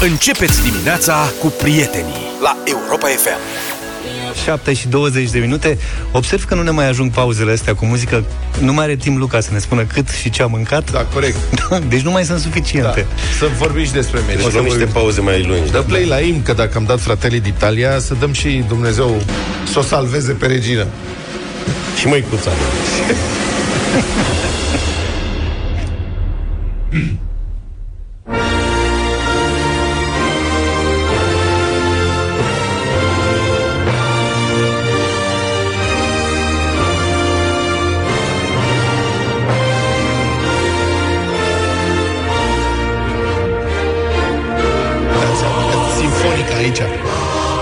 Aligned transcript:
Începeți 0.00 0.62
dimineața 0.62 1.32
cu 1.40 1.46
prietenii 1.46 2.14
la 2.42 2.56
Europa 2.64 3.06
FM. 3.06 3.38
7 4.44 4.72
și 4.72 4.88
20 4.88 5.30
de 5.30 5.38
minute. 5.38 5.78
Observ 6.12 6.44
că 6.44 6.54
nu 6.54 6.62
ne 6.62 6.70
mai 6.70 6.88
ajung 6.88 7.10
pauzele 7.10 7.52
astea 7.52 7.74
cu 7.74 7.84
muzică. 7.84 8.24
Nu 8.60 8.72
mai 8.72 8.84
are 8.84 8.96
timp 8.96 9.18
Luca 9.18 9.40
să 9.40 9.48
ne 9.52 9.58
spună 9.58 9.84
cât 9.84 10.08
și 10.08 10.30
ce 10.30 10.42
a 10.42 10.46
mâncat. 10.46 10.90
Da, 10.90 11.04
corect. 11.04 11.36
deci 11.92 12.00
nu 12.00 12.10
mai 12.10 12.24
sunt 12.24 12.38
suficiente. 12.38 13.06
Da. 13.08 13.22
Să 13.38 13.50
vorbim 13.58 13.84
și 13.84 13.92
despre 13.92 14.20
meci. 14.26 14.36
Deci 14.36 14.52
luăm 14.52 14.64
niște 14.64 14.84
pauze 14.84 15.20
mai 15.20 15.42
lungi. 15.42 15.70
Dă 15.70 15.78
play 15.78 16.04
la 16.04 16.20
im, 16.20 16.42
că 16.42 16.52
dacă 16.52 16.72
am 16.76 16.84
dat 16.84 17.00
fratele 17.00 17.40
d'Italia, 17.40 17.98
să 17.98 18.14
dăm 18.18 18.32
și 18.32 18.64
Dumnezeu 18.68 19.22
să 19.72 19.78
o 19.78 19.82
salveze 19.82 20.32
pe 20.32 20.46
regină. 20.46 20.86
Și 21.98 22.06
măicuța. 22.06 22.50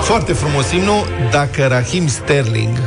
Foarte 0.05 0.33
frumos 0.33 0.71
imnul. 0.73 1.07
Dacă 1.31 1.67
Rahim 1.67 2.07
Sterling 2.09 2.79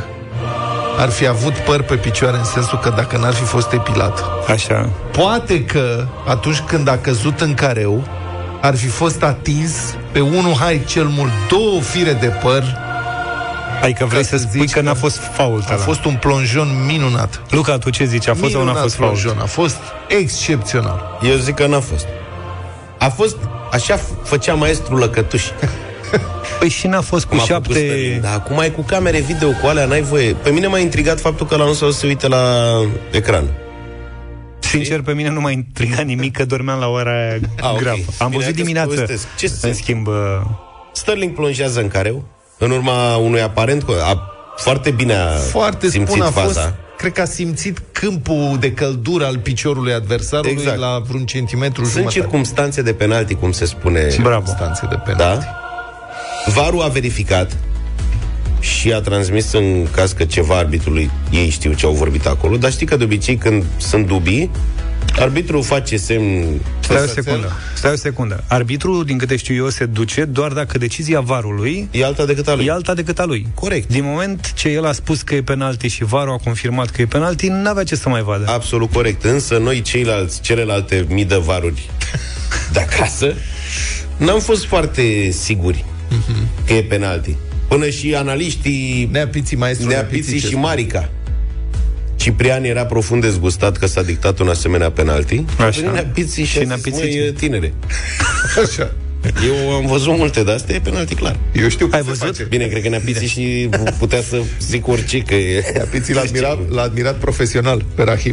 ar 0.98 1.10
fi 1.10 1.26
avut 1.26 1.52
păr 1.52 1.82
pe 1.82 1.94
picioare 1.94 2.36
în 2.36 2.44
sensul 2.44 2.78
că 2.78 2.92
dacă 2.96 3.16
n-ar 3.16 3.32
fi 3.34 3.42
fost 3.42 3.72
epilat, 3.72 4.24
Așa. 4.48 4.88
poate 5.12 5.64
că 5.64 6.06
atunci 6.26 6.58
când 6.60 6.88
a 6.88 6.96
căzut 6.98 7.40
în 7.40 7.54
careu, 7.54 8.04
ar 8.60 8.76
fi 8.76 8.86
fost 8.86 9.22
atins 9.22 9.72
pe 10.12 10.20
unul, 10.20 10.54
hai 10.54 10.82
cel 10.86 11.04
mult, 11.04 11.30
două 11.48 11.80
fire 11.80 12.12
de 12.12 12.26
păr. 12.26 12.64
Adică 13.82 14.04
vrei 14.04 14.22
Ca 14.22 14.28
să 14.28 14.36
să 14.36 14.46
spui 14.48 14.60
zici 14.60 14.72
că 14.72 14.80
n-a 14.80 14.92
că 14.92 14.98
fost 14.98 15.16
fault 15.32 15.68
A 15.70 15.74
fost 15.74 16.04
un 16.04 16.14
plonjon 16.14 16.68
minunat. 16.86 17.42
Luca, 17.50 17.78
tu 17.78 17.90
ce 17.90 18.04
zici? 18.04 18.28
A 18.28 18.34
fost 18.34 18.52
sau 18.52 18.60
n-a 18.60 18.66
minunat 18.66 18.82
fost 18.82 18.94
fault? 18.94 19.10
plonjon. 19.10 19.42
A 19.42 19.46
fost 19.46 19.76
excepțional. 20.08 21.18
Eu 21.22 21.36
zic 21.36 21.54
că 21.54 21.66
n-a 21.66 21.80
fost. 21.80 22.06
A 22.98 23.08
fost, 23.08 23.36
așa 23.72 23.96
f- 23.96 24.22
făcea 24.24 24.54
maestru 24.54 24.96
Lăcătuș. 24.96 25.44
Păi 26.58 26.68
și 26.68 26.86
n-a 26.86 27.00
fost 27.00 27.24
cu 27.24 27.30
Cum 27.30 27.38
a 27.38 27.42
făcut 27.42 27.64
șapte... 27.64 27.78
Sterling. 27.86 28.20
Dar 28.20 28.34
acum 28.34 28.58
ai 28.58 28.70
cu 28.72 28.80
camere 28.82 29.18
video 29.20 29.48
cu 29.50 29.66
alea, 29.66 29.84
n-ai 29.86 30.02
voie. 30.02 30.32
Pe 30.32 30.50
mine 30.50 30.66
m-a 30.66 30.78
intrigat 30.78 31.20
faptul 31.20 31.46
că 31.46 31.56
la 31.56 31.64
nu 31.64 31.72
să 31.72 31.90
se 31.90 32.06
uite 32.06 32.28
la 32.28 32.64
ecran. 33.10 33.44
Sincer, 34.58 35.00
pe 35.02 35.12
mine 35.12 35.28
nu 35.30 35.40
m-a 35.40 35.50
intrigat 35.50 36.04
nimic 36.04 36.36
că 36.36 36.44
dormeam 36.44 36.78
la 36.78 36.86
ora 36.88 37.10
aia 37.10 37.38
Ah, 37.60 37.70
ok. 37.72 37.78
gravă. 37.80 37.98
Am 38.18 38.30
Bine, 38.30 38.42
văzut 38.42 38.42
haideți 38.42 38.56
să 38.56 38.62
dimineața. 38.62 38.88
povestesc. 38.88 39.26
Ce 39.36 39.46
se- 39.46 39.66
În 39.68 39.74
schimb, 39.74 40.06
uh, 40.06 40.14
Sterling 40.92 41.34
plonjează 41.34 41.80
în 41.80 41.88
careu, 41.88 42.24
în 42.58 42.70
urma 42.70 43.16
unui 43.16 43.40
aparent... 43.42 43.84
A, 44.02 44.22
foarte 44.56 44.90
bine 44.90 45.14
a 45.14 45.26
Foarte 45.28 45.88
simțit 45.88 46.08
spun 46.14 46.26
a 46.26 46.30
faza. 46.30 46.60
fost 46.60 46.74
Cred 46.96 47.12
că 47.12 47.20
a 47.20 47.24
simțit 47.24 47.82
câmpul 47.92 48.56
de 48.60 48.72
căldură 48.72 49.24
al 49.26 49.38
piciorului 49.38 49.92
adversarului 49.92 50.52
Exact. 50.52 50.78
la 50.78 51.02
vreun 51.08 51.26
centimetru 51.26 51.80
Sunt 51.82 51.92
jumătate. 51.94 52.18
circumstanțe 52.18 52.82
de 52.82 52.92
penalti, 52.92 53.34
cum 53.34 53.52
se 53.52 53.64
spune. 53.64 54.00
bravo. 54.00 54.44
Circumstanțe 54.46 54.86
de 54.90 54.96
penalti. 55.04 55.44
Da? 55.44 55.67
Varul 56.54 56.82
a 56.82 56.88
verificat 56.88 57.56
și 58.60 58.92
a 58.92 59.00
transmis 59.00 59.52
în 59.52 59.86
caz 59.90 60.12
că 60.12 60.24
ceva 60.24 60.56
arbitrului, 60.56 61.10
ei 61.30 61.48
știu 61.48 61.72
ce 61.72 61.86
au 61.86 61.92
vorbit 61.92 62.26
acolo, 62.26 62.56
dar 62.56 62.70
știi 62.72 62.86
că 62.86 62.96
de 62.96 63.04
obicei 63.04 63.36
când 63.36 63.64
sunt 63.76 64.06
dubii, 64.06 64.50
arbitrul 65.18 65.62
face 65.62 65.96
semn 65.96 66.60
Stai 66.80 66.96
o 66.96 67.00
Păsățel? 67.00 67.22
secundă. 67.22 67.52
Stai 67.74 67.92
o 67.92 67.96
secundă. 67.96 68.44
Arbitrul, 68.48 69.04
din 69.04 69.18
câte 69.18 69.36
știu 69.36 69.54
eu, 69.54 69.68
se 69.68 69.84
duce 69.86 70.24
doar 70.24 70.52
dacă 70.52 70.78
decizia 70.78 71.20
varului 71.20 71.88
e 71.90 72.04
alta 72.04 72.24
decât 72.24 72.48
a 72.48 72.54
lui. 72.54 72.64
e 72.66 72.70
alta 72.70 72.94
decât 72.94 73.18
a 73.18 73.24
lui. 73.24 73.46
Corect. 73.54 73.88
Din 73.88 74.04
moment 74.04 74.52
ce 74.52 74.68
el 74.68 74.86
a 74.86 74.92
spus 74.92 75.22
că 75.22 75.34
e 75.34 75.42
penalti 75.42 75.88
și 75.88 76.04
varul 76.04 76.32
a 76.32 76.36
confirmat 76.44 76.90
că 76.90 77.02
e 77.02 77.06
penalti, 77.06 77.46
n-avea 77.48 77.84
ce 77.84 77.96
să 77.96 78.08
mai 78.08 78.22
vadă. 78.22 78.44
Absolut 78.48 78.92
corect. 78.92 79.24
Însă 79.24 79.56
noi 79.58 79.80
ceilalți, 79.82 80.40
celelalte 80.40 81.06
mii 81.08 81.24
de 81.24 81.36
varuri 81.36 81.90
de 82.72 82.80
acasă, 82.80 83.34
n-am 84.16 84.40
fost 84.40 84.64
foarte 84.64 85.30
siguri 85.30 85.84
că 86.66 86.72
e 86.72 86.82
penalti. 86.82 87.36
Până 87.68 87.88
și 87.88 88.14
analiștii 88.14 89.08
Neapiții, 89.12 89.56
maestru 89.56 89.88
Neapiții 89.88 90.32
ce 90.32 90.38
și 90.38 90.46
spune? 90.46 90.60
Marica. 90.62 91.08
Ciprian 92.16 92.64
era 92.64 92.84
profund 92.86 93.22
dezgustat 93.22 93.76
că 93.76 93.86
s-a 93.86 94.02
dictat 94.02 94.38
un 94.38 94.48
asemenea 94.48 94.90
penalti. 94.90 95.44
Așa. 95.58 95.68
Prin 95.80 95.90
Neapiții 95.90 96.44
și, 96.44 96.50
Și 96.52 96.58
și 96.58 96.64
Neapiții 96.66 96.90
Neapiții 96.92 97.20
ce? 97.24 97.32
tinere. 97.32 97.72
Așa. 98.64 98.92
Eu 99.46 99.70
am 99.74 99.86
văzut 99.86 100.16
multe, 100.16 100.42
dar 100.42 100.54
asta 100.54 100.72
e 100.72 100.80
penalti 100.80 101.14
clar. 101.14 101.38
Eu 101.52 101.68
știu 101.68 101.88
Ai 101.92 102.00
cum 102.00 102.12
se 102.12 102.18
văzut? 102.18 102.36
face. 102.36 102.48
Bine, 102.48 102.64
cred 102.66 102.82
că 102.82 102.88
Neapiții 102.88 103.26
și 103.26 103.68
putea 103.98 104.22
să 104.22 104.40
zic 104.60 104.88
orice 104.88 105.18
că 105.18 105.34
e... 105.34 105.64
Neapiții 105.74 106.14
l-a 106.14 106.20
admirat, 106.26 106.58
l-a 106.70 106.82
admirat 106.82 107.16
profesional 107.18 107.84
pe 107.94 108.02
Rahim. 108.02 108.32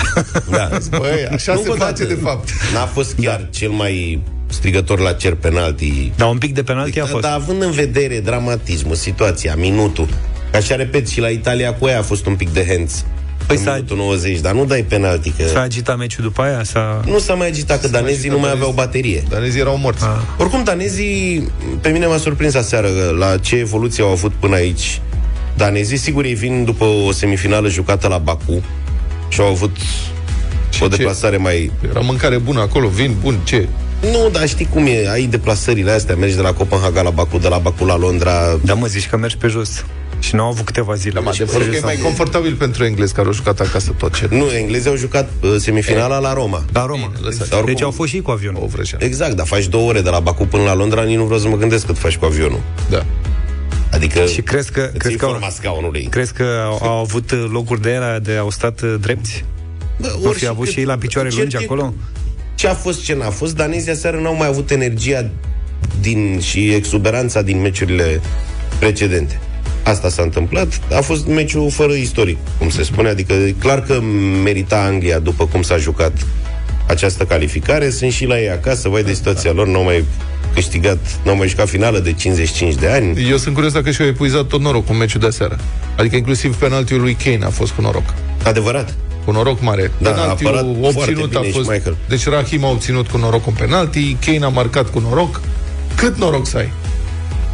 Da. 0.49 0.69
Băi, 0.99 1.25
așa 1.31 1.53
Nu 1.53 1.61
se 1.61 1.69
vă 1.69 1.75
face 1.75 2.03
dați- 2.03 2.07
de 2.15 2.19
fapt. 2.23 2.49
N-a 2.73 2.85
fost 2.85 3.15
chiar 3.21 3.39
da. 3.39 3.45
cel 3.51 3.69
mai 3.69 4.21
strigător 4.47 4.99
la 4.99 5.11
cer 5.13 5.33
penalti. 5.35 6.11
Dar 6.15 6.29
un 6.29 6.37
pic 6.37 6.53
de 6.53 6.63
penalti 6.63 6.99
a 6.99 7.03
Da, 7.03 7.09
fost. 7.09 7.21
Dar 7.23 7.33
având 7.33 7.61
în 7.61 7.71
vedere 7.71 8.19
dramatismul, 8.19 8.95
situația, 8.95 9.55
minutul, 9.55 10.07
ca 10.51 10.57
așa 10.57 10.75
repet, 10.75 11.07
și 11.07 11.19
la 11.19 11.27
Italia 11.27 11.73
cu 11.73 11.87
ea 11.87 11.99
a 11.99 12.01
fost 12.01 12.25
un 12.25 12.35
pic 12.35 12.49
de 12.49 12.65
hands. 12.69 13.05
Păi 13.47 13.55
în 13.57 13.63
s-a- 13.63 13.71
minutul 13.73 13.97
90, 13.97 14.39
dar 14.39 14.53
nu 14.53 14.65
dai 14.65 14.83
penalti, 14.83 15.29
că... 15.29 15.43
S-a 15.47 15.61
agitat 15.61 15.97
meciul 15.97 16.23
după 16.23 16.41
aia? 16.41 16.63
S-a... 16.63 17.01
Nu 17.05 17.19
s-a 17.19 17.33
mai 17.33 17.47
agitat, 17.47 17.81
că 17.81 17.87
danezii 17.87 18.15
agitat 18.17 18.31
nu 18.35 18.39
mai 18.39 18.49
danezii. 18.49 18.67
aveau 18.69 18.85
baterie. 18.85 19.23
Danezii 19.29 19.59
erau 19.59 19.77
morți. 19.77 20.03
Ah. 20.03 20.09
Oricum, 20.37 20.63
danezii, 20.63 21.51
pe 21.81 21.89
mine 21.89 22.05
m-a 22.05 22.17
surprins 22.17 22.53
aseară 22.55 22.87
la 23.19 23.37
ce 23.37 23.55
evoluție 23.55 24.03
au 24.03 24.09
avut 24.11 24.31
până 24.39 24.55
aici. 24.55 25.01
Danezii, 25.57 25.97
sigur, 25.97 26.23
ei 26.25 26.33
vin 26.33 26.63
după 26.63 26.83
o 26.83 27.11
semifinală 27.11 27.69
jucată 27.69 28.07
la 28.07 28.17
Baku 28.17 28.63
și 29.29 29.39
au 29.41 29.47
avut 29.47 29.75
Și 30.69 30.83
o 30.83 30.87
ce? 30.87 30.95
deplasare 30.95 31.37
mai... 31.37 31.71
Era 31.89 31.99
mâncare 31.99 32.37
bună 32.37 32.59
acolo, 32.59 32.87
vin 32.87 33.15
bun, 33.21 33.39
ce? 33.43 33.67
Nu, 34.01 34.29
dar 34.31 34.47
știi 34.47 34.67
cum 34.71 34.85
e, 34.85 35.09
ai 35.11 35.25
deplasările 35.25 35.91
astea, 35.91 36.15
mergi 36.15 36.35
de 36.35 36.41
la 36.41 36.53
Copenhaga 36.53 37.01
la 37.01 37.09
Baku, 37.09 37.37
de 37.37 37.47
la 37.47 37.57
Baku 37.57 37.85
la 37.85 37.97
Londra. 37.97 38.59
Da, 38.63 38.73
mă, 38.73 38.87
zici 38.87 39.07
că 39.09 39.17
mergi 39.17 39.37
pe 39.37 39.47
jos. 39.47 39.85
Și 40.19 40.35
n-au 40.35 40.47
avut 40.47 40.65
câteva 40.65 40.93
zile. 40.95 41.21
Da, 41.23 41.31
Și 41.31 41.41
adevărul 41.41 41.61
pe 41.63 41.69
că 41.69 41.75
e 41.75 41.79
jos 41.79 41.85
mai 41.85 41.95
am- 41.95 42.01
confortabil 42.01 42.53
pentru 42.55 42.83
englezi 42.85 43.13
care 43.13 43.27
au 43.27 43.33
jucat 43.33 43.59
acasă 43.59 43.91
tot 43.97 44.13
ce 44.15 44.27
Nu, 44.31 44.45
englezii 44.51 44.89
au 44.89 44.95
jucat 44.95 45.29
uh, 45.41 45.55
semifinala 45.57 46.19
la 46.19 46.33
Roma. 46.33 46.63
La 46.73 46.85
Roma. 46.85 47.11
lăsați. 47.21 47.49
Dar 47.49 47.59
oricum- 47.59 47.65
Deci 47.73 47.81
au 47.81 47.91
fost 47.91 48.09
și 48.09 48.15
ei 48.15 48.21
cu 48.21 48.31
avionul. 48.31 48.61
o 48.63 48.65
vrăjeală. 48.65 49.05
Exact, 49.05 49.33
dar 49.35 49.45
faci 49.45 49.67
două 49.67 49.89
ore 49.89 50.01
de 50.01 50.09
la 50.09 50.19
Baku 50.19 50.45
până 50.45 50.63
la 50.63 50.73
Londra, 50.75 51.03
nici 51.03 51.15
nu 51.17 51.23
vreau 51.23 51.39
să 51.39 51.47
mă 51.47 51.55
gândesc 51.57 51.85
cât 51.85 51.97
faci 51.97 52.17
cu 52.17 52.25
avionul. 52.25 52.59
Da. 52.89 53.05
Adică 53.91 54.25
Și 54.25 54.41
crezi 54.41 54.71
că, 54.71 54.79
îți 54.81 54.91
crezi 54.97 55.07
iei 55.09 55.17
că, 55.17 55.25
au, 55.25 55.31
forma 55.31 55.49
scaunului. 55.49 56.07
crezi 56.09 56.33
că 56.33 56.45
au, 56.65 56.87
au 56.89 56.97
avut 56.99 57.31
locuri 57.51 57.81
de 57.81 57.89
ele 57.91 58.19
de 58.23 58.35
au 58.35 58.49
stat 58.49 58.81
uh, 58.81 58.95
drepți? 59.01 59.45
Bă, 59.99 60.15
Vor 60.21 60.35
fi 60.35 60.47
avut 60.47 60.67
și 60.67 60.79
ei 60.79 60.85
la 60.85 60.97
picioare 60.97 61.27
Cert 61.29 61.39
lungi 61.41 61.55
e- 61.55 61.59
acolo? 61.63 61.93
Ce 62.65 62.71
a 62.71 62.73
fost, 62.73 63.03
ce 63.03 63.15
n-a 63.15 63.29
fost, 63.29 63.55
danezii 63.55 63.91
aseară 63.91 64.19
n-au 64.19 64.35
mai 64.35 64.47
avut 64.47 64.71
energia 64.71 65.29
din, 65.99 66.39
și 66.39 66.73
exuberanța 66.73 67.41
din 67.41 67.61
meciurile 67.61 68.21
precedente. 68.79 69.39
Asta 69.83 70.09
s-a 70.09 70.21
întâmplat. 70.21 70.81
A 70.91 71.01
fost 71.01 71.27
meciul 71.27 71.69
fără 71.71 71.93
istoric, 71.93 72.37
cum 72.57 72.69
se 72.69 72.83
spune. 72.83 73.09
Adică 73.09 73.33
e 73.33 73.55
clar 73.59 73.81
că 73.81 74.01
merita 74.43 74.83
Anglia 74.83 75.19
după 75.19 75.45
cum 75.47 75.61
s-a 75.61 75.77
jucat 75.77 76.11
această 76.87 77.23
calificare. 77.23 77.89
Sunt 77.89 78.11
și 78.11 78.25
la 78.25 78.39
ei 78.39 78.49
acasă, 78.49 78.89
vai 78.89 79.03
de 79.03 79.13
situația 79.13 79.51
lor, 79.51 79.67
n-au 79.67 79.83
mai 79.83 80.03
câștigat, 80.53 80.97
n-au 81.23 81.35
mai 81.35 81.47
jucat 81.47 81.69
finală 81.69 81.99
de 81.99 82.13
55 82.13 82.75
de 82.75 82.87
ani. 82.87 83.29
Eu 83.29 83.37
sunt 83.37 83.53
curios 83.53 83.73
dacă 83.73 83.91
și-au 83.91 84.07
epuizat 84.07 84.45
tot 84.45 84.61
noroc 84.61 84.85
cu 84.85 84.93
meciul 84.93 85.19
de 85.19 85.29
seară. 85.29 85.59
Adică 85.97 86.15
inclusiv 86.15 86.55
penaltiul 86.55 87.01
lui 87.01 87.17
Kane 87.23 87.45
a 87.45 87.49
fost 87.49 87.71
cu 87.71 87.81
noroc. 87.81 88.13
Adevărat. 88.43 88.95
Cu 89.25 89.31
noroc 89.31 89.61
mare. 89.61 89.91
Da, 89.97 90.09
a 90.09 90.13
Penaltiul 90.13 90.49
apărat 90.57 90.65
foarte 90.81 90.97
obținut 90.99 91.35
a 91.35 91.39
bine 91.39 91.51
fost... 91.51 91.63
Schmeichel. 91.65 91.95
Deci 92.09 92.27
Rahim 92.27 92.63
a 92.63 92.69
obținut 92.69 93.07
cu 93.07 93.17
noroc 93.17 93.47
un 93.47 93.53
penalti, 93.53 94.13
Kane 94.25 94.45
a 94.45 94.47
marcat 94.47 94.89
cu 94.89 94.99
noroc. 94.99 95.41
Cât 95.95 96.17
noroc 96.17 96.47
să 96.47 96.57
ai? 96.57 96.71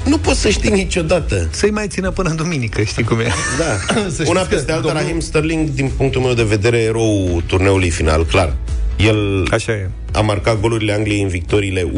Nu 0.06 0.18
poți 0.18 0.40
să 0.40 0.50
știi 0.50 0.70
niciodată. 0.70 1.48
Să-i 1.52 1.70
mai 1.70 1.88
țină 1.88 2.12
până 2.12 2.30
în 2.30 2.36
duminică, 2.36 2.82
știi 2.82 3.04
cum 3.04 3.20
e? 3.20 3.24
Da. 3.60 3.78
Să 4.16 4.24
Una 4.28 4.40
știți 4.40 4.50
că 4.50 4.56
peste 4.56 4.72
alta, 4.72 4.84
domnul- 4.84 5.02
Raheem 5.02 5.20
Sterling, 5.20 5.70
din 5.70 5.92
punctul 5.98 6.22
meu 6.22 6.34
de 6.34 6.44
vedere, 6.44 6.78
erou 6.78 7.42
turneului 7.46 7.90
final, 7.90 8.26
clar. 8.26 8.54
El 8.98 9.48
Așa 9.52 9.72
e. 9.72 9.90
a 10.14 10.20
marcat 10.22 10.60
golurile 10.60 10.94
Angliei 10.94 11.22
în 11.22 11.28
victoriile 11.28 11.92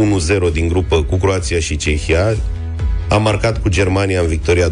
1-0 0.50 0.54
din 0.54 0.68
grupă 0.68 1.04
cu 1.04 1.16
Croația 1.16 1.60
și 1.60 1.76
Cehia. 1.76 2.36
A 3.10 3.18
marcat 3.18 3.62
cu 3.62 3.70
Germania 3.70 4.22
în 4.22 4.28
victoria 4.28 4.70
2-0. 4.70 4.72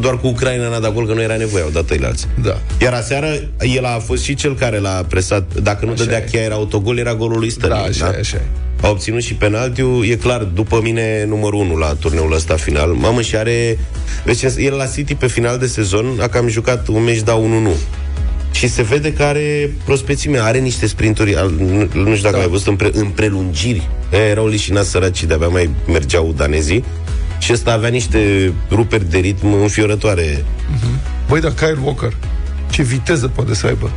Doar 0.00 0.18
cu 0.18 0.26
Ucraina 0.26 0.68
n-a 0.68 0.78
dat 0.78 0.92
gol, 0.94 1.06
că 1.06 1.12
nu 1.12 1.22
era 1.22 1.36
nevoie, 1.36 1.62
au 1.62 1.70
dat 1.72 1.90
alții. 2.02 2.26
Da. 2.42 2.60
Iar 2.80 2.92
aseară, 2.92 3.26
el 3.60 3.84
a 3.84 3.98
fost 3.98 4.22
și 4.22 4.34
cel 4.34 4.54
care 4.54 4.78
l-a 4.78 5.04
presat. 5.08 5.54
Dacă 5.62 5.84
nu 5.84 5.90
Așa 5.92 6.04
dădea 6.04 6.18
e. 6.18 6.28
chiar 6.32 6.42
era 6.42 6.54
autogol, 6.54 6.98
era 6.98 7.14
golul 7.14 7.38
lui 7.38 7.48
Da, 7.48 7.54
Sterling. 7.54 7.88
așa 7.88 8.16
e, 8.16 8.18
așa 8.20 8.36
e. 8.36 8.40
A 8.82 8.88
obținut 8.88 9.22
și 9.22 9.34
penaltiul, 9.34 10.06
e 10.06 10.14
clar, 10.14 10.42
după 10.42 10.80
mine 10.82 11.24
numărul 11.28 11.60
1 11.60 11.76
la 11.76 11.96
turneul 12.00 12.32
ăsta 12.32 12.54
final. 12.54 12.88
Mamă, 12.90 13.20
și 13.20 13.36
are... 13.36 13.78
Deci 14.24 14.42
el 14.56 14.74
la 14.74 14.86
City 14.86 15.14
pe 15.14 15.26
final 15.26 15.58
de 15.58 15.66
sezon 15.66 16.06
a 16.20 16.26
cam 16.26 16.48
jucat 16.48 16.88
un 16.88 17.02
meci, 17.02 17.20
da 17.20 17.40
1-1. 17.72 17.76
și 18.52 18.68
se 18.68 18.82
vede 18.82 19.12
că 19.12 19.22
are 19.22 19.70
prospețime, 19.84 20.38
are 20.38 20.58
niște 20.58 20.86
sprinturi, 20.86 21.36
al- 21.36 21.52
nu, 21.58 21.76
nu 22.02 22.10
știu 22.14 22.22
dacă 22.22 22.36
da. 22.36 22.42
ai 22.42 22.48
văzut, 22.48 22.66
în, 22.66 22.76
pre, 22.76 22.90
în 22.92 23.06
prelungiri. 23.06 23.88
Aia 24.12 24.24
erau 24.24 24.46
lișinați 24.46 24.90
săraci, 24.90 25.24
de-abia 25.24 25.48
mai 25.48 25.70
mergeau 25.86 26.32
danezii. 26.36 26.84
Și 27.38 27.52
ăsta 27.52 27.72
avea 27.72 27.88
niște 27.88 28.52
ruperi 28.70 29.10
de 29.10 29.18
ritm 29.18 29.52
înfiorătoare. 29.52 30.44
Băi, 31.28 31.40
dar 31.40 31.52
Kyle 31.52 31.78
Walker, 31.82 32.16
ce 32.70 32.82
viteză 32.82 33.28
poate 33.28 33.54
să 33.54 33.66
aibă? 33.66 33.90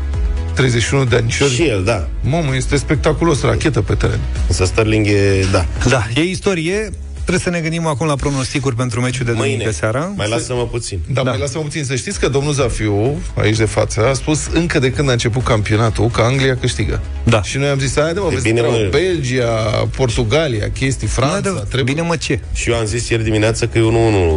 31 0.53 1.05
de 1.05 1.15
anișori. 1.15 1.53
Și 1.53 1.63
el, 1.63 1.83
da. 1.83 2.07
Mamă, 2.21 2.55
este 2.55 2.77
spectaculos, 2.77 3.41
rachetă 3.41 3.81
pe 3.81 3.93
teren. 3.93 4.19
Însă 4.47 4.65
Sterling 4.65 5.07
e, 5.07 5.45
da. 5.51 5.65
Da, 5.89 6.07
e 6.15 6.21
istorie. 6.21 6.89
Trebuie 7.31 7.53
să 7.53 7.61
ne 7.61 7.69
gândim 7.69 7.87
acum 7.87 8.07
la 8.07 8.15
pronosticuri 8.15 8.75
pentru 8.75 9.01
meciul 9.01 9.25
de 9.25 9.31
duminică 9.31 9.57
Mâine. 9.57 9.71
seara. 9.71 10.11
Mai 10.15 10.29
lasă-mă 10.29 10.67
puțin. 10.67 10.99
Da, 11.07 11.13
Da. 11.13 11.21
da. 11.23 11.29
mai 11.29 11.39
lasă-mă 11.39 11.63
puțin 11.63 11.83
să 11.83 11.95
știți 11.95 12.19
că 12.19 12.27
domnul 12.29 12.53
Zafiu, 12.53 13.21
aici 13.35 13.57
de 13.57 13.65
față, 13.65 14.07
a 14.07 14.13
spus 14.13 14.47
încă 14.53 14.79
de 14.79 14.91
când 14.91 15.09
a 15.09 15.11
început 15.11 15.43
campionatul 15.43 16.09
că 16.09 16.21
Anglia 16.21 16.57
câștigă. 16.57 17.01
Da. 17.23 17.41
Și 17.43 17.57
noi 17.57 17.67
am 17.67 17.79
zis, 17.79 17.99
hai 17.99 18.13
de 18.13 18.19
mă, 18.19 18.27
vezi, 18.29 18.43
bine, 18.43 18.61
bine, 18.61 18.73
mă. 18.83 18.87
Belgia, 18.89 19.47
Portugalia, 19.95 20.69
chestii, 20.71 21.07
Franța, 21.07 21.49
Nu, 21.49 21.55
da, 21.55 21.59
trebuie... 21.61 21.93
Bine 21.93 22.01
mă 22.01 22.15
ce? 22.15 22.39
Și 22.53 22.69
eu 22.69 22.75
am 22.75 22.85
zis 22.85 23.09
ieri 23.09 23.23
dimineață 23.23 23.67
că 23.67 23.77
e 23.77 23.81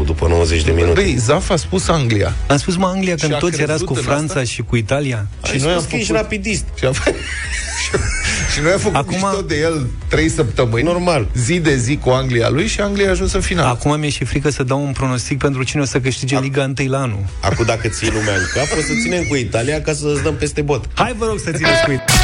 1-1 0.03 0.05
după 0.05 0.27
90 0.29 0.65
de 0.65 0.71
minute. 0.71 0.93
Băi, 1.01 1.17
Zaf 1.19 1.51
a 1.51 1.57
spus 1.57 1.89
Anglia. 1.89 2.35
Am 2.49 2.57
spus 2.57 2.77
mă 2.77 2.87
Anglia 2.87 3.15
Și 3.17 3.21
când 3.21 3.33
a 3.35 3.39
toți 3.39 3.55
erați 3.61 3.69
crezut 3.69 3.87
cu 3.87 3.95
în 3.95 4.03
Franța 4.03 4.25
asta? 4.41 4.45
și 4.45 4.63
cu 4.63 4.77
Italia. 4.77 5.27
și 5.53 5.63
noi 5.63 5.73
am 5.73 5.85
că 5.91 5.97
ești 5.97 6.13
rapidist. 6.13 6.65
Și, 6.79 6.85
a... 6.85 6.91
și 8.53 8.61
noi 8.63 8.73
am 8.73 8.79
făcut 8.79 8.97
Acum- 8.97 9.15
Acum... 9.17 9.29
mișto 9.29 9.43
de 9.43 9.61
el 9.61 9.87
trei 10.09 10.29
săptămâni. 10.29 10.83
Normal. 10.83 11.29
Zi 11.35 11.59
de 11.61 11.77
zi 11.77 11.97
cu 11.97 12.09
Anglia 12.11 12.49
lui 12.49 12.67
și 12.67 12.81
Anglia 12.81 13.07
a 13.07 13.11
ajuns 13.11 13.33
în 13.33 13.41
final. 13.41 13.67
Acum 13.67 13.99
mi-e 14.01 14.11
și 14.11 14.25
frică 14.25 14.51
să 14.51 14.63
dau 14.63 14.85
un 14.85 14.93
pronostic 14.93 15.39
pentru 15.39 15.63
cine 15.63 15.83
o 15.83 15.85
să 15.85 16.01
câștige 16.01 16.39
Liga 16.39 16.73
1 16.79 16.89
la 16.91 17.01
anul. 17.01 17.25
Acum 17.41 17.65
dacă 17.65 17.89
ții 17.89 18.11
lumea 18.11 18.35
în 18.35 18.45
cap, 18.55 18.79
o 18.79 18.81
să 18.81 18.93
ținem 19.03 19.23
cu 19.29 19.35
Italia 19.35 19.81
ca 19.81 19.93
să 19.93 20.07
îți 20.13 20.23
dăm 20.23 20.35
peste 20.35 20.63
bot. 20.63 20.85
Hai 20.95 21.15
vă 21.19 21.27
rog 21.27 21.39
să 21.39 21.51
țineți 21.51 21.85
cu 21.85 21.91
Italia. 21.91 22.24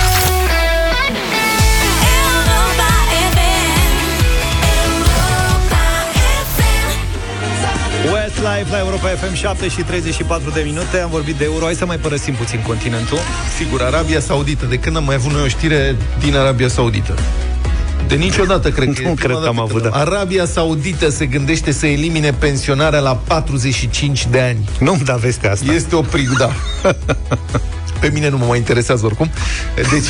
Westlife 8.61 8.71
la 8.71 8.79
Europa 8.91 9.09
FM 9.27 9.35
7 9.35 9.69
și 9.69 9.83
34 9.83 10.51
de 10.51 10.61
minute 10.65 10.99
Am 10.99 11.11
vorbit 11.11 11.35
de 11.37 11.45
euro, 11.45 11.65
hai 11.65 11.75
să 11.75 11.87
mai 11.87 11.97
părăsim 11.99 12.35
puțin 12.35 12.63
continentul 12.67 13.19
Sigur, 13.59 13.83
Arabia 13.83 14.21
Saudită. 14.21 14.67
De 14.67 14.77
când 14.77 14.97
am 14.97 15.05
mai 15.05 15.15
avut 15.15 15.33
noi 15.33 15.43
o 15.43 15.47
știre 15.49 15.97
din 16.19 16.37
Arabia 16.37 16.69
Saudită? 16.69 17.15
De 18.09 18.15
niciodată, 18.15 18.71
cred 18.71 18.93
că 18.95 19.01
Nu 19.03 19.09
e 19.09 19.15
prima 19.15 19.15
cred 19.15 19.31
că 19.31 19.37
dată 19.37 19.49
am 19.49 19.55
când- 19.57 19.69
avut, 19.71 19.83
da. 19.83 19.89
Arabia 19.99 20.47
Saudită 20.47 21.11
se 21.11 21.27
gândește 21.27 21.73
să 21.73 21.87
elimine 21.87 22.33
pensionarea 22.33 23.01
la 23.01 23.15
45 23.27 24.27
de 24.31 24.41
ani. 24.41 24.69
Nu-mi 24.81 25.03
da 25.05 25.15
vestea 25.15 25.51
asta 25.51 25.73
Este 25.73 25.97
o 25.97 26.01
prigda. 26.01 26.51
Pe 28.01 28.11
mine 28.13 28.29
nu 28.29 28.37
mă 28.39 28.45
mai 28.45 28.59
interesează 28.59 29.05
oricum. 29.07 29.31
Deci, 29.75 30.07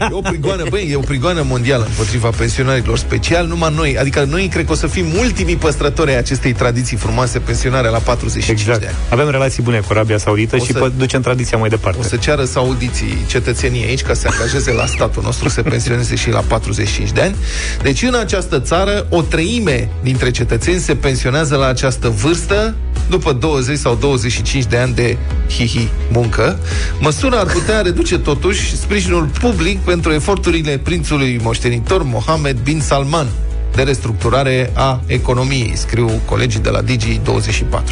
e 0.00 0.06
o 0.10 0.20
prigoană, 0.20 0.64
băi, 0.68 0.88
e 0.90 0.96
o 0.96 1.00
prigoană 1.00 1.42
mondială 1.48 1.84
împotriva 1.84 2.28
pensionarilor 2.28 2.98
special, 2.98 3.46
numai 3.46 3.72
noi. 3.76 3.98
Adică 3.98 4.24
noi 4.28 4.48
cred 4.52 4.66
că 4.66 4.72
o 4.72 4.74
să 4.74 4.86
fim 4.86 5.06
ultimii 5.18 5.56
păstrători 5.56 6.10
ai 6.10 6.16
acestei 6.18 6.52
tradiții 6.52 6.96
frumoase, 6.96 7.38
pensionarea 7.38 7.90
la 7.90 7.98
45 7.98 8.62
de 8.64 8.70
Exact. 8.70 8.86
ani. 8.88 8.96
Avem 9.10 9.30
relații 9.30 9.62
bune 9.62 9.78
cu 9.78 9.86
Arabia 9.90 10.18
Saudită 10.18 10.56
O 10.56 10.64
și 10.64 10.72
să- 10.72 10.78
să... 10.78 10.90
ducem 10.96 11.20
tradiția 11.20 11.58
mai 11.58 11.68
departe. 11.68 11.98
O 12.00 12.02
să 12.02 12.16
ceară 12.16 12.44
saudiții 12.44 13.16
cetățenii 13.26 13.84
aici 13.84 14.02
ca 14.02 14.14
să 14.14 14.20
se 14.20 14.28
angajeze 14.28 14.72
la 14.72 14.86
statul 14.86 15.22
nostru 15.22 15.48
să 15.48 15.54
se 15.54 15.62
pensioneze 15.62 16.14
și 16.16 16.30
la 16.30 16.40
45 16.40 17.10
de 17.12 17.20
ani. 17.20 17.34
Deci 17.82 18.02
în 18.02 18.14
această 18.14 18.60
țară 18.60 19.06
o 19.10 19.22
treime 19.22 19.88
dintre 20.02 20.30
cetățeni 20.30 20.80
se 20.80 20.94
pensionează 20.94 21.56
la 21.56 21.66
această 21.66 22.08
vârstă 22.08 22.74
după 23.08 23.32
20 23.32 23.78
sau 23.78 23.94
25 23.94 24.64
de 24.64 24.76
ani 24.76 24.94
de 24.94 25.16
hihi 25.48 25.88
muncă. 26.12 26.58
Măsura 27.00 27.38
ar 27.38 27.46
putea 27.46 27.80
reduce 27.80 28.18
totuși 28.18 28.76
sprijinul 28.76 29.28
public 29.40 29.78
pentru 29.78 30.12
eforturile 30.12 30.78
prințului 30.78 31.40
moștenitor 31.42 32.02
Mohammed 32.02 32.58
bin 32.58 32.80
Salman 32.80 33.26
de 33.74 33.82
restructurare 33.82 34.70
a 34.74 35.00
economiei, 35.06 35.72
scriu 35.76 36.10
colegii 36.24 36.60
de 36.60 36.68
la 36.68 36.80
Digi24. 36.82 37.82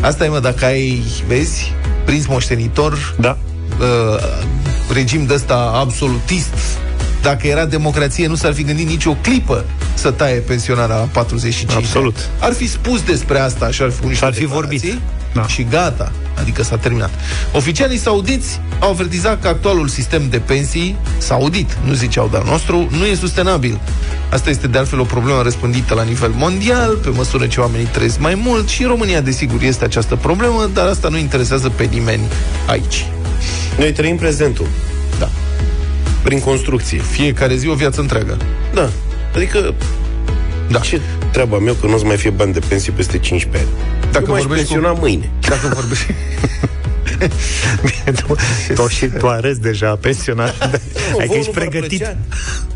Asta 0.00 0.24
e, 0.24 0.28
mă, 0.28 0.40
dacă 0.40 0.64
ai, 0.64 1.02
vezi, 1.26 1.72
prinț 2.04 2.26
moștenitor, 2.26 3.14
Da. 3.18 3.38
uh, 3.80 4.18
regim 4.92 5.26
de 5.26 5.34
ăsta 5.34 5.72
absolutist, 5.74 6.54
dacă 7.22 7.46
era 7.46 7.64
democrație, 7.64 8.26
nu 8.26 8.34
s-ar 8.34 8.52
fi 8.52 8.62
gândit 8.62 8.88
nicio 8.88 9.16
clipă 9.20 9.64
să 9.94 10.10
taie 10.10 10.38
pensionarea 10.38 10.96
la 10.96 11.08
45 11.12 11.68
de 11.68 11.76
ani. 11.76 11.84
Absolut. 11.84 12.16
Ar 12.38 12.52
fi 12.52 12.68
spus 12.68 13.02
despre 13.02 13.38
asta 13.38 13.70
și 13.70 13.82
ar 13.82 13.90
fi 13.90 14.06
niște 14.06 14.16
Și 14.16 14.24
ar 14.24 14.32
fi 14.32 14.40
declarații 14.40 14.78
vorbit. 14.80 15.00
Da. 15.32 15.46
Și 15.46 15.66
gata. 15.70 16.12
Adică 16.38 16.62
s-a 16.62 16.76
terminat. 16.76 17.10
Oficialii 17.52 17.98
saudiți 17.98 18.60
au 18.80 18.90
avertizat 18.90 19.40
că 19.40 19.48
actualul 19.48 19.88
sistem 19.88 20.28
de 20.28 20.38
pensii 20.38 20.96
saudit, 21.18 21.76
nu 21.84 21.92
ziceau 21.92 22.28
de 22.30 22.36
al 22.36 22.44
nostru, 22.46 22.88
nu 22.90 23.04
e 23.04 23.14
sustenabil. 23.14 23.80
Asta 24.30 24.50
este 24.50 24.66
de 24.66 24.78
altfel 24.78 25.00
o 25.00 25.04
problemă 25.04 25.42
răspândită 25.42 25.94
la 25.94 26.02
nivel 26.02 26.32
mondial, 26.36 26.94
pe 26.94 27.08
măsură 27.08 27.46
ce 27.46 27.60
oamenii 27.60 27.86
trăiesc 27.86 28.18
mai 28.18 28.34
mult 28.34 28.68
și 28.68 28.82
în 28.82 28.88
România, 28.88 29.20
desigur, 29.20 29.62
este 29.62 29.84
această 29.84 30.16
problemă, 30.16 30.70
dar 30.72 30.86
asta 30.86 31.08
nu 31.08 31.18
interesează 31.18 31.68
pe 31.68 31.84
nimeni 31.84 32.22
aici. 32.66 33.06
Noi 33.78 33.92
trăim 33.92 34.16
prezentul. 34.16 34.66
Da. 36.26 36.32
Prin 36.34 36.40
construcție. 36.40 36.98
Fiecare 36.98 37.56
zi 37.56 37.68
o 37.68 37.74
viață 37.74 38.00
întreagă. 38.00 38.36
Da. 38.74 38.90
Adică, 39.34 39.74
Da. 40.70 40.78
ce 40.78 41.00
treaba 41.32 41.58
mea 41.58 41.74
că 41.80 41.86
nu 41.86 41.94
o 41.94 41.98
să 41.98 42.04
mai 42.04 42.16
fie 42.16 42.30
bani 42.30 42.52
de 42.52 42.58
pensii 42.68 42.92
peste 42.92 43.18
15 43.18 43.70
ani? 43.70 44.12
Dacă 44.12 44.24
Eu 44.28 44.32
m-aș 44.32 44.42
vorbești 44.42 44.66
cu- 44.66 44.72
pensiona 44.72 44.98
mâine. 45.00 45.30
Dacă 45.48 45.70
vorbești... 45.74 46.06
tu, 48.26 48.34
tu, 48.74 48.86
și, 48.88 49.06
tu 49.06 49.28
arăți 49.28 49.60
deja 49.60 49.96
pensionar. 50.00 50.54
adică 50.58 50.80
vouă 51.12 51.22
ești 51.22 51.36
nu 51.36 51.42
v-ar 51.52 51.66
pregătit. 51.68 51.98
plăcea? 51.98 52.16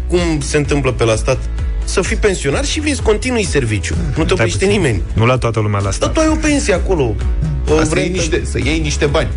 Cum 0.09 0.41
se 0.41 0.57
întâmplă 0.57 0.93
pe 0.93 1.05
la 1.05 1.15
stat? 1.17 1.39
Să 1.85 2.01
fii 2.03 2.17
pensionar 2.17 2.65
și 2.65 2.81
vezi 2.81 3.03
continui 3.03 3.45
serviciu. 3.45 3.95
Nu 3.95 4.05
te 4.11 4.13
Stai 4.13 4.27
oprește 4.33 4.65
puțin. 4.65 4.71
nimeni. 4.81 5.03
Nu 5.13 5.27
la 5.27 5.37
toată 5.39 5.61
lumea 5.61 5.77
la 5.79 5.83
Dar 5.83 5.93
asta. 5.93 6.09
tu 6.09 6.21
ai 6.21 6.29
o 6.29 6.35
pensie 6.35 6.75
acolo. 6.75 7.15
O 7.69 7.79
Să 7.79 7.85
vrei 7.91 8.03
iei, 8.05 8.13
niște, 8.13 8.43
să 8.51 8.59
iei 8.65 8.79
niște 8.79 9.07
bani. 9.07 9.29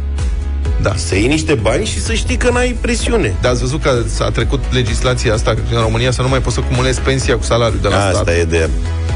Da. 0.84 0.94
Să 0.96 1.16
iei 1.16 1.28
niște 1.28 1.54
bani 1.54 1.86
și 1.86 2.00
să 2.02 2.14
știi 2.14 2.38
că 2.38 2.50
n-ai 2.50 2.78
presiune. 2.82 3.36
Dar 3.42 3.52
ați 3.52 3.62
văzut 3.62 3.82
că 3.82 4.02
s-a 4.08 4.30
trecut 4.30 4.64
legislația 4.72 5.34
asta 5.34 5.54
în 5.72 5.82
România 5.82 6.12
să 6.12 6.22
nu 6.22 6.28
mai 6.28 6.42
poți 6.42 6.56
să 6.56 6.62
cumulezi 6.62 7.02
pensia 7.02 7.38
cu 7.38 7.44
salariul 7.44 7.80
de 7.82 7.88
la 7.88 8.00
stat. 8.00 8.14
Asta 8.14 8.36
e 8.36 8.44
de... 8.44 8.70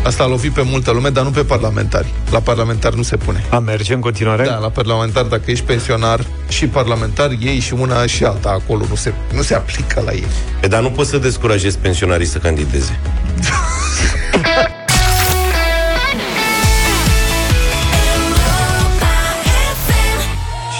Asta 0.03 0.23
a 0.23 0.27
lovit 0.27 0.51
pe 0.51 0.61
multă 0.65 0.91
lume, 0.91 1.09
dar 1.09 1.23
nu 1.23 1.29
pe 1.29 1.43
parlamentari. 1.43 2.13
La 2.31 2.39
parlamentari 2.39 2.95
nu 2.95 3.01
se 3.01 3.17
pune. 3.17 3.45
A, 3.49 3.59
merge 3.59 3.93
în 3.93 3.99
continuare? 3.99 4.45
Da, 4.45 4.57
la 4.57 4.69
parlamentar, 4.69 5.23
dacă 5.23 5.51
ești 5.51 5.65
pensionar 5.65 6.25
și 6.47 6.67
parlamentar, 6.67 7.29
ei 7.39 7.59
și 7.59 7.73
una 7.73 8.05
și 8.05 8.23
alta 8.23 8.49
acolo. 8.49 8.85
Nu 8.89 8.95
se, 8.95 9.13
nu 9.33 9.41
se 9.41 9.55
aplică 9.55 10.01
la 10.05 10.11
ei. 10.11 10.27
E, 10.61 10.67
dar 10.67 10.81
nu 10.81 10.89
poți 10.89 11.09
să 11.09 11.17
descurajezi 11.17 11.77
pensionarii 11.77 12.25
să 12.25 12.37
candideze. 12.37 12.99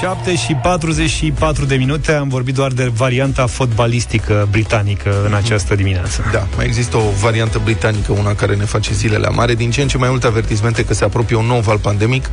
7 0.02 0.36
și 0.36 0.54
44 0.54 1.66
de 1.66 1.76
minute 1.76 2.12
Am 2.12 2.28
vorbit 2.28 2.54
doar 2.54 2.72
de 2.72 2.92
varianta 2.96 3.46
fotbalistică 3.46 4.48
britanică 4.52 5.26
în 5.26 5.34
această 5.34 5.76
dimineață. 5.76 6.24
Da, 6.32 6.48
mai 6.56 6.66
există 6.66 6.98
o 6.98 7.10
variantă 7.22 7.62
britanică, 7.64 8.12
una 8.12 8.36
care 8.36 8.56
ne 8.56 8.64
face 8.64 8.94
zilele 8.94 9.28
amare. 9.28 9.56
Din 9.56 9.72
ce 9.72 9.82
în 9.82 9.88
ce 9.88 9.98
mai 9.98 10.10
multe 10.10 10.28
avertismente 10.28 10.86
că 10.86 10.94
se 10.94 11.04
apropie 11.04 11.36
un 11.36 11.46
nou 11.46 11.60
val 11.60 11.78
pandemic. 11.78 12.30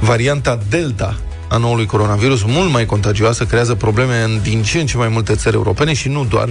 Varianta 0.00 0.58
Delta 0.68 1.16
a 1.48 1.56
noului 1.56 1.86
coronavirus, 1.86 2.42
mult 2.42 2.70
mai 2.70 2.86
contagioasă, 2.86 3.44
creează 3.44 3.74
probleme 3.74 4.22
în 4.22 4.38
din 4.42 4.62
ce 4.62 4.80
în 4.80 4.86
ce 4.86 4.96
mai 4.96 5.08
multe 5.08 5.34
țări 5.34 5.54
europene 5.54 5.92
și 5.92 6.08
nu 6.08 6.24
doar. 6.24 6.48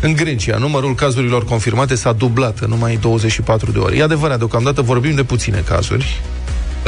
În 0.00 0.12
Grecia, 0.12 0.56
numărul 0.56 0.94
cazurilor 0.94 1.44
confirmate 1.44 1.94
s-a 1.94 2.12
dublat 2.12 2.58
în 2.58 2.68
numai 2.68 2.98
24 3.00 3.70
de 3.70 3.78
ore. 3.78 3.96
E 3.96 4.02
adevărat, 4.02 4.38
deocamdată 4.38 4.82
vorbim 4.82 5.14
de 5.14 5.22
puține 5.22 5.62
cazuri, 5.68 6.20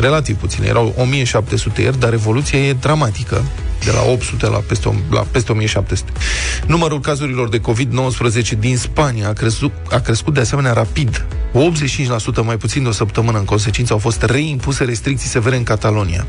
relativ 0.00 0.36
puține, 0.36 0.66
erau 0.66 0.94
1700 0.96 1.82
ieri, 1.82 1.98
dar 1.98 2.12
evoluția 2.12 2.58
e 2.58 2.72
dramatică, 2.72 3.42
de 3.84 3.90
la 3.90 4.02
800 4.10 4.46
la 4.46 4.58
peste, 4.68 4.88
o- 4.88 4.94
la 5.10 5.26
peste 5.30 5.52
1700. 5.52 6.12
Numărul 6.66 7.00
cazurilor 7.00 7.48
de 7.48 7.60
COVID-19 7.60 8.58
din 8.58 8.76
Spania 8.76 9.28
a 9.28 9.32
crescut, 9.32 9.72
a 9.90 9.98
crescut 9.98 10.34
de 10.34 10.40
asemenea 10.40 10.72
rapid. 10.72 11.26
85% 11.52 12.42
mai 12.44 12.56
puțin 12.56 12.82
de 12.82 12.88
o 12.88 12.92
săptămână. 12.92 13.38
În 13.38 13.44
consecință 13.44 13.92
au 13.92 13.98
fost 13.98 14.22
reimpuse 14.22 14.84
restricții 14.84 15.28
severe 15.28 15.56
în 15.56 15.62
Catalonia. 15.62 16.26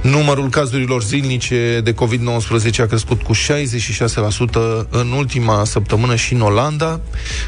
Numărul 0.00 0.48
cazurilor 0.48 1.02
zilnice 1.02 1.80
de 1.84 1.92
COVID-19 1.94 2.80
a 2.80 2.86
crescut 2.86 3.22
cu 3.22 3.32
66% 3.32 4.86
în 4.90 5.10
ultima 5.16 5.64
săptămână 5.64 6.16
și 6.16 6.32
în 6.34 6.40
Olanda. 6.40 7.00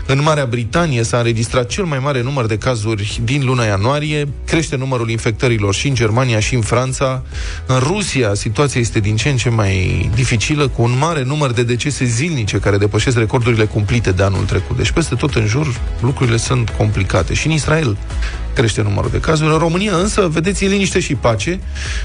În 0.06 0.22
Marea 0.22 0.46
Britanie 0.46 1.02
s-a 1.02 1.16
înregistrat 1.16 1.66
cel 1.68 1.84
mai 1.84 1.98
mare 1.98 2.22
număr 2.22 2.46
de 2.46 2.58
cazuri 2.58 3.20
din 3.24 3.44
luna 3.44 3.64
ianuarie. 3.64 4.28
Crește 4.46 4.76
numărul 4.76 5.10
infectărilor 5.10 5.74
și 5.74 5.88
în 5.88 5.94
Germania 5.94 6.40
și 6.40 6.54
în 6.54 6.60
Franța. 6.60 7.22
În 7.66 7.78
Rusia 7.78 8.34
situația 8.34 8.80
este 8.80 9.00
din 9.06 9.16
ce 9.16 9.28
în 9.28 9.36
ce 9.36 9.50
mai 9.50 10.10
dificilă, 10.14 10.68
cu 10.68 10.82
un 10.82 10.98
mare 10.98 11.22
număr 11.22 11.52
de 11.52 11.62
decese 11.62 12.04
zilnice 12.04 12.58
care 12.58 12.76
depășesc 12.76 13.18
recordurile 13.18 13.64
cumplite 13.64 14.12
de 14.12 14.22
anul 14.22 14.44
trecut. 14.44 14.76
Deci 14.76 14.90
peste 14.90 15.14
tot 15.14 15.34
în 15.34 15.46
jur 15.46 15.80
lucrurile 16.00 16.36
sunt 16.36 16.70
complicate. 16.70 17.34
Și 17.34 17.46
în 17.46 17.52
Israel 17.52 17.96
crește 18.56 18.82
numărul 18.82 19.10
de 19.10 19.20
cazuri. 19.20 19.52
În 19.52 19.58
România 19.58 19.92
însă, 19.96 20.28
vedeți, 20.28 20.64
e 20.64 20.68
liniște 20.68 21.00
și 21.00 21.14
pace. 21.14 21.60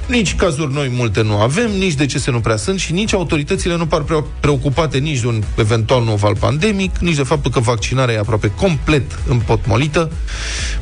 Nici 0.08 0.36
cazuri 0.36 0.74
noi 0.74 0.92
multe 0.96 1.22
nu 1.24 1.38
avem, 1.38 1.70
nici 1.78 1.94
decese 1.94 2.32
nu 2.32 2.40
prea 2.40 2.56
sunt 2.56 2.80
și 2.80 2.92
nici 2.94 3.14
autoritățile 3.14 3.76
nu 3.76 3.86
par 3.86 4.02
prea 4.02 4.24
preocupate 4.40 4.98
nici 4.98 5.20
de 5.20 5.28
un 5.28 5.44
eventual 5.58 6.04
nou 6.04 6.16
val 6.16 6.36
pandemic, 6.36 6.98
nici 6.98 7.16
de 7.16 7.24
faptul 7.24 7.52
că 7.52 7.60
vaccinarea 7.60 8.16
e 8.16 8.18
aproape 8.18 8.52
complet 8.52 9.20
împotmolită. 9.28 10.12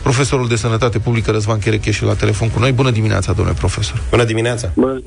Profesorul 0.02 0.48
de 0.48 0.56
Sănătate 0.56 1.00
Publică 1.00 1.32
Răzvan 1.32 1.60
Cherecheș 1.60 1.96
și 1.96 2.04
la 2.04 2.14
telefon 2.14 2.50
cu 2.50 2.60
noi. 2.60 2.72
Bună 2.72 2.92
dimineața, 2.92 3.34
domnule 3.34 3.58
profesor! 3.58 4.02
Bună 4.10 4.24
dimineața! 4.24 4.72
Bună, 4.76 5.02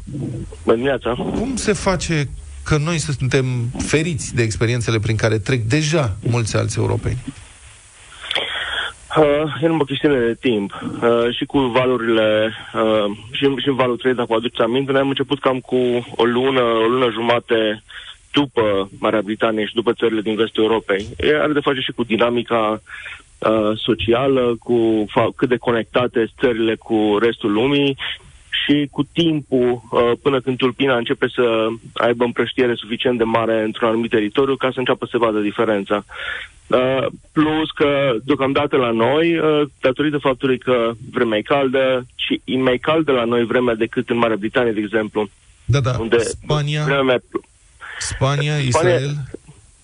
bună 0.65 0.77
dimineața. 0.77 1.02
Cum 1.11 1.57
se 1.57 1.73
face 1.73 2.29
că 2.65 2.77
noi 2.77 2.99
suntem 2.99 3.47
feriți 3.79 4.35
de 4.35 4.43
experiențele 4.43 4.99
prin 4.99 5.17
care 5.17 5.39
trec 5.39 5.61
deja 5.61 6.17
mulți 6.31 6.57
alți 6.57 6.79
europeni? 6.79 7.19
Uh, 9.17 9.63
e 9.63 9.67
numai 9.67 9.81
o 9.81 9.85
chestiune 9.85 10.19
de 10.19 10.37
timp. 10.41 10.83
Uh, 11.03 11.37
și 11.37 11.45
cu 11.45 11.59
valurile, 11.59 12.53
uh, 12.75 13.17
și, 13.31 13.45
și 13.57 13.69
în 13.69 13.75
valul 13.75 13.97
3, 13.97 14.15
dacă 14.15 14.27
vă 14.31 14.35
aduceți 14.35 14.63
aminte, 14.63 14.93
noi 14.93 15.01
am 15.01 15.09
început 15.09 15.41
cam 15.41 15.61
cu 15.61 15.77
o 16.17 16.25
lună, 16.25 16.61
o 16.61 16.87
lună 16.87 17.11
jumate 17.11 17.83
după 18.33 18.91
Marea 18.99 19.23
Britanie 19.23 19.67
și 19.67 19.75
după 19.75 19.93
țările 19.93 20.21
din 20.21 20.35
vestul 20.35 20.63
Europei. 20.63 21.07
E, 21.19 21.41
are 21.41 21.53
de 21.53 21.61
face 21.61 21.81
și 21.81 21.93
cu 21.93 22.05
dinamica 22.05 22.83
uh, 23.39 23.71
socială, 23.75 24.57
cu 24.59 25.05
fa- 25.09 25.37
cât 25.37 25.49
de 25.49 25.57
conectate 25.57 26.19
sunt 26.19 26.39
țările 26.41 26.75
cu 26.75 27.19
restul 27.21 27.53
lumii 27.53 27.97
și 28.65 28.89
cu 28.91 29.03
timpul, 29.13 29.83
uh, 29.91 30.13
până 30.23 30.41
când 30.41 30.57
tulpina 30.57 30.97
începe 30.97 31.27
să 31.35 31.67
aibă 31.93 32.25
împrăștiere 32.25 32.75
suficient 32.75 33.19
de 33.19 33.25
mare 33.25 33.63
într-un 33.63 33.89
anumit 33.89 34.11
teritoriu 34.11 34.57
ca 34.57 34.69
să 34.73 34.79
înceapă 34.79 35.07
să 35.11 35.19
vadă 35.19 35.39
diferența. 35.39 36.05
Uh, 36.67 37.07
plus 37.33 37.71
că, 37.75 38.13
deocamdată 38.25 38.77
la 38.77 38.91
noi, 38.91 39.39
uh, 39.39 39.63
datorită 39.81 40.19
faptului 40.19 40.59
că 40.59 40.91
vremea 41.13 41.39
e 41.39 41.43
caldă 41.43 42.07
și 42.15 42.41
e 42.45 42.57
mai 42.57 42.79
caldă 42.79 43.13
la 43.13 43.25
noi 43.25 43.45
vremea 43.45 43.75
decât 43.75 44.11
în 44.11 44.17
Marea 44.17 44.37
Britanie, 44.37 44.73
de 44.73 44.81
exemplu, 44.81 45.29
Da, 45.65 45.81
da, 45.81 45.97
unde 46.01 46.19
Spania, 46.19 46.83
vremea 46.85 47.03
mai 47.03 47.19
Spania, 47.99 48.53
Spania- 48.53 48.67
Israel... 48.67 49.11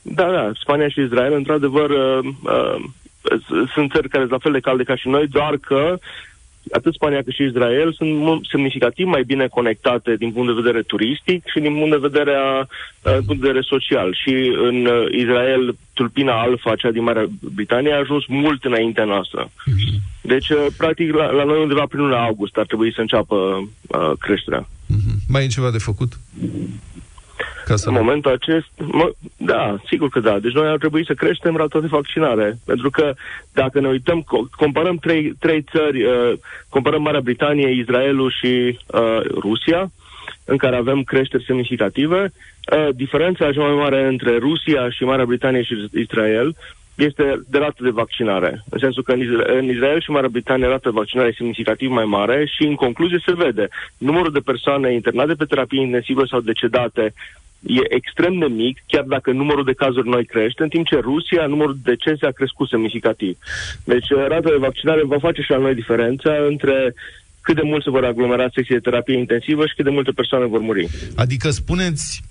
Da, 0.02 0.30
da, 0.30 0.50
Spania 0.60 0.88
și 0.88 1.00
Israel, 1.00 1.32
într-adevăr, 1.32 1.90
uh, 1.90 2.18
uh, 2.42 2.84
s- 3.22 3.72
sunt 3.72 3.90
țări 3.92 4.08
care 4.08 4.22
sunt 4.22 4.30
la 4.30 4.38
fel 4.38 4.52
de 4.52 4.60
calde 4.60 4.82
ca 4.82 4.96
și 4.96 5.08
noi, 5.08 5.26
doar 5.26 5.56
că 5.56 5.98
atât 6.72 6.94
Spania 6.94 7.22
cât 7.22 7.34
și 7.34 7.42
Israel 7.42 7.92
sunt 7.92 8.14
mult 8.14 8.46
semnificativ 8.46 9.06
mai 9.06 9.22
bine 9.22 9.46
conectate 9.46 10.16
din 10.16 10.32
punct 10.32 10.48
de 10.48 10.60
vedere 10.60 10.82
turistic 10.82 11.46
și 11.46 11.60
din 11.60 11.74
punct 11.74 11.90
de 11.90 12.08
vedere, 12.08 12.34
a, 12.34 12.66
a, 13.02 13.12
din 13.18 13.24
punct 13.26 13.40
de 13.40 13.46
vedere 13.46 13.60
social. 13.74 14.16
Și 14.22 14.34
în 14.68 14.86
uh, 14.86 15.06
Israel, 15.22 15.76
tulpina 15.92 16.40
alfa, 16.40 16.76
cea 16.76 16.90
din 16.90 17.02
Marea 17.02 17.26
Britanie, 17.54 17.92
a 17.92 17.98
ajuns 17.98 18.24
mult 18.26 18.64
înaintea 18.64 19.04
noastră. 19.04 19.50
Deci, 20.20 20.48
uh, 20.48 20.66
practic, 20.76 21.14
la, 21.14 21.30
la 21.30 21.44
noi 21.44 21.62
undeva 21.62 21.86
prin 21.86 22.00
luna 22.00 22.24
august 22.24 22.56
ar 22.56 22.66
trebui 22.66 22.92
să 22.94 23.00
înceapă 23.00 23.36
uh, 23.36 24.12
creșterea. 24.18 24.68
Mhm. 24.86 25.18
Mai 25.28 25.44
e 25.44 25.46
ceva 25.46 25.70
de 25.70 25.78
făcut? 25.78 26.12
Ca 27.68 27.76
să 27.76 27.88
În 27.88 27.94
momentul 27.94 28.32
acest, 28.32 28.70
mă, 28.76 29.12
da, 29.36 29.76
sigur 29.86 30.08
că 30.08 30.20
da. 30.20 30.38
Deci 30.38 30.52
noi 30.52 30.68
ar 30.68 30.78
trebui 30.78 31.04
să 31.06 31.14
creștem 31.14 31.56
rata 31.56 31.80
de 31.80 31.86
vaccinare. 31.86 32.58
Pentru 32.64 32.90
că 32.90 33.14
dacă 33.52 33.80
ne 33.80 33.88
uităm, 33.88 34.22
co- 34.22 34.56
comparăm 34.56 34.96
trei, 34.96 35.34
trei 35.38 35.64
țări, 35.72 36.04
uh, 36.04 36.32
comparăm 36.68 37.02
Marea 37.02 37.20
Britanie, 37.20 37.70
Israelul 37.70 38.30
și 38.40 38.78
uh, 38.86 39.20
Rusia, 39.40 39.90
în 40.44 40.56
care 40.56 40.76
avem 40.76 41.02
creșteri 41.02 41.44
semnificative, 41.44 42.32
uh, 42.32 42.88
diferența 42.94 43.52
cea 43.52 43.60
mai 43.60 43.74
mare 43.74 44.06
între 44.06 44.38
Rusia 44.38 44.90
și 44.90 45.04
Marea 45.04 45.24
Britanie 45.24 45.62
și 45.62 45.88
Israel 45.94 46.56
este 46.98 47.40
de 47.48 47.58
rată 47.58 47.82
de 47.82 47.90
vaccinare. 47.90 48.64
În 48.68 48.78
sensul 48.78 49.02
că 49.02 49.12
în 49.12 49.20
Isra- 49.20 49.58
în 49.58 49.64
Israel 49.64 50.00
și 50.00 50.10
Marea 50.10 50.28
Britanie 50.28 50.66
rata 50.66 50.90
de 50.90 50.98
vaccinare 51.00 51.28
e 51.28 51.36
semnificativ 51.36 51.90
mai 51.90 52.04
mare 52.04 52.46
și 52.56 52.62
în 52.66 52.74
concluzie 52.74 53.22
se 53.26 53.34
vede 53.34 53.68
numărul 53.98 54.32
de 54.32 54.38
persoane 54.50 54.92
internate 54.92 55.34
pe 55.34 55.44
terapie 55.44 55.80
intensivă 55.80 56.24
sau 56.24 56.40
decedate 56.40 57.12
e 57.60 57.94
extrem 57.94 58.38
de 58.38 58.46
mic, 58.46 58.78
chiar 58.86 59.02
dacă 59.02 59.30
numărul 59.32 59.64
de 59.64 59.72
cazuri 59.72 60.08
noi 60.08 60.24
crește, 60.24 60.62
în 60.62 60.68
timp 60.68 60.86
ce 60.86 60.98
Rusia, 61.00 61.46
numărul 61.46 61.78
de 61.82 61.90
decese 61.90 62.26
a 62.26 62.30
crescut 62.30 62.68
semnificativ. 62.68 63.38
Deci 63.84 64.10
uh, 64.10 64.24
rata 64.28 64.48
de 64.48 64.56
vaccinare 64.58 65.02
va 65.04 65.18
face 65.18 65.42
și 65.42 65.50
la 65.50 65.58
noi 65.58 65.74
diferența 65.74 66.32
între 66.48 66.94
cât 67.40 67.54
de 67.54 67.62
mult 67.64 67.82
se 67.82 67.90
vor 67.90 68.04
aglomera 68.04 68.48
secții 68.54 68.74
de 68.74 68.80
terapie 68.80 69.18
intensivă 69.18 69.66
și 69.66 69.74
cât 69.74 69.84
de 69.84 69.90
multe 69.90 70.10
persoane 70.10 70.46
vor 70.46 70.60
muri. 70.60 70.88
Adică 71.16 71.50
spuneți 71.50 72.22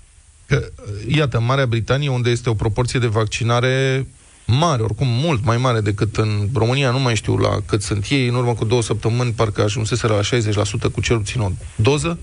că, 0.46 0.60
iată, 1.08 1.36
în 1.36 1.44
Marea 1.44 1.66
Britanie, 1.66 2.08
unde 2.08 2.30
este 2.30 2.50
o 2.50 2.54
proporție 2.54 3.00
de 3.00 3.06
vaccinare 3.06 4.06
mare, 4.50 4.82
oricum 4.82 5.06
mult 5.08 5.44
mai 5.44 5.56
mare 5.56 5.80
decât 5.80 6.16
în 6.16 6.48
România, 6.54 6.90
nu 6.90 6.98
mai 6.98 7.16
știu 7.16 7.36
la 7.36 7.56
cât 7.66 7.82
sunt 7.82 8.06
ei, 8.08 8.26
în 8.26 8.34
urmă 8.34 8.54
cu 8.54 8.64
două 8.64 8.82
săptămâni 8.82 9.32
parcă 9.32 9.62
ajunseseră 9.62 10.14
la 10.14 10.38
60% 10.88 10.92
cu 10.92 11.00
cel 11.00 11.16
puțin 11.16 11.40
o 11.40 11.50
doză, 11.76 12.18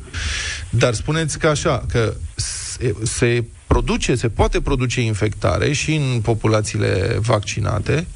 dar 0.70 0.94
spuneți 0.94 1.40
că 1.40 1.48
așa, 1.48 1.86
că 1.92 2.14
se, 2.36 2.96
se 3.04 3.44
produce, 3.68 4.16
se 4.16 4.30
poate 4.30 4.62
produce 4.62 5.02
infectare 5.02 5.72
și 5.72 5.96
în 5.96 6.22
populațiile 6.22 7.18
vaccinate, 7.20 8.08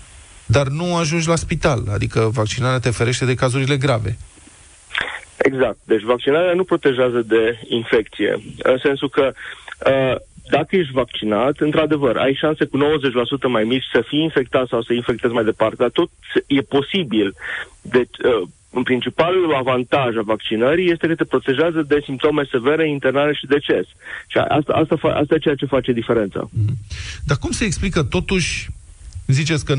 dar 0.45 0.67
nu 0.67 0.95
ajungi 0.95 1.27
la 1.27 1.35
spital, 1.35 1.83
adică 1.93 2.29
vaccinarea 2.33 2.79
te 2.79 2.89
ferește 2.89 3.25
de 3.25 3.33
cazurile 3.33 3.77
grave. 3.77 4.17
Exact. 5.37 5.77
Deci 5.83 6.01
vaccinarea 6.01 6.53
nu 6.53 6.63
protejează 6.63 7.21
de 7.21 7.59
infecție. 7.67 8.41
În 8.57 8.77
sensul 8.77 9.09
că 9.09 9.31
uh, 9.85 10.15
dacă 10.49 10.75
ești 10.75 10.93
vaccinat, 10.93 11.59
într-adevăr, 11.59 12.15
ai 12.17 12.33
șanse 12.33 12.65
cu 12.65 12.77
90% 12.77 12.81
mai 13.47 13.63
mici 13.63 13.83
să 13.93 14.03
fii 14.07 14.21
infectat 14.21 14.67
sau 14.67 14.81
să 14.81 14.93
infectezi 14.93 15.33
mai 15.33 15.43
departe, 15.43 15.75
dar 15.77 15.89
tot 15.89 16.09
e 16.47 16.61
posibil. 16.61 17.35
Deci, 17.81 18.17
uh, 18.23 18.47
în 18.71 18.83
principalul 18.83 19.55
avantaj 19.55 20.15
a 20.15 20.21
vaccinării 20.21 20.91
este 20.91 21.07
că 21.07 21.15
te 21.15 21.23
protejează 21.23 21.81
de 21.81 22.01
simptome 22.03 22.43
severe, 22.51 22.89
internare 22.89 23.33
și 23.33 23.45
deces. 23.45 23.85
Și 24.27 24.37
asta, 24.37 24.73
asta, 24.73 24.95
fa- 24.97 25.15
asta 25.21 25.35
e 25.35 25.37
ceea 25.37 25.55
ce 25.55 25.65
face 25.65 25.91
diferența. 25.91 26.49
Dar 27.25 27.37
cum 27.37 27.51
se 27.51 27.65
explică 27.65 28.03
totuși, 28.03 28.69
ziceți 29.27 29.65
că 29.65 29.73
90% 29.75 29.77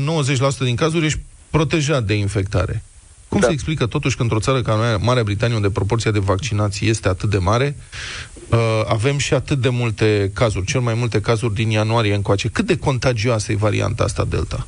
din 0.63 0.75
cazuri 0.75 1.05
ești 1.05 1.19
protejat 1.51 2.03
de 2.03 2.13
infectare? 2.13 2.83
Cum 3.31 3.39
Da. 3.39 3.47
se 3.47 3.53
explică 3.53 3.85
totuși 3.85 4.15
că 4.15 4.21
într-o 4.21 4.39
țară 4.39 4.61
ca 4.61 4.75
noi, 4.75 4.95
Marea 4.99 5.23
Britanie, 5.23 5.55
unde 5.55 5.69
proporția 5.69 6.11
de 6.11 6.19
vaccinați 6.19 6.85
este 6.85 7.07
atât 7.07 7.29
de 7.29 7.37
mare, 7.37 7.75
uh, 8.49 8.57
avem 8.87 9.17
și 9.17 9.33
atât 9.33 9.57
de 9.57 9.69
multe 9.69 10.31
cazuri, 10.33 10.65
cel 10.65 10.79
mai 10.79 10.93
multe 10.93 11.21
cazuri 11.21 11.53
din 11.53 11.69
ianuarie 11.69 12.13
încoace. 12.13 12.49
Cât 12.49 12.65
de 12.65 12.77
contagioasă 12.77 13.51
e 13.51 13.55
varianta 13.55 14.03
asta 14.03 14.25
Delta? 14.29 14.67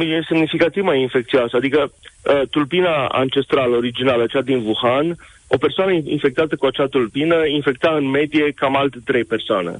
E 0.00 0.24
semnificativ 0.28 0.82
mai 0.82 1.00
infecțioasă, 1.00 1.56
adică 1.56 1.80
uh, 1.90 2.42
tulpina 2.50 3.06
ancestrală 3.06 3.76
originală, 3.76 4.26
cea 4.26 4.42
din 4.42 4.56
Wuhan, 4.66 5.16
o 5.52 5.56
persoană 5.56 5.92
infectată 5.92 6.56
cu 6.56 6.66
acea 6.66 6.86
tulpină 6.86 7.46
infecta 7.46 7.90
în 7.98 8.10
medie 8.10 8.50
cam 8.50 8.76
alte 8.76 8.98
trei 9.04 9.24
persoane. 9.24 9.74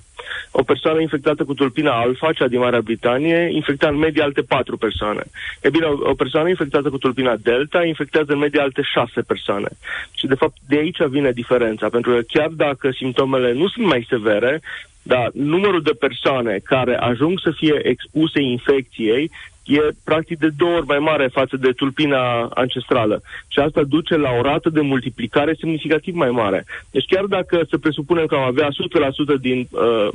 O 0.51 0.63
persoană 0.63 1.01
infectată 1.01 1.45
cu 1.45 1.55
tulpina 1.55 1.93
alfa, 1.93 2.33
cea 2.33 2.49
din 2.49 2.59
Marea 2.59 2.81
Britanie, 2.81 3.49
infecta 3.53 3.89
în 3.89 3.97
medie 3.97 4.23
alte 4.23 4.41
patru 4.41 4.77
persoane. 4.77 5.23
E 5.63 5.71
bine, 5.71 5.87
o, 5.87 6.11
o 6.11 6.15
persoană 6.15 6.49
infectată 6.49 6.91
cu 6.91 6.99
tulpina 6.99 7.37
delta 7.37 7.85
infectează 7.85 8.33
în 8.33 8.39
medie 8.39 8.61
alte 8.61 8.83
șase 8.83 9.21
persoane. 9.21 9.69
Și 10.15 10.27
de 10.27 10.35
fapt 10.35 10.57
de 10.69 10.77
aici 10.77 11.03
vine 11.03 11.31
diferența, 11.31 11.89
pentru 11.89 12.11
că 12.13 12.21
chiar 12.29 12.49
dacă 12.49 12.91
simptomele 12.91 13.53
nu 13.53 13.69
sunt 13.69 13.87
mai 13.87 14.07
severe, 14.09 14.61
dar 15.03 15.31
numărul 15.33 15.83
de 15.83 15.97
persoane 15.99 16.61
care 16.65 16.97
ajung 16.97 17.41
să 17.41 17.51
fie 17.57 17.81
expuse 17.83 18.41
infecției 18.41 19.31
e 19.77 19.95
practic 20.05 20.39
de 20.39 20.49
două 20.57 20.77
ori 20.77 20.87
mai 20.87 20.99
mare 20.99 21.29
față 21.33 21.57
de 21.57 21.71
tulpina 21.71 22.49
ancestrală. 22.55 23.23
Și 23.49 23.59
asta 23.59 23.83
duce 23.83 24.17
la 24.17 24.31
o 24.39 24.43
rată 24.43 24.69
de 24.71 24.81
multiplicare 24.81 25.57
semnificativ 25.61 26.15
mai 26.15 26.31
mare. 26.31 26.65
Deci 26.91 27.07
chiar 27.07 27.25
dacă 27.25 27.67
să 27.71 27.79
presupunem 27.79 28.27
că 28.27 28.35
am 28.35 28.43
avea 28.43 28.69
100% 29.37 29.41
din... 29.41 29.69
Uh, 29.71 30.09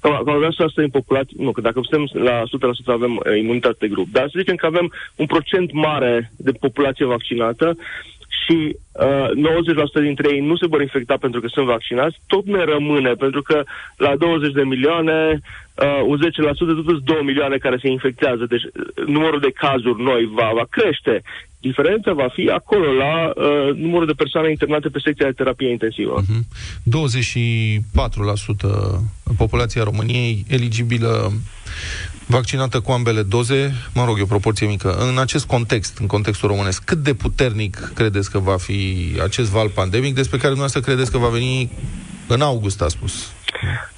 că 0.00 0.08
am 0.08 0.28
avea 0.28 0.48
100% 0.48 0.52
din 0.74 0.88
populație, 0.88 1.36
nu, 1.38 1.52
că 1.52 1.60
dacă 1.60 1.80
suntem 1.82 2.22
la 2.22 2.42
100% 2.42 2.44
avem 2.84 3.16
uh, 3.16 3.38
imunitate 3.38 3.76
de 3.78 3.88
grup, 3.88 4.08
dar 4.12 4.22
să 4.22 4.38
zicem 4.38 4.56
că 4.56 4.66
avem 4.66 4.92
un 5.16 5.26
procent 5.26 5.72
mare 5.72 6.32
de 6.36 6.52
populație 6.52 7.04
vaccinată 7.04 7.76
și 8.44 8.76
uh, 8.92 9.28
90% 10.00 10.02
dintre 10.02 10.32
ei 10.32 10.40
nu 10.40 10.56
se 10.56 10.66
vor 10.66 10.80
infecta 10.80 11.16
pentru 11.20 11.40
că 11.40 11.46
sunt 11.50 11.66
vaccinați, 11.66 12.20
tot 12.26 12.44
ne 12.46 12.64
rămâne, 12.64 13.12
pentru 13.12 13.42
că 13.42 13.62
la 13.96 14.16
20 14.16 14.52
de 14.52 14.62
milioane, 14.62 15.40
uh, 15.74 16.02
un 16.06 16.18
10% 16.18 16.20
tot 16.56 16.56
sunt 16.56 17.02
2 17.04 17.22
milioane 17.22 17.56
care 17.56 17.78
se 17.80 17.88
infectează, 17.88 18.44
deci 18.48 18.62
uh, 18.62 19.06
numărul 19.06 19.40
de 19.40 19.52
cazuri 19.54 20.02
noi 20.02 20.30
va, 20.32 20.50
va 20.54 20.66
crește. 20.70 21.22
Diferența 21.60 22.12
va 22.12 22.28
fi 22.32 22.48
acolo, 22.48 22.92
la 22.92 23.32
uh, 23.36 23.74
numărul 23.74 24.06
de 24.06 24.20
persoane 24.22 24.50
internate 24.50 24.88
pe 24.88 24.98
secția 25.04 25.26
de 25.26 25.32
terapie 25.32 25.70
intensivă. 25.70 26.22
Mhm. 26.28 26.46
24% 29.36 29.36
populația 29.36 29.82
României 29.82 30.44
eligibilă 30.48 31.32
vaccinată 32.32 32.80
cu 32.80 32.90
ambele 32.92 33.22
doze, 33.22 33.72
mă 33.94 34.04
rog, 34.04 34.18
e 34.18 34.22
o 34.22 34.34
proporție 34.36 34.66
mică. 34.66 34.96
În 35.08 35.18
acest 35.18 35.46
context, 35.46 35.98
în 35.98 36.06
contextul 36.06 36.48
românesc, 36.48 36.84
cât 36.84 36.98
de 36.98 37.14
puternic 37.14 37.92
credeți 37.94 38.30
că 38.30 38.38
va 38.38 38.56
fi 38.56 38.80
acest 39.22 39.50
val 39.50 39.68
pandemic 39.68 40.14
despre 40.14 40.36
care 40.36 40.54
dumneavoastră 40.54 40.80
credeți 40.80 41.10
că 41.10 41.18
va 41.18 41.28
veni 41.28 41.70
în 42.28 42.40
august, 42.40 42.82
a 42.82 42.88
spus? 42.88 43.32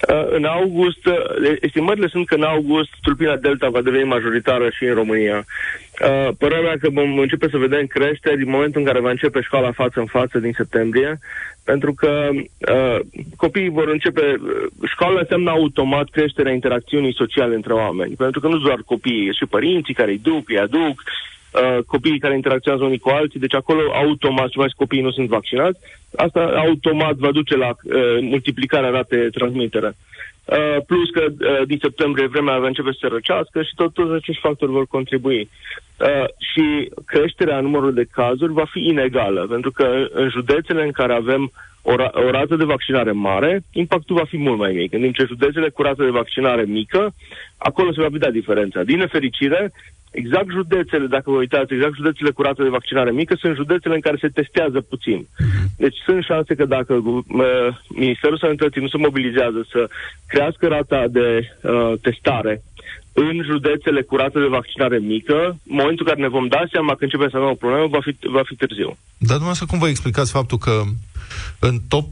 Uh, 0.08 0.26
în 0.30 0.44
august, 0.44 1.06
uh, 1.06 1.14
estimările 1.60 2.08
sunt 2.08 2.26
că 2.26 2.34
în 2.34 2.42
august 2.42 2.90
tulpina 3.02 3.36
Delta 3.36 3.68
va 3.68 3.82
deveni 3.82 4.04
majoritară 4.04 4.68
și 4.76 4.84
în 4.84 4.94
România. 4.94 5.38
Uh, 5.38 6.28
părerea 6.38 6.62
mea 6.62 6.76
că 6.80 6.88
vom 6.90 7.18
începe 7.18 7.48
să 7.50 7.56
vedem 7.56 7.86
creșteri 7.86 8.36
din 8.42 8.50
momentul 8.50 8.80
în 8.80 8.86
care 8.86 9.00
va 9.00 9.10
începe 9.10 9.40
școala 9.40 9.72
față 9.72 10.00
în 10.00 10.06
față 10.06 10.38
din 10.38 10.54
septembrie, 10.56 11.18
pentru 11.64 11.94
că 11.94 12.30
uh, 12.32 12.98
copiii 13.36 13.68
vor 13.68 13.88
începe... 13.88 14.36
uh, 14.40 14.88
Școala 14.88 15.18
înseamnă 15.18 15.50
automat 15.50 16.08
creșterea 16.10 16.52
interacțiunii 16.52 17.14
sociale 17.14 17.54
între 17.54 17.72
oameni, 17.72 18.14
pentru 18.14 18.40
că 18.40 18.48
nu 18.48 18.56
doar 18.58 18.82
copiii, 18.84 19.34
și 19.34 19.46
părinții 19.46 19.94
care 19.94 20.10
îi 20.10 20.18
duc, 20.22 20.48
îi 20.48 20.58
aduc, 20.58 21.02
uh, 21.02 21.78
copiii 21.86 22.18
care 22.18 22.34
interacționează 22.34 22.84
unii 22.84 22.98
cu 22.98 23.08
alții, 23.08 23.40
deci 23.40 23.54
acolo 23.54 23.80
automat, 23.94 24.50
și 24.50 24.56
mai 24.56 24.64
ales 24.64 24.76
copiii 24.76 25.02
nu 25.02 25.10
sunt 25.10 25.28
vaccinați, 25.28 25.78
asta 26.16 26.40
automat 26.40 27.14
va 27.14 27.30
duce 27.32 27.56
la 27.56 27.68
uh, 27.68 28.18
multiplicarea 28.20 28.90
ratei 28.90 29.18
de 29.20 29.28
transmitere. 29.28 29.96
Uh, 30.44 30.76
plus 30.86 31.10
că 31.10 31.24
uh, 31.24 31.66
din 31.66 31.78
septembrie 31.82 32.26
vremea 32.26 32.58
va 32.58 32.66
începe 32.66 32.90
să 32.92 32.98
se 33.00 33.06
răcească 33.06 33.62
și 33.62 33.74
tot, 33.74 33.92
toți 33.92 34.12
acești 34.12 34.40
factori 34.40 34.72
vor 34.72 34.86
contribui. 34.86 35.50
Uh, 36.00 36.24
și 36.38 36.90
creșterea 37.06 37.60
numărului 37.60 37.94
de 37.94 38.10
cazuri 38.12 38.52
va 38.52 38.64
fi 38.64 38.86
inegală, 38.86 39.46
pentru 39.46 39.70
că 39.70 40.06
în 40.10 40.28
județele 40.28 40.84
în 40.84 40.90
care 40.90 41.14
avem 41.14 41.52
o, 41.82 41.92
ra- 41.92 42.12
o 42.26 42.30
rată 42.30 42.56
de 42.56 42.64
vaccinare 42.64 43.12
mare, 43.12 43.62
impactul 43.72 44.16
va 44.16 44.24
fi 44.24 44.36
mult 44.36 44.58
mai 44.58 44.72
mic. 44.72 44.92
În 44.92 45.00
timp 45.00 45.14
ce 45.14 45.24
județele 45.24 45.68
cu 45.68 45.82
rată 45.82 46.04
de 46.04 46.10
vaccinare 46.10 46.62
mică, 46.62 47.14
acolo 47.56 47.92
se 47.92 48.00
va 48.00 48.08
vedea 48.08 48.30
diferența. 48.30 48.82
Din 48.82 48.98
nefericire, 48.98 49.72
exact 50.14 50.50
județele, 50.50 51.06
dacă 51.06 51.30
vă 51.30 51.36
uitați, 51.36 51.72
exact 51.74 51.94
județele 51.94 52.30
cu 52.30 52.42
rată 52.42 52.62
de 52.62 52.68
vaccinare 52.78 53.10
mică 53.10 53.34
sunt 53.38 53.54
județele 53.56 53.94
în 53.94 54.00
care 54.00 54.16
se 54.20 54.28
testează 54.28 54.80
puțin. 54.80 55.28
Deci 55.76 55.96
sunt 56.04 56.24
șanse 56.24 56.54
că 56.54 56.64
dacă 56.64 56.94
uh, 56.94 57.24
Ministerul 57.88 58.38
Sănătății 58.38 58.80
nu 58.80 58.88
se 58.88 58.96
mobilizează 58.96 59.66
să 59.72 59.90
crească 60.26 60.66
rata 60.66 61.04
de 61.08 61.28
uh, 61.62 61.92
testare 62.02 62.62
în 63.12 63.42
județele 63.44 64.02
cu 64.02 64.16
rată 64.16 64.38
de 64.40 64.46
vaccinare 64.58 64.98
mică, 64.98 65.38
în 65.46 65.76
momentul 65.80 66.04
în 66.06 66.10
care 66.12 66.20
ne 66.20 66.36
vom 66.36 66.46
da 66.46 66.62
seama 66.72 66.94
că 66.94 67.04
începem 67.04 67.28
să 67.30 67.36
avem 67.36 67.48
o 67.48 67.62
problemă, 67.62 67.86
va 67.86 68.00
fi, 68.00 68.16
va 68.36 68.42
fi 68.44 68.54
târziu. 68.54 68.90
Dar 69.16 69.38
dumneavoastră 69.38 69.66
cum 69.66 69.78
vă 69.78 69.88
explicați 69.88 70.32
faptul 70.32 70.58
că 70.58 70.82
în 71.58 71.78
top 71.88 72.06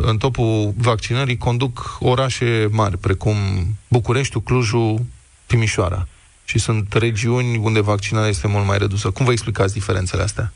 în 0.00 0.16
topul 0.16 0.74
vaccinării 0.76 1.36
conduc 1.36 1.96
orașe 2.00 2.68
mari, 2.70 2.98
precum 2.98 3.36
Bucureștiul, 3.88 4.42
Clujul, 4.42 5.00
Timișoara. 5.46 6.08
Și 6.48 6.58
sunt 6.58 6.92
regiuni 6.92 7.56
unde 7.56 7.80
vaccinarea 7.80 8.28
este 8.28 8.46
mult 8.46 8.66
mai 8.66 8.78
redusă. 8.78 9.10
Cum 9.10 9.24
vă 9.24 9.32
explicați 9.32 9.72
diferențele 9.72 10.22
astea? 10.22 10.52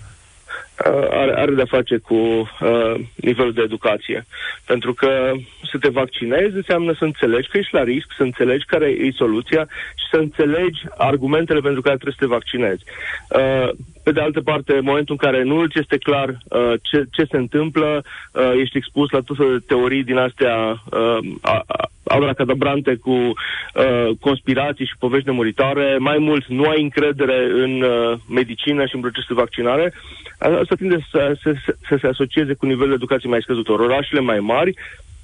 Uh, 0.78 1.06
are, 1.10 1.32
are 1.36 1.52
de-a 1.54 1.64
face 1.64 1.96
cu 1.96 2.14
uh, 2.14 2.94
nivelul 3.14 3.52
de 3.52 3.62
educație. 3.62 4.26
Pentru 4.66 4.94
că 4.94 5.32
să 5.70 5.78
te 5.78 5.88
vaccinezi 5.88 6.54
înseamnă 6.54 6.92
să 6.98 7.04
înțelegi 7.04 7.48
că 7.48 7.58
ești 7.58 7.74
la 7.74 7.82
risc, 7.82 8.06
să 8.16 8.22
înțelegi 8.22 8.64
care 8.64 8.86
e 8.86 9.10
soluția 9.16 9.68
și 9.96 10.06
să 10.10 10.16
înțelegi 10.16 10.80
argumentele 10.96 11.60
pentru 11.60 11.80
care 11.80 11.94
trebuie 11.96 12.16
să 12.18 12.24
te 12.24 12.32
vaccinezi. 12.34 12.82
Uh, 13.28 13.68
pe 14.02 14.12
de 14.12 14.20
altă 14.20 14.40
parte, 14.40 14.72
în 14.76 14.84
momentul 14.84 15.16
în 15.20 15.28
care 15.30 15.42
nu 15.42 15.56
îți 15.58 15.78
este 15.78 15.96
clar 15.98 16.28
uh, 16.28 16.72
ce, 16.82 17.04
ce 17.10 17.24
se 17.30 17.36
întâmplă, 17.36 18.04
uh, 18.32 18.52
ești 18.60 18.76
expus 18.76 19.10
la 19.10 19.20
tot 19.20 19.36
felul 19.36 19.58
de 19.58 19.64
teorii 19.66 20.04
din 20.04 20.16
astea 20.16 20.56
uh, 20.90 21.18
a- 21.40 21.64
a- 21.66 21.90
abracadabrante 22.04 22.94
cu 22.96 23.10
uh, 23.10 24.08
conspirații 24.20 24.86
și 24.86 24.96
povești 24.98 25.28
nemuritoare, 25.28 25.96
mai 25.98 26.18
mult 26.18 26.46
nu 26.46 26.62
ai 26.68 26.82
încredere 26.82 27.44
în 27.52 27.82
uh, 27.82 28.18
medicină 28.28 28.86
și 28.86 28.94
în 28.94 29.00
procesul 29.00 29.34
de 29.34 29.40
vaccinare, 29.40 29.92
asta 30.42 30.74
tinde 30.74 31.06
să, 31.10 31.36
să, 31.42 31.52
să, 31.64 31.74
să 31.88 31.96
se 32.00 32.06
asocieze 32.06 32.54
cu 32.54 32.66
nivelul 32.66 32.88
de 32.88 32.94
educație 32.94 33.28
mai 33.28 33.42
scăzut. 33.42 33.68
Ori 33.68 33.82
Orașele 33.82 34.20
mai 34.20 34.38
mari 34.38 34.74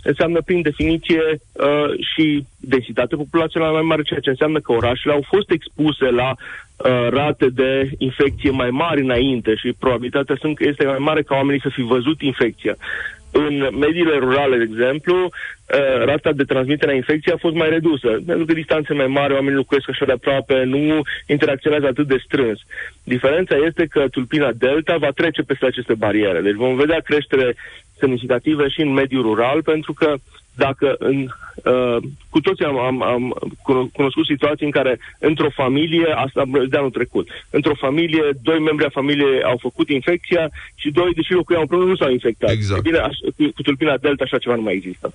înseamnă 0.02 0.40
prin 0.44 0.62
definiție 0.62 1.22
uh, 1.30 1.90
și 2.14 2.44
densitate 2.56 3.16
populațională 3.16 3.72
mai 3.72 3.82
mare, 3.82 4.02
ceea 4.02 4.20
ce 4.20 4.30
înseamnă 4.30 4.60
că 4.60 4.72
orașele 4.72 5.12
au 5.12 5.24
fost 5.26 5.50
expuse 5.50 6.04
la 6.10 6.30
uh, 6.30 7.08
rate 7.10 7.48
de 7.48 7.90
infecție 7.98 8.50
mai 8.50 8.70
mari 8.70 9.00
înainte 9.00 9.54
și 9.54 9.74
probabilitatea 9.78 10.36
sunt, 10.40 10.60
este 10.60 10.84
mai 10.86 10.98
mare 10.98 11.22
ca 11.22 11.34
oamenii 11.34 11.60
să 11.60 11.68
fi 11.72 11.82
văzut 11.82 12.20
infecția. 12.20 12.76
În 13.30 13.68
mediile 13.78 14.16
rurale, 14.18 14.56
de 14.56 14.62
exemplu, 14.62 15.24
uh, 15.24 16.04
rata 16.04 16.32
de 16.32 16.44
transmitere 16.44 16.92
a 16.92 16.94
infecției 16.94 17.34
a 17.34 17.38
fost 17.38 17.54
mai 17.54 17.68
redusă, 17.68 18.08
pentru 18.26 18.44
că 18.44 18.52
distanțe 18.52 18.94
mai 18.94 19.06
mari, 19.06 19.32
oamenii 19.32 19.56
locuiesc 19.56 19.88
așa 19.88 20.04
de 20.04 20.12
aproape, 20.12 20.64
nu 20.64 21.02
interacționează 21.26 21.86
atât 21.86 22.06
de 22.06 22.22
strâns. 22.24 22.60
Diferența 23.04 23.56
este 23.56 23.86
că 23.86 24.08
tulpina 24.10 24.52
Delta 24.52 24.96
va 24.96 25.10
trece 25.10 25.42
peste 25.42 25.66
aceste 25.66 25.94
bariere. 25.94 26.40
Deci 26.40 26.54
vom 26.54 26.76
vedea 26.76 27.00
creștere 27.00 27.54
semnificative 27.98 28.68
și 28.68 28.80
în 28.80 28.92
mediul 28.92 29.22
rural, 29.22 29.62
pentru 29.62 29.92
că 29.92 30.14
dacă 30.64 30.94
în, 30.98 31.18
uh, 31.72 31.96
cu 32.28 32.40
toții 32.40 32.64
am, 32.64 32.78
am, 32.78 33.02
am 33.02 33.24
cuno- 33.66 33.90
cunoscut 33.92 34.26
situații 34.26 34.66
în 34.66 34.76
care 34.78 34.98
într-o 35.18 35.50
familie, 35.60 36.08
asta 36.24 36.42
de 36.68 36.76
anul 36.76 36.90
trecut, 36.90 37.26
într-o 37.50 37.74
familie, 37.84 38.24
doi 38.42 38.58
membri 38.58 38.84
a 38.84 38.98
familiei 39.00 39.42
au 39.42 39.58
făcut 39.60 39.88
infecția 39.88 40.50
și 40.74 40.88
doi, 40.90 41.10
deși 41.14 41.32
locuiau 41.32 41.60
împreună, 41.60 41.86
nu 41.86 41.96
s-au 41.96 42.10
infectat. 42.10 42.50
Exact. 42.50 42.78
E 42.78 42.88
bine, 42.88 42.98
aș, 42.98 43.16
cu, 43.36 43.42
cu 43.54 43.62
tulpina 43.62 43.96
delta 43.96 44.24
așa 44.24 44.38
ceva 44.38 44.54
nu 44.54 44.62
mai 44.62 44.74
există. 44.74 45.14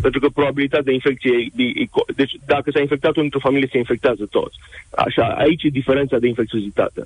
Pentru 0.00 0.20
că 0.20 0.28
probabilitatea 0.28 0.88
de 0.90 0.92
infecție 0.92 1.30
e, 1.30 1.62
e, 1.62 1.66
e, 1.82 1.84
co- 1.94 2.14
deci 2.16 2.32
dacă 2.46 2.70
s-a 2.70 2.80
infectat 2.80 3.12
unul 3.12 3.24
într-o 3.24 3.46
familie, 3.48 3.68
se 3.72 3.78
infectează 3.78 4.24
toți. 4.30 4.56
Așa, 5.06 5.24
aici 5.44 5.62
e 5.62 5.68
diferența 5.68 6.16
de 6.18 6.26
infecțiozitate. 6.26 7.02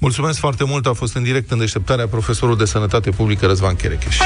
Mulțumesc 0.00 0.38
foarte 0.38 0.64
mult, 0.64 0.86
a 0.86 0.92
fost 0.92 1.14
în 1.16 1.22
direct 1.22 1.50
în 1.50 1.58
deșteptarea 1.58 2.06
profesorul 2.06 2.56
de 2.56 2.64
sănătate 2.64 3.10
publică 3.10 3.46
Răzvan 3.46 3.74
Cherecheș. 3.74 4.16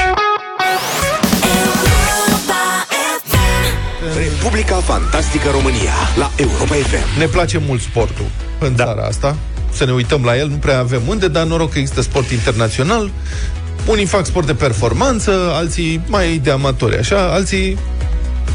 Republica 4.01 4.75
Fantastică 4.75 5.49
România 5.51 5.93
la 6.17 6.31
Europa 6.35 6.73
FM. 6.73 7.19
Ne 7.19 7.25
place 7.25 7.61
mult 7.67 7.81
sportul 7.81 8.25
în 8.59 8.75
da. 8.75 8.83
țara 8.83 9.03
asta. 9.03 9.35
Să 9.73 9.85
ne 9.85 9.91
uităm 9.91 10.23
la 10.23 10.37
el, 10.37 10.47
nu 10.47 10.55
prea 10.55 10.79
avem 10.79 11.01
unde, 11.07 11.27
dar 11.27 11.45
noroc 11.45 11.71
că 11.71 11.79
există 11.79 12.01
sport 12.01 12.29
internațional. 12.29 13.11
Unii 13.85 14.05
fac 14.05 14.25
sport 14.25 14.45
de 14.45 14.53
performanță, 14.53 15.51
alții 15.53 16.01
mai 16.07 16.39
de 16.43 16.51
amatori, 16.51 16.97
așa, 16.97 17.33
alții 17.33 17.77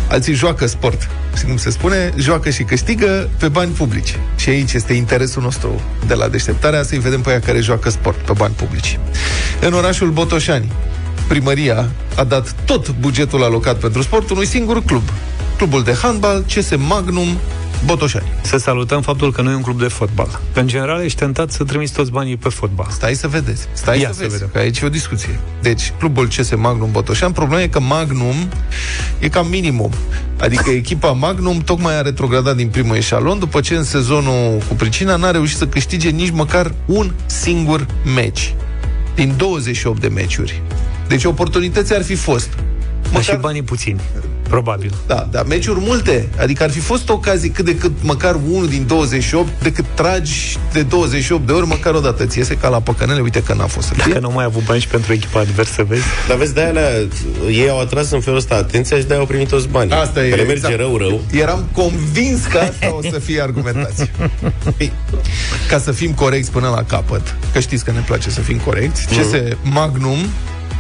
alții 0.09 0.35
joacă 0.35 0.67
sport. 0.67 1.09
Și 1.37 1.45
cum 1.45 1.57
se 1.57 1.71
spune, 1.71 2.13
joacă 2.17 2.51
și 2.51 2.63
câștigă 2.63 3.31
pe 3.39 3.49
bani 3.49 3.71
publici. 3.71 4.19
Și 4.37 4.49
aici 4.49 4.73
este 4.73 4.93
interesul 4.93 5.43
nostru 5.43 5.81
de 6.07 6.15
la 6.15 6.29
deșteptarea, 6.29 6.83
să-i 6.83 6.99
vedem 6.99 7.21
pe 7.21 7.31
aia 7.31 7.41
care 7.41 7.61
joacă 7.61 7.91
sport 7.91 8.17
pe 8.17 8.33
bani 8.37 8.55
publici. 8.55 8.99
În 9.61 9.73
orașul 9.73 10.11
Botoșani, 10.11 10.73
primăria 11.29 11.89
a 12.17 12.25
dat 12.25 12.55
tot 12.65 12.91
bugetul 12.91 13.43
alocat 13.43 13.77
pentru 13.77 14.03
sport 14.03 14.31
unui 14.31 14.47
singur 14.47 14.83
club. 14.83 15.03
Clubul 15.57 15.83
de 15.83 15.95
handbal 16.03 16.45
CS 16.55 16.77
Magnum 16.77 17.27
Botoșani. 17.85 18.27
Să 18.43 18.57
salutăm 18.57 19.03
faptul 19.03 19.33
că 19.33 19.43
nu 19.43 19.51
e 19.51 19.55
un 19.55 19.63
club 19.63 19.79
de 19.79 19.89
fotbal. 19.89 20.41
În 20.55 20.67
general, 20.67 21.05
ești 21.05 21.19
tentat 21.19 21.51
să 21.51 21.65
trimiți 21.65 21.93
toți 21.93 22.11
banii 22.11 22.37
pe 22.37 22.49
fotbal. 22.49 22.87
Stai 22.91 23.15
să 23.15 23.29
vedeți. 23.29 23.69
Stai 23.73 24.01
Ia 24.01 24.09
să, 24.09 24.15
să 24.15 24.21
vezi, 24.23 24.33
vedem. 24.33 24.49
că 24.53 24.59
aici 24.59 24.79
e 24.81 24.87
o 24.87 24.89
discuție. 24.89 25.41
Deci, 25.63 25.93
clubul 25.99 26.29
CS 26.29 26.55
Magnum 26.57 26.91
Botoșan, 26.91 27.33
problema 27.33 27.63
e 27.63 27.67
că 27.69 27.81
Magnum 27.81 28.35
e 29.19 29.29
cam 29.29 29.47
minimum. 29.49 29.91
Adică 30.41 30.71
echipa 30.71 31.11
Magnum 31.11 31.59
tocmai 31.61 31.99
a 31.99 32.01
retrogradat 32.03 32.57
din 32.57 32.69
primul 32.69 32.97
eșalon 32.97 33.39
după 33.39 33.61
ce 33.61 33.75
în 33.75 33.85
sezonul 33.85 34.63
cu 34.69 34.75
pricina 34.75 35.17
n-a 35.17 35.31
reușit 35.31 35.57
să 35.57 35.67
câștige 35.67 36.09
nici 36.09 36.31
măcar 36.31 36.75
un 36.87 37.13
singur 37.27 37.87
meci. 38.15 38.55
Din 39.15 39.35
28 39.37 40.01
de 40.01 40.09
meciuri. 40.09 40.63
Deci 41.09 41.25
oportunități 41.25 41.95
ar 41.95 42.03
fi 42.03 42.15
fost. 42.15 42.49
Dar 43.13 43.23
și 43.23 43.37
banii 43.41 43.63
puțini, 43.63 44.01
probabil. 44.49 44.95
Da, 45.07 45.29
dar 45.31 45.45
meciuri 45.45 45.79
multe. 45.81 46.29
Adică 46.41 46.63
ar 46.63 46.71
fi 46.71 46.79
fost 46.81 47.09
ocazii 47.09 47.49
cât 47.51 47.65
de 47.65 47.77
cât 47.77 47.93
măcar 48.03 48.37
unul 48.51 48.69
din 48.69 48.85
28, 48.87 49.49
decât 49.63 49.85
tragi 49.95 50.59
de 50.73 50.83
28 50.83 51.47
de 51.47 51.53
ori, 51.53 51.67
măcar 51.67 51.95
o 51.95 52.01
dată. 52.01 52.27
Ți 52.27 52.39
iese 52.39 52.55
ca 52.57 52.69
la 52.69 52.81
păcănele, 52.81 53.21
uite 53.21 53.43
că 53.43 53.55
n-a 53.55 53.67
fost 53.67 53.87
să 53.87 53.95
fie. 53.95 54.05
Dacă 54.13 54.19
nu 54.27 54.31
mai 54.31 54.45
au 54.45 54.51
avut 54.51 54.65
bani 54.65 54.81
și 54.81 54.87
pentru 54.89 55.13
echipa 55.13 55.41
adversă, 55.41 55.85
vezi? 55.89 56.03
Dar 56.29 56.37
vezi, 56.37 56.55
de-aia 56.55 56.71
le- 56.71 57.09
ei 57.51 57.69
au 57.69 57.81
atras 57.81 58.11
în 58.11 58.21
felul 58.21 58.39
ăsta 58.39 58.55
atenția 58.55 58.97
și 58.99 59.05
de-aia 59.05 59.21
au 59.21 59.27
primit 59.27 59.49
toți 59.49 59.69
banii. 59.69 59.93
Asta 59.93 60.25
e, 60.25 60.29
Că 60.29 60.35
le 60.37 60.43
merge 60.43 60.53
exact. 60.55 60.77
rău, 60.77 60.97
rău. 60.97 61.21
Eram 61.33 61.69
convins 61.73 62.45
că 62.45 62.59
asta 62.59 62.95
o 62.95 63.01
să 63.11 63.19
fie 63.19 63.41
argumentație. 63.43 64.11
Ei, 64.79 64.93
Ca 65.69 65.79
să 65.79 65.93
fim 65.93 66.13
corecți 66.13 66.51
până 66.51 66.69
la 66.69 66.83
capăt, 66.83 67.35
că 67.53 67.61
știți 67.61 67.85
că 67.85 67.91
ne 67.91 68.03
place 68.07 68.31
să 68.31 68.41
fim 68.41 68.59
corecți, 68.59 69.07
ce 69.15 69.23
se 69.23 69.57
Magnum, 69.63 70.19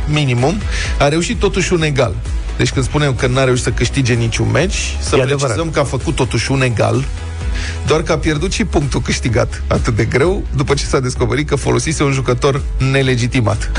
minimum, 0.06 0.60
a 0.98 1.08
reușit 1.08 1.38
totuși 1.38 1.72
un 1.72 1.82
egal. 1.82 2.14
Deci 2.56 2.70
când 2.70 2.84
spunem 2.84 3.14
că 3.14 3.26
n-a 3.26 3.44
reușit 3.44 3.64
să 3.64 3.70
câștige 3.70 4.14
niciun 4.14 4.50
meci, 4.50 4.96
să 5.00 5.16
E 5.16 5.18
precizăm 5.18 5.48
adevărat. 5.48 5.72
că 5.72 5.80
a 5.80 5.84
făcut 5.84 6.14
totuși 6.14 6.50
un 6.50 6.62
egal, 6.62 7.04
doar 7.86 8.02
că 8.02 8.12
a 8.12 8.18
pierdut 8.18 8.52
și 8.52 8.64
punctul 8.64 9.00
câștigat 9.00 9.62
atât 9.66 9.96
de 9.96 10.04
greu, 10.04 10.44
după 10.56 10.74
ce 10.74 10.84
s-a 10.84 11.00
descoperit 11.00 11.48
că 11.48 11.56
folosise 11.56 12.02
un 12.02 12.12
jucător 12.12 12.62
nelegitimat. 12.90 13.70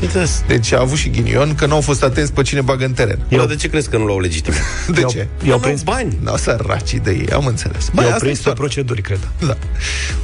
Uitați. 0.00 0.42
Deci 0.46 0.72
a 0.72 0.80
avut 0.80 0.98
și 0.98 1.08
ghinion 1.10 1.54
că 1.54 1.66
nu 1.66 1.74
au 1.74 1.80
fost 1.80 2.02
atenți 2.02 2.32
pe 2.32 2.42
cine 2.42 2.60
bagă 2.60 2.84
în 2.84 2.92
teren. 2.92 3.18
Dar 3.28 3.46
de 3.46 3.54
ce 3.56 3.68
crezi 3.68 3.88
că 3.90 3.96
nu 3.96 4.06
l-au 4.06 4.18
legitimat? 4.20 4.58
De 4.94 5.00
I-au- 5.00 5.10
ce? 5.10 5.28
I-au 5.44 5.56
Nu, 5.56 5.62
prins, 5.62 5.82
bani. 5.82 6.18
Nu, 6.22 6.36
săraci 6.36 6.94
de 7.02 7.10
ei, 7.10 7.28
am 7.32 7.46
înțeles. 7.46 7.88
Băi, 7.94 8.04
i-au 8.04 8.12
asta 8.12 8.24
prins 8.24 8.34
e 8.38 8.42
pe 8.42 8.42
soarta. 8.44 8.60
proceduri, 8.60 9.02
cred. 9.02 9.28
Da. 9.46 9.56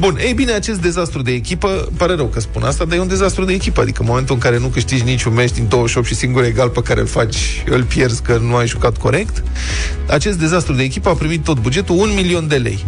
Bun, 0.00 0.18
ei 0.20 0.32
bine, 0.32 0.52
acest 0.52 0.80
dezastru 0.80 1.22
de 1.22 1.32
echipă, 1.32 1.88
pare 1.96 2.14
rău 2.14 2.26
că 2.26 2.40
spun 2.40 2.62
asta, 2.62 2.84
dar 2.84 2.96
e 2.98 3.00
un 3.00 3.08
dezastru 3.08 3.44
de 3.44 3.52
echipă. 3.52 3.80
Adică 3.80 4.00
în 4.02 4.06
momentul 4.08 4.34
în 4.34 4.40
care 4.40 4.58
nu 4.58 4.66
câștigi 4.66 5.02
niciun 5.04 5.32
meci 5.34 5.50
din 5.52 5.68
28 5.68 6.06
și 6.06 6.14
singur 6.14 6.44
egal 6.44 6.68
pe 6.68 6.82
care 6.82 7.00
îl 7.00 7.06
faci, 7.06 7.36
îl 7.70 7.82
pierzi 7.84 8.22
că 8.22 8.38
nu 8.42 8.56
ai 8.56 8.66
jucat 8.66 8.96
corect, 8.96 9.42
acest 10.08 10.38
dezastru 10.38 10.72
de 10.74 10.82
echipă 10.82 11.08
a 11.08 11.12
primit 11.14 11.44
tot 11.44 11.58
bugetul 11.58 11.96
1 11.98 12.12
milion 12.12 12.48
de 12.48 12.56
lei. 12.56 12.84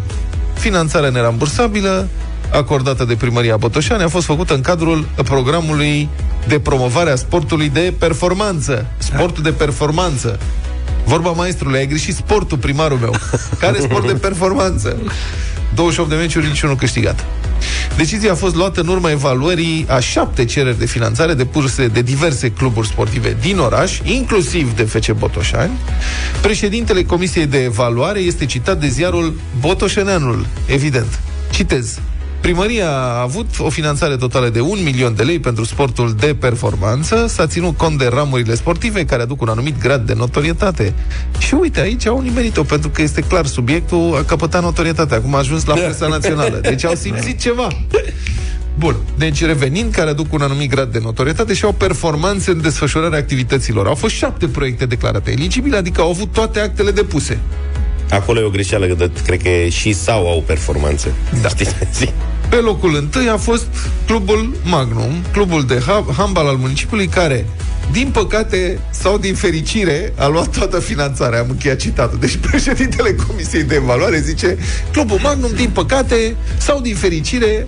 Finanțarea 0.58 1.10
nerambursabilă, 1.10 2.08
acordată 2.52 3.04
de 3.04 3.14
primăria 3.14 3.56
Botoșani, 3.56 4.02
a 4.02 4.08
fost 4.08 4.26
făcută 4.26 4.54
în 4.54 4.60
cadrul 4.60 5.08
programului 5.24 6.08
de 6.48 6.58
promovare 6.58 7.10
a 7.10 7.16
sportului 7.16 7.68
de 7.68 7.94
performanță. 7.98 8.86
Sportul 8.98 9.42
de 9.42 9.52
performanță. 9.52 10.38
Vorba 11.04 11.30
maestrului, 11.30 11.78
ai 11.78 11.86
greșit 11.86 12.14
sportul, 12.14 12.58
primarul 12.58 12.98
meu. 12.98 13.14
Care 13.58 13.78
sport 13.80 14.06
de 14.06 14.12
performanță? 14.12 14.96
28 15.74 16.08
de 16.08 16.16
meciuri, 16.16 16.46
niciunul 16.46 16.76
câștigat. 16.76 17.24
Decizia 17.96 18.32
a 18.32 18.34
fost 18.34 18.54
luată 18.54 18.80
în 18.80 18.88
urma 18.88 19.10
evaluării 19.10 19.86
a 19.88 19.98
șapte 19.98 20.44
cereri 20.44 20.78
de 20.78 20.86
finanțare 20.86 21.34
depuse 21.34 21.86
de 21.86 22.02
diverse 22.02 22.50
cluburi 22.50 22.86
sportive 22.86 23.36
din 23.40 23.58
oraș, 23.58 24.00
inclusiv 24.02 24.76
de 24.76 24.82
FC 24.82 25.12
Botoșani. 25.12 25.72
Președintele 26.40 27.02
Comisiei 27.02 27.46
de 27.46 27.62
Evaluare 27.62 28.18
este 28.18 28.46
citat 28.46 28.80
de 28.80 28.88
ziarul 28.88 29.40
Botoșeneanul, 29.60 30.46
evident. 30.66 31.18
Citez. 31.50 31.98
Primăria 32.40 32.90
a 32.90 33.20
avut 33.20 33.46
o 33.58 33.68
finanțare 33.68 34.16
totală 34.16 34.48
de 34.48 34.60
1 34.60 34.80
milion 34.80 35.14
de 35.14 35.22
lei 35.22 35.38
pentru 35.38 35.64
sportul 35.64 36.14
de 36.18 36.36
performanță, 36.38 37.26
s-a 37.28 37.46
ținut 37.46 37.76
cont 37.76 37.98
de 37.98 38.06
ramurile 38.12 38.54
sportive 38.54 39.04
care 39.04 39.22
aduc 39.22 39.40
un 39.40 39.48
anumit 39.48 39.80
grad 39.80 40.06
de 40.06 40.14
notorietate. 40.14 40.94
Și 41.38 41.54
uite, 41.54 41.80
aici 41.80 42.06
au 42.06 42.20
nimerit-o, 42.20 42.62
pentru 42.62 42.88
că 42.88 43.02
este 43.02 43.20
clar, 43.20 43.46
subiectul 43.46 44.16
a 44.18 44.24
căpătat 44.24 44.62
notorietate, 44.62 45.14
acum 45.14 45.34
a 45.34 45.38
ajuns 45.38 45.64
la 45.64 45.74
presa 45.74 46.06
națională. 46.06 46.58
Deci 46.62 46.84
au 46.84 46.94
simțit 46.94 47.40
ceva. 47.40 47.68
Bun, 48.78 48.96
deci 49.16 49.44
revenind, 49.44 49.92
care 49.92 50.10
aduc 50.10 50.32
un 50.32 50.40
anumit 50.40 50.70
grad 50.70 50.92
de 50.92 50.98
notorietate 51.02 51.54
și 51.54 51.64
au 51.64 51.72
performanțe 51.72 52.50
în 52.50 52.62
desfășurarea 52.62 53.18
activităților. 53.18 53.86
Au 53.86 53.94
fost 53.94 54.14
șapte 54.14 54.46
proiecte 54.46 54.86
declarate 54.86 55.30
eligibile, 55.30 55.76
adică 55.76 56.00
au 56.00 56.10
avut 56.10 56.32
toate 56.32 56.60
actele 56.60 56.90
depuse. 56.90 57.38
Acolo 58.10 58.40
e 58.40 58.42
o 58.44 58.50
greșeală, 58.50 58.86
că 58.86 58.94
de, 58.94 59.10
cred 59.24 59.42
că 59.42 59.48
e 59.48 59.68
și 59.68 59.92
sau 59.92 60.28
au 60.28 60.42
performanțe. 60.46 61.12
Da. 61.42 61.48
Știi? 61.48 61.66
Zi. 61.98 62.10
Pe 62.48 62.56
locul 62.56 62.96
întâi 62.96 63.28
a 63.28 63.36
fost 63.36 63.66
clubul 64.06 64.56
Magnum, 64.64 65.12
clubul 65.32 65.64
de 65.66 65.82
ha- 65.86 66.04
handbal 66.16 66.46
al 66.46 66.56
municipiului, 66.56 67.06
care, 67.06 67.46
din 67.92 68.08
păcate 68.12 68.78
sau 68.90 69.18
din 69.18 69.34
fericire, 69.34 70.12
a 70.16 70.26
luat 70.26 70.56
toată 70.56 70.80
finanțarea. 70.80 71.40
Am 71.40 71.46
încheiat 71.50 71.76
citatul. 71.76 72.18
Deci 72.20 72.36
președintele 72.36 73.14
Comisiei 73.26 73.62
de 73.62 73.74
Evaluare 73.74 74.18
zice 74.20 74.56
clubul 74.92 75.18
Magnum, 75.22 75.50
din 75.56 75.70
păcate 75.72 76.36
sau 76.58 76.80
din 76.80 76.94
fericire, 76.94 77.66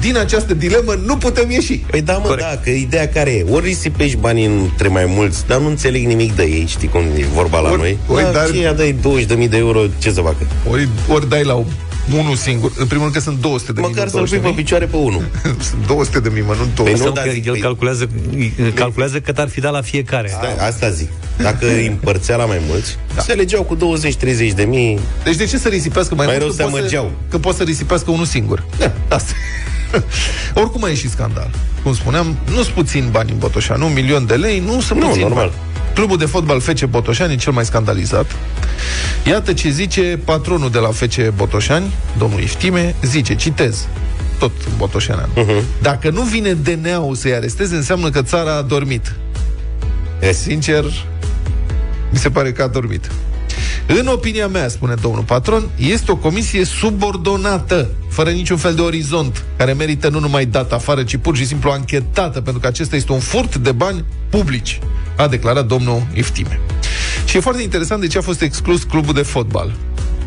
din 0.00 0.16
această 0.16 0.54
dilemă 0.54 1.00
nu 1.04 1.16
putem 1.16 1.50
ieși. 1.50 1.76
Păi 1.76 2.02
da, 2.02 2.12
mă, 2.16 2.26
Corect. 2.26 2.48
da, 2.48 2.60
că 2.64 2.70
ideea 2.70 3.08
care 3.08 3.30
e? 3.30 3.44
Ori 3.50 3.64
risipești 3.64 4.16
banii 4.16 4.44
între 4.44 4.88
mai 4.88 5.04
mulți, 5.06 5.46
dar 5.46 5.58
nu 5.60 5.68
înțeleg 5.68 6.06
nimic 6.06 6.36
de 6.36 6.42
ei, 6.42 6.64
știi 6.68 6.88
cum 6.88 7.00
e 7.16 7.24
vorba 7.34 7.58
la 7.60 7.70
Ori- 7.72 7.76
noi? 7.78 7.98
ori 8.08 8.22
da, 8.22 8.30
dar- 8.30 8.50
ce 8.50 8.56
ia 8.60 8.72
dai 8.72 8.94
20.000 9.38 9.48
de 9.50 9.56
euro, 9.56 9.80
ce 9.98 10.12
să 10.12 10.20
facă? 10.20 10.46
Ori, 10.70 10.88
ori 11.08 11.28
dai 11.28 11.44
la 11.44 11.54
unul 12.18 12.36
singur. 12.36 12.72
În 12.76 12.86
primul 12.86 13.02
rând 13.02 13.14
că 13.16 13.20
sunt 13.22 13.38
200 13.40 13.72
de 13.72 13.80
Măcar 13.80 14.02
mii, 14.04 14.10
să-l 14.12 14.26
pui 14.28 14.38
pe 14.38 14.48
picioare 14.56 14.84
pe 14.86 14.96
unul. 14.96 15.24
Sunt 15.70 15.86
200 15.86 16.20
de 16.20 16.28
mii, 16.32 16.42
mă, 16.46 16.54
nu 16.58 16.66
200. 16.74 16.82
Păi 16.82 16.92
nu, 16.92 17.04
Nu, 17.04 17.10
dar 17.12 17.24
că 17.24 17.30
zic, 17.30 17.44
el 17.46 17.56
păi- 17.56 17.60
calculează, 17.60 18.08
calculează 18.74 19.20
cât 19.20 19.38
ar 19.38 19.48
fi 19.48 19.60
dat 19.60 19.72
la 19.72 19.82
fiecare. 19.82 20.28
Stai, 20.28 20.66
asta 20.66 20.90
zic. 20.90 21.08
Dacă 21.36 21.66
îi 21.66 21.86
împărțea 21.86 22.36
la 22.36 22.44
mai 22.44 22.60
mulți, 22.68 22.96
da. 23.14 23.22
se 23.22 23.32
legeau 23.32 23.62
cu 23.62 23.76
20-30 23.76 24.54
de 24.54 24.64
mii. 24.64 24.98
Deci 25.24 25.36
de 25.36 25.44
ce 25.46 25.58
să 25.58 25.68
risipească 25.68 26.14
mai, 26.14 26.26
Mai 26.26 26.36
mult 26.38 26.46
rău 26.46 26.56
când 26.56 26.68
se 26.68 26.74
poți 26.74 26.76
amărgeau. 26.96 27.12
Că 27.30 27.38
poți 27.38 27.56
să 27.56 27.62
risipească 27.62 28.10
unul 28.10 28.24
singur. 28.24 28.64
Da, 28.78 28.92
asta. 29.16 29.32
Oricum 30.54 30.84
a 30.84 30.88
ieșit 30.88 31.10
scandal. 31.10 31.50
Cum 31.82 31.94
spuneam, 31.94 32.36
nu 32.48 32.54
sunt 32.62 32.74
puțin 32.74 33.08
bani 33.10 33.30
în 33.30 33.38
Botoșani. 33.38 33.84
Un 33.84 33.92
milion 33.92 34.26
de 34.26 34.34
lei 34.34 34.58
nu 34.66 34.80
sunt 34.80 35.00
Nu, 35.00 35.06
puțin 35.06 35.20
normal. 35.22 35.46
bani. 35.48 35.58
Clubul 35.94 36.16
de 36.16 36.24
fotbal 36.24 36.60
FC 36.60 36.84
Botoșani 36.84 37.32
e 37.32 37.36
cel 37.36 37.52
mai 37.52 37.64
scandalizat. 37.64 38.26
Iată 39.26 39.52
ce 39.52 39.68
zice 39.68 40.18
patronul 40.24 40.70
de 40.70 40.78
la 40.78 40.88
FC 40.88 41.28
Botoșani, 41.36 41.94
domnul 42.18 42.40
Iftime, 42.40 42.94
zice, 43.02 43.34
citez, 43.34 43.86
tot 44.38 44.52
Botoșanean. 44.76 45.28
Uh-huh. 45.36 45.82
Dacă 45.82 46.10
nu 46.10 46.22
vine 46.22 46.52
DNA-ul 46.52 47.14
să-i 47.14 47.34
aresteze, 47.34 47.74
înseamnă 47.74 48.10
că 48.10 48.22
țara 48.22 48.56
a 48.56 48.62
dormit. 48.62 49.14
Yes. 50.22 50.38
Sincer, 50.38 50.84
mi 52.10 52.18
se 52.18 52.30
pare 52.30 52.52
că 52.52 52.62
a 52.62 52.66
dormit. 52.66 53.10
În 53.98 54.06
opinia 54.06 54.48
mea, 54.48 54.68
spune 54.68 54.94
domnul 55.00 55.22
patron, 55.22 55.68
este 55.76 56.10
o 56.10 56.16
comisie 56.16 56.64
subordonată, 56.64 57.90
fără 58.08 58.30
niciun 58.30 58.56
fel 58.56 58.74
de 58.74 58.80
orizont, 58.80 59.44
care 59.56 59.72
merită 59.72 60.08
nu 60.08 60.18
numai 60.18 60.46
dat 60.46 60.72
afară, 60.72 61.02
ci 61.02 61.16
pur 61.16 61.36
și 61.36 61.46
simplu 61.46 61.70
anchetată, 61.70 62.40
pentru 62.40 62.60
că 62.60 62.66
acesta 62.66 62.96
este 62.96 63.12
un 63.12 63.18
furt 63.18 63.56
de 63.56 63.72
bani 63.72 64.04
publici, 64.28 64.78
a 65.16 65.26
declarat 65.26 65.66
domnul 65.66 66.06
Iftime. 66.14 66.60
Și 67.24 67.36
e 67.36 67.40
foarte 67.40 67.62
interesant 67.62 68.00
de 68.00 68.06
ce 68.06 68.18
a 68.18 68.20
fost 68.20 68.42
exclus 68.42 68.82
clubul 68.82 69.14
de 69.14 69.22
fotbal. 69.22 69.72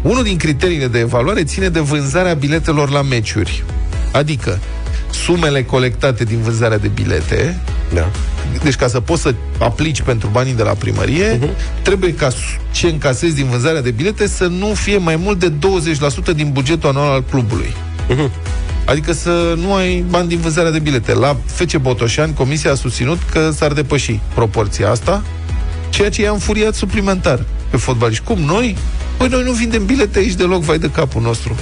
Unul 0.02 0.23
din 0.23 0.38
criteriile 0.38 0.88
de 0.88 0.99
evaluare 0.99 1.43
ține 1.43 1.69
de 1.69 1.80
vânzarea 1.80 2.34
biletelor 2.34 2.89
la 2.89 3.02
meciuri. 3.02 3.63
Adică, 4.12 4.60
sumele 5.12 5.63
colectate 5.63 6.23
din 6.23 6.41
vânzarea 6.41 6.78
de 6.78 6.88
bilete 6.88 7.62
Da. 7.93 8.10
deci 8.63 8.75
ca 8.75 8.88
să 8.88 8.99
poți 8.99 9.21
să 9.21 9.34
aplici 9.60 10.01
pentru 10.01 10.29
banii 10.32 10.53
de 10.53 10.63
la 10.63 10.71
primărie, 10.71 11.38
uh-huh. 11.38 11.82
trebuie 11.82 12.13
ca 12.13 12.29
s- 12.29 12.36
ce 12.71 12.88
încasezi 12.88 13.36
din 13.36 13.45
vânzarea 13.45 13.82
de 13.82 13.91
bilete 13.91 14.27
să 14.27 14.45
nu 14.47 14.65
fie 14.73 14.97
mai 14.97 15.15
mult 15.15 15.39
de 15.39 15.51
20% 16.32 16.36
din 16.36 16.49
bugetul 16.51 16.89
anual 16.89 17.12
al 17.12 17.23
clubului. 17.29 17.73
Uh-huh. 18.10 18.29
Adică 18.86 19.12
să 19.13 19.53
nu 19.58 19.73
ai 19.73 20.06
bani 20.10 20.27
din 20.27 20.38
vânzarea 20.39 20.71
de 20.71 20.79
bilete. 20.79 21.13
La 21.13 21.38
FC 21.45 21.77
Botoșani, 21.77 22.34
comisia 22.34 22.71
a 22.71 22.75
susținut 22.75 23.17
că 23.32 23.51
s-ar 23.56 23.71
depăși 23.73 24.19
proporția 24.34 24.89
asta, 24.89 25.23
ceea 25.89 26.10
ce 26.10 26.21
i-a 26.21 26.32
înfuriat 26.32 26.73
suplimentar 26.73 27.43
pe 27.69 27.77
fotbaliști. 27.77 28.23
Cum 28.23 28.39
noi? 28.39 28.77
Păi 29.17 29.27
noi 29.27 29.43
nu 29.43 29.51
vindem 29.51 29.86
bilete 29.86 30.19
aici 30.19 30.34
deloc, 30.34 30.62
vai 30.62 30.77
de 30.79 30.89
capul 30.89 31.21
nostru. 31.21 31.56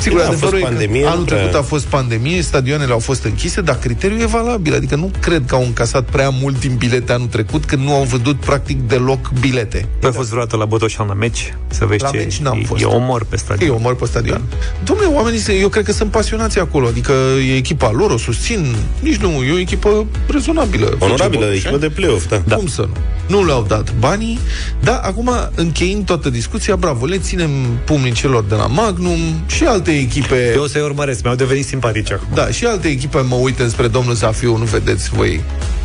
Sigur, 0.00 0.18
Da, 0.18 0.24
a 0.24 0.26
adevărul 0.28 0.58
fost 0.58 0.62
e 0.62 0.66
că 0.66 0.70
pandemie, 0.76 1.06
anul 1.06 1.18
nu 1.18 1.24
prea- 1.24 1.36
trecut 1.38 1.58
a 1.58 1.62
fost 1.62 1.84
pandemie, 1.84 2.42
stadioanele 2.42 2.92
au 2.92 2.98
fost 2.98 3.24
închise, 3.24 3.60
dar 3.60 3.78
criteriul 3.78 4.20
e 4.20 4.26
valabil. 4.26 4.74
Adică 4.74 4.96
nu 4.96 5.10
cred 5.20 5.42
că 5.46 5.54
au 5.54 5.62
încasat 5.64 6.04
prea 6.10 6.28
mult 6.28 6.60
din 6.60 6.74
bilete 6.78 7.12
anul 7.12 7.26
trecut, 7.26 7.64
când 7.64 7.82
nu 7.82 7.94
au 7.94 8.02
vândut 8.02 8.36
practic 8.40 8.80
deloc 8.88 9.30
bilete. 9.40 9.88
Tu 10.00 10.06
ai 10.06 10.12
fost 10.12 10.28
vreodată 10.28 10.56
la 10.56 10.64
Botoșan 10.64 11.06
la 11.06 11.14
meci? 11.14 11.54
Să 11.68 11.84
vezi 11.84 12.02
La 12.02 12.10
ce 12.10 12.16
meci 12.16 12.38
n-am 12.38 12.58
e, 12.62 12.64
fost. 12.64 12.82
e 12.82 12.84
omor 12.84 13.24
pe 13.24 13.36
stadion. 13.36 13.70
E 13.70 13.72
omor 13.72 13.96
pe 13.96 14.04
stadion. 14.06 14.40
Da. 14.50 14.56
Domnule, 14.84 15.08
oamenii, 15.08 15.38
se- 15.38 15.52
eu 15.58 15.68
cred 15.68 15.84
că 15.84 15.92
sunt 15.92 16.10
pasionați 16.10 16.58
acolo. 16.58 16.86
Adică 16.86 17.12
e 17.48 17.56
echipa 17.56 17.90
lor, 17.90 18.10
o 18.10 18.16
susțin. 18.18 18.74
Nici 19.00 19.16
nu, 19.16 19.28
e 19.28 19.52
o 19.52 19.58
echipă 19.58 20.06
rezonabilă. 20.26 20.96
Onorabilă, 20.98 21.44
Face 21.44 21.56
echipă 21.56 21.76
de 21.76 21.88
play-off, 21.88 22.28
da. 22.28 22.42
da. 22.46 22.56
Cum 22.56 22.66
să 22.66 22.80
nu? 22.80 22.96
Nu 23.26 23.44
le-au 23.46 23.64
dat 23.68 23.92
banii, 23.98 24.38
dar 24.82 25.00
acum, 25.04 25.30
încheind 25.54 26.04
toată 26.06 26.30
discuția, 26.30 26.76
bravo, 26.76 27.06
le 27.06 27.18
ținem 27.18 27.50
pumnii 27.84 28.12
celor 28.12 28.44
de 28.48 28.54
la 28.54 28.66
Magnum 28.66 29.18
și 29.46 29.64
alte 29.64 29.89
echipe... 29.98 30.52
Eu 30.54 30.62
o 30.62 30.66
să-i 30.66 30.80
urmăresc, 30.82 31.22
mi-au 31.22 31.34
devenit 31.34 31.66
simpatici 31.66 32.12
acum. 32.12 32.28
Da, 32.34 32.48
și 32.48 32.64
alte 32.64 32.88
echipe 32.88 33.20
mă 33.20 33.34
uit 33.34 33.58
înspre 33.58 33.86
domnul 33.88 34.14
Zafiu, 34.14 34.56
nu 34.56 34.64
vedeți 34.64 35.08
voi. 35.10 35.40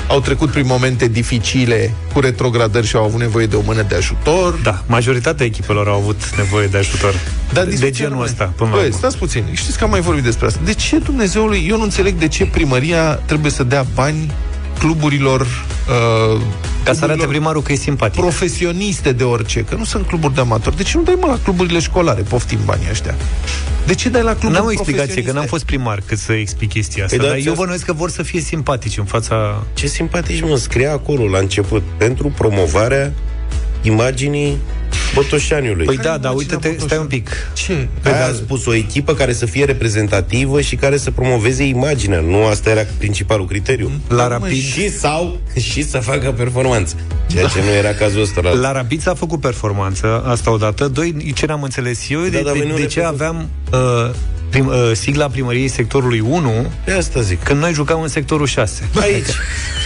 Au 0.08 0.20
trecut 0.20 0.50
prin 0.50 0.66
momente 0.66 1.08
dificile 1.08 1.94
cu 2.14 2.20
retrogradări 2.20 2.88
și 2.88 2.96
au 2.96 3.04
avut 3.04 3.20
nevoie 3.20 3.46
de 3.46 3.56
o 3.56 3.62
mână 3.66 3.82
de 3.82 3.96
ajutor. 3.96 4.60
Da, 4.64 4.84
majoritatea 4.88 5.46
echipelor 5.46 5.88
au 5.88 5.96
avut 5.96 6.36
nevoie 6.38 6.68
de 6.68 6.78
ajutor. 6.78 7.14
Dar 7.54 7.64
de 7.64 7.70
discuția 7.70 7.92
genul 7.94 8.12
rămâne. 8.12 8.30
ăsta, 8.32 8.54
până 8.56 8.70
la 8.70 8.76
Băi, 8.76 8.86
urmă. 8.86 8.98
stați 8.98 9.18
puțin. 9.18 9.44
Știți 9.52 9.78
că 9.78 9.84
am 9.84 9.90
mai 9.90 10.02
vorbit 10.02 10.24
despre 10.24 10.46
asta. 10.46 10.60
De 10.66 10.74
ce 10.74 10.98
Dumnezeului, 10.98 11.66
eu 11.70 11.78
nu 11.78 11.84
înțeleg 11.84 12.16
de 12.18 12.28
ce 12.28 12.46
primăria 12.46 13.14
trebuie 13.14 13.52
să 13.52 13.64
dea 13.64 13.86
bani 13.94 14.32
cluburilor 14.80 15.42
uh, 15.42 16.42
Ca 16.84 16.94
să 16.94 17.04
arate 17.04 17.04
cluburilor 17.04 17.28
primarul 17.28 17.62
că 17.62 17.72
e 17.72 17.76
simpatic. 17.76 18.20
profesioniste 18.22 19.12
de 19.12 19.24
orice, 19.24 19.64
că 19.70 19.76
nu 19.76 19.84
sunt 19.84 20.08
cluburi 20.08 20.34
de 20.34 20.42
amatori. 20.42 20.78
De 20.78 20.84
ce 20.84 20.98
nu 20.98 21.04
dai 21.04 21.18
mă 21.20 21.28
la 21.28 21.38
cluburile 21.44 21.80
școlare, 21.80 22.22
poftim 22.22 22.60
banii 22.66 22.88
ăștia? 22.90 23.16
De 23.86 23.96
ce 23.96 24.10
dai 24.10 24.22
la 24.24 24.30
cluburi 24.32 24.54
N-am 24.54 24.66
o 24.66 24.72
explicație, 24.72 25.06
că 25.06 25.12
profesioniste? 25.12 25.38
n-am 25.40 25.46
fost 25.48 25.66
primar 25.66 26.02
cât 26.06 26.18
să 26.18 26.34
explic 26.34 26.70
chestia 26.70 27.04
asta. 27.04 27.16
Păi 27.18 27.26
da, 27.26 27.32
dar 27.32 27.42
ți-a- 27.42 27.50
eu 27.50 27.56
bănuiesc 27.58 27.86
că 27.86 27.94
vor 27.94 28.10
să 28.10 28.24
fie 28.24 28.40
simpatici 28.42 28.98
în 28.98 29.06
fața... 29.06 29.64
Ce 29.74 29.88
simpatici, 29.88 30.42
mă, 30.42 30.56
scria 30.56 30.92
acolo 30.92 31.28
la 31.30 31.38
început. 31.38 31.84
Pentru 31.98 32.28
promovarea 32.38 33.14
imaginii 33.86 34.58
Botoșaniului. 35.14 35.86
Păi 35.86 35.96
Care 35.96 36.08
da, 36.08 36.14
e 36.14 36.18
dar 36.18 36.32
imaginea 36.32 36.58
uite-te, 36.58 36.86
stai 36.86 36.98
un 36.98 37.04
Botoșani? 37.04 37.08
pic. 37.08 37.30
Ce? 37.54 37.88
Păi 38.02 38.12
a 38.12 38.34
spus 38.34 38.66
o 38.66 38.74
echipă 38.74 39.14
care 39.14 39.34
să 39.34 39.46
fie 39.46 39.66
reprezentativă 39.66 40.62
și 40.62 40.76
care 40.76 40.98
să 40.98 41.12
promoveze 41.12 41.64
imaginea. 41.64 42.20
Nu 42.20 42.46
asta 42.46 42.70
era 42.70 42.82
principalul 42.98 43.46
criteriu. 43.46 43.92
La 44.08 44.16
Da, 44.16 44.24
mă, 44.24 44.30
Rapid, 44.30 44.64
Și 44.64 44.90
sau 44.92 45.40
și 45.60 45.84
să 45.90 45.98
facă 45.98 46.32
performanță. 46.32 46.96
Ceea 47.28 47.48
ce 47.48 47.60
nu 47.62 47.70
era 47.70 47.94
cazul 47.94 48.22
ăsta. 48.22 48.42
La... 48.44 48.54
la 48.54 48.72
Rapid 48.72 49.02
s-a 49.02 49.14
făcut 49.14 49.40
performanță, 49.40 50.24
asta 50.26 50.52
odată. 50.52 50.88
Doi, 50.88 51.32
ce 51.36 51.46
n-am 51.46 51.64
înțeles 51.64 52.10
eu, 52.10 52.22
de, 52.22 52.30
dar 52.30 52.54
de, 52.54 52.60
voi 52.60 52.68
nu 52.68 52.76
de 52.76 52.86
ce 52.86 53.00
reprezent- 53.00 53.06
aveam 53.08 53.50
uh, 53.74 54.10
prim, 54.56 54.68
uh, 54.68 54.92
sigla 54.94 55.28
primăriei 55.28 55.68
sectorului 55.68 56.20
1 56.20 56.72
De 56.86 56.92
asta 56.92 57.22
zic. 57.22 57.44
când 57.44 57.60
noi 57.60 57.74
jucam 57.74 58.02
în 58.02 58.08
sectorul 58.08 58.46
6. 58.46 58.90
Aici. 59.00 59.26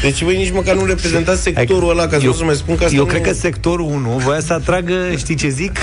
Deci 0.01 0.23
voi 0.23 0.37
nici 0.37 0.51
măcar 0.51 0.75
nu 0.75 0.85
reprezentați 0.85 1.41
sectorul 1.41 1.89
ăla, 1.89 2.07
ca 2.07 2.17
să 2.17 2.23
eu, 2.23 2.29
nu 2.29 2.35
să 2.37 2.43
mai 2.43 2.55
spun 2.55 2.75
că 2.75 2.83
asta 2.83 2.95
eu 2.95 3.03
nu... 3.03 3.07
cred 3.07 3.21
că 3.21 3.33
sectorul 3.33 3.85
1 3.85 4.09
voia 4.09 4.39
să 4.39 4.53
atragă, 4.53 4.93
știi 5.17 5.35
ce 5.35 5.49
zic? 5.49 5.77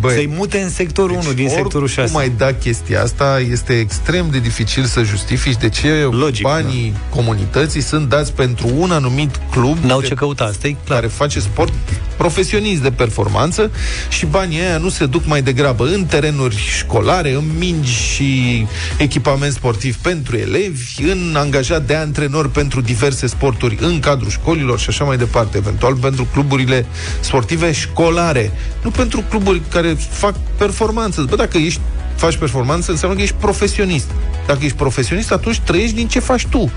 Băi, 0.00 0.14
Să-i 0.14 0.30
mute 0.36 0.60
în 0.60 0.70
sectorul 0.70 1.16
1 1.22 1.32
din 1.32 1.48
sectorul 1.48 1.88
6. 1.88 2.10
Cum 2.10 2.20
ai 2.20 2.28
da 2.36 2.52
chestia 2.52 3.02
asta, 3.02 3.40
este 3.50 3.78
extrem 3.78 4.28
de 4.30 4.38
dificil 4.38 4.84
să 4.84 5.02
justifici 5.02 5.56
de 5.56 5.68
ce 5.68 5.88
Logic, 6.10 6.42
banii 6.42 6.94
comunității 7.10 7.80
sunt 7.80 8.08
dați 8.08 8.32
pentru 8.32 8.68
un 8.76 8.90
anumit 8.90 9.40
club 9.50 9.76
N-au 9.84 10.00
de- 10.00 10.06
ce 10.06 10.14
căuta, 10.14 10.44
asta 10.44 10.66
e 10.66 10.76
clar. 10.84 10.98
care 11.00 11.10
face 11.12 11.40
sport 11.40 11.72
profesionist 12.16 12.82
de 12.82 12.90
performanță 12.90 13.70
și 14.08 14.26
banii 14.26 14.60
aia 14.60 14.78
nu 14.78 14.88
se 14.88 15.06
duc 15.06 15.26
mai 15.26 15.42
degrabă 15.42 15.84
în 15.84 16.04
terenuri 16.04 16.56
școlare, 16.56 17.32
în 17.32 17.44
mingi 17.58 17.92
și 17.92 18.66
echipament 18.98 19.52
sportiv 19.52 19.96
pentru 19.96 20.36
elevi, 20.36 21.02
în 21.02 21.34
angajat 21.38 21.86
de 21.86 21.94
antrenori 21.94 22.50
pentru 22.50 22.80
diverse 22.80 23.26
sporturi 23.26 23.76
în 23.80 24.00
cadrul 24.00 24.30
școlilor 24.30 24.78
și 24.78 24.86
așa 24.88 25.04
mai 25.04 25.16
departe, 25.16 25.56
eventual 25.56 25.94
pentru 25.94 26.26
cluburile 26.32 26.86
sportive 27.20 27.72
școlare, 27.72 28.52
nu 28.82 28.90
pentru 28.90 29.24
cluburi 29.28 29.60
care 29.70 29.87
fac 29.94 30.34
performanță. 30.56 31.24
Bă, 31.28 31.36
dacă 31.36 31.58
ești 31.58 31.80
faci 32.14 32.36
performanță, 32.36 32.90
înseamnă 32.90 33.16
că 33.16 33.22
ești 33.22 33.34
profesionist. 33.34 34.10
Dacă 34.46 34.58
ești 34.62 34.76
profesionist, 34.76 35.32
atunci 35.32 35.60
trăiești 35.60 35.94
din 35.94 36.08
ce 36.08 36.18
faci 36.18 36.46
tu. 36.46 36.70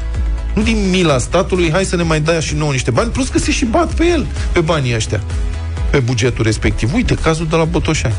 Nu 0.54 0.62
din 0.62 0.90
mila 0.90 1.18
statului, 1.18 1.72
hai 1.72 1.86
să 1.86 1.96
ne 1.96 2.04
mai 2.04 2.20
dai 2.20 2.42
și 2.42 2.56
nouă 2.56 2.72
niște 2.72 2.92
bani, 2.92 3.12
plus 3.12 3.28
că 3.28 3.40
se 3.40 3.52
și 3.52 3.66
bat 3.66 3.94
pe 3.94 4.06
el, 4.06 4.26
pe 4.52 4.60
banii 4.60 4.96
ăștia, 4.96 5.22
pe 5.90 6.00
bugetul 6.00 6.44
respectiv. 6.44 6.94
Uite, 6.94 7.16
cazul 7.16 7.48
de 7.48 7.56
la 7.56 7.64
Botoșani. 7.64 8.14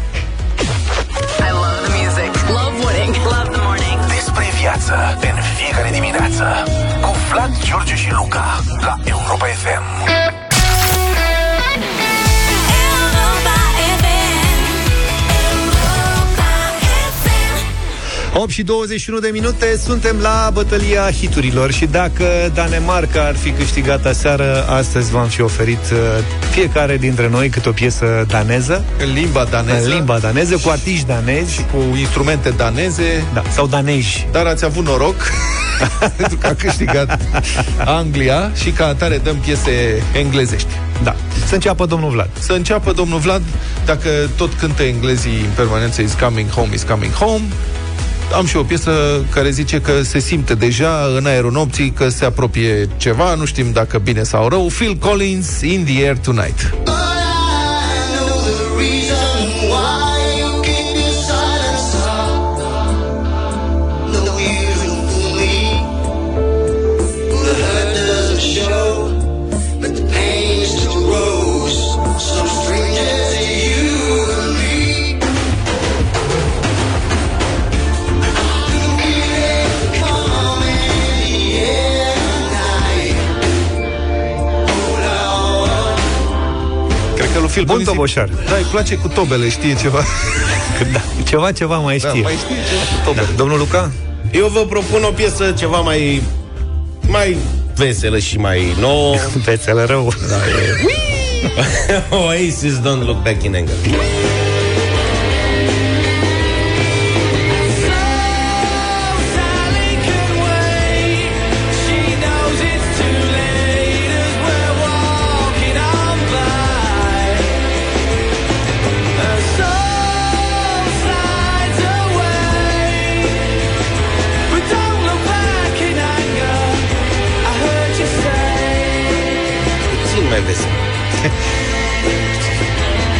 I 1.38 1.50
love 1.50 1.78
the 1.84 1.92
music. 2.02 2.32
Love 2.48 2.76
winning. 2.84 3.14
Love 3.24 3.48
the 3.52 3.60
morning. 3.62 3.98
Despre 4.06 4.44
viață 4.60 4.94
în 5.20 5.36
fiecare 5.58 5.90
dimineață 5.92 6.44
cu 7.00 7.10
Vlad, 7.30 7.50
George 7.64 7.94
și 7.94 8.10
Luca 8.10 8.62
la 8.80 8.94
Europa 9.04 9.46
FM. 9.46 10.21
8 18.34 18.50
și 18.50 18.62
21 18.62 19.18
de 19.18 19.28
minute, 19.32 19.76
suntem 19.84 20.16
la 20.20 20.50
bătălia 20.52 21.10
hiturilor 21.10 21.72
și 21.72 21.86
dacă 21.86 22.24
Danemarca 22.54 23.24
ar 23.24 23.36
fi 23.36 23.50
câștigat 23.50 24.06
aseară, 24.06 24.66
astăzi 24.68 25.10
v-am 25.10 25.26
fi 25.26 25.40
oferit 25.40 25.90
uh, 25.92 25.98
fiecare 26.50 26.96
dintre 26.96 27.28
noi 27.28 27.48
câte 27.48 27.68
o 27.68 27.72
piesă 27.72 28.24
daneză, 28.28 28.84
În 28.98 29.12
limba 29.12 29.44
daneză, 29.44 29.86
în 29.86 29.94
limba 29.94 30.18
daneză, 30.18 30.56
cu 30.56 30.68
artiști 30.68 31.06
danezi, 31.06 31.66
cu 31.72 31.96
instrumente 31.96 32.50
daneze, 32.50 33.24
da, 33.34 33.42
sau 33.50 33.66
daneji. 33.66 34.28
dar 34.30 34.46
ați 34.46 34.64
avut 34.64 34.84
noroc 34.84 35.16
pentru 36.16 36.36
că 36.36 36.46
a 36.46 36.54
câștigat 36.54 37.20
Anglia 37.84 38.50
și 38.54 38.70
ca 38.70 38.86
atare 38.86 39.20
dăm 39.24 39.36
piese 39.36 40.02
englezești. 40.12 40.68
Da. 41.02 41.16
Să 41.46 41.54
înceapă 41.54 41.86
domnul 41.86 42.10
Vlad. 42.10 42.28
Să 42.38 42.52
înceapă 42.52 42.92
domnul 42.92 43.18
Vlad, 43.18 43.42
dacă 43.84 44.08
tot 44.36 44.52
cântă 44.52 44.82
englezii 44.82 45.40
în 45.40 45.50
permanență 45.54 46.02
Is 46.02 46.12
coming 46.12 46.50
home, 46.50 46.68
is 46.74 46.82
coming 46.82 47.12
home, 47.12 47.42
am 48.34 48.46
și 48.46 48.56
o 48.56 48.62
piesă 48.62 49.24
care 49.30 49.50
zice 49.50 49.80
că 49.80 50.02
se 50.02 50.18
simte 50.18 50.54
deja 50.54 51.06
în 51.16 51.26
aerul 51.26 51.52
nopții 51.52 51.90
că 51.90 52.08
se 52.08 52.24
apropie 52.24 52.88
ceva, 52.96 53.34
nu 53.34 53.44
știm 53.44 53.70
dacă 53.72 53.98
bine 53.98 54.22
sau 54.22 54.48
rău. 54.48 54.70
Phil 54.78 54.96
Collins, 54.96 55.60
In 55.60 55.84
the 55.84 56.04
Air 56.04 56.16
Tonight. 56.16 56.74
Cred 56.84 57.11
că 87.52 87.58
lui 87.60 87.64
Phil 87.64 87.64
Bun 87.64 87.84
Collins... 87.84 87.88
îi- 87.88 87.94
toboșar. 87.94 88.28
Da, 88.50 88.56
îi 88.56 88.66
place 88.70 88.94
cu 88.94 89.08
tobele, 89.08 89.48
știe 89.48 89.74
ceva. 89.80 90.02
Da. 90.92 91.00
Ceva, 91.28 91.52
ceva 91.52 91.76
mai 91.78 91.96
Da, 91.98 92.08
știe. 92.08 92.22
mai 92.22 92.32
știe 92.44 92.56
ceva 92.68 92.80
cu 92.82 93.04
tobele. 93.08 93.26
Da. 93.26 93.32
Domnul 93.36 93.58
Luca? 93.58 93.90
Eu 94.32 94.46
vă 94.46 94.60
propun 94.60 95.02
o 95.02 95.10
piesă 95.10 95.54
ceva 95.58 95.80
mai 95.80 96.22
mai 97.06 97.36
veselă 97.76 98.18
și 98.18 98.38
mai 98.38 98.74
nouă. 98.80 99.14
Vețele 99.44 99.84
rău. 99.84 100.12
Da, 100.28 100.36
e... 100.36 102.02
Oasis 102.24 102.78
Don't 102.78 103.04
Look 103.06 103.22
Back 103.22 103.42
in 103.42 103.54
Anger. 103.56 103.74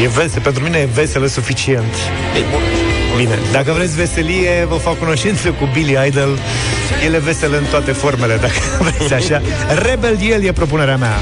E 0.03 0.09
vesel, 0.09 0.41
pentru 0.43 0.63
mine 0.63 0.79
e 0.79 0.89
veselă 0.95 1.27
suficient. 1.27 1.95
Bine, 3.17 3.39
dacă 3.53 3.73
vreți 3.73 3.97
veselie, 3.97 4.67
vă 4.69 4.75
fac 4.75 4.99
cunoștință 4.99 5.49
cu 5.51 5.69
Billy 5.73 5.99
Idol. 6.07 6.39
El 7.05 7.15
e 7.15 7.19
vesel 7.19 7.53
în 7.53 7.65
toate 7.71 7.93
formele, 7.93 8.37
dacă 8.37 8.53
vreți 8.97 9.15
așa. 9.15 9.43
Rebel 9.83 10.19
El 10.21 10.43
e 10.43 10.53
propunerea 10.53 10.97
mea. 10.97 11.17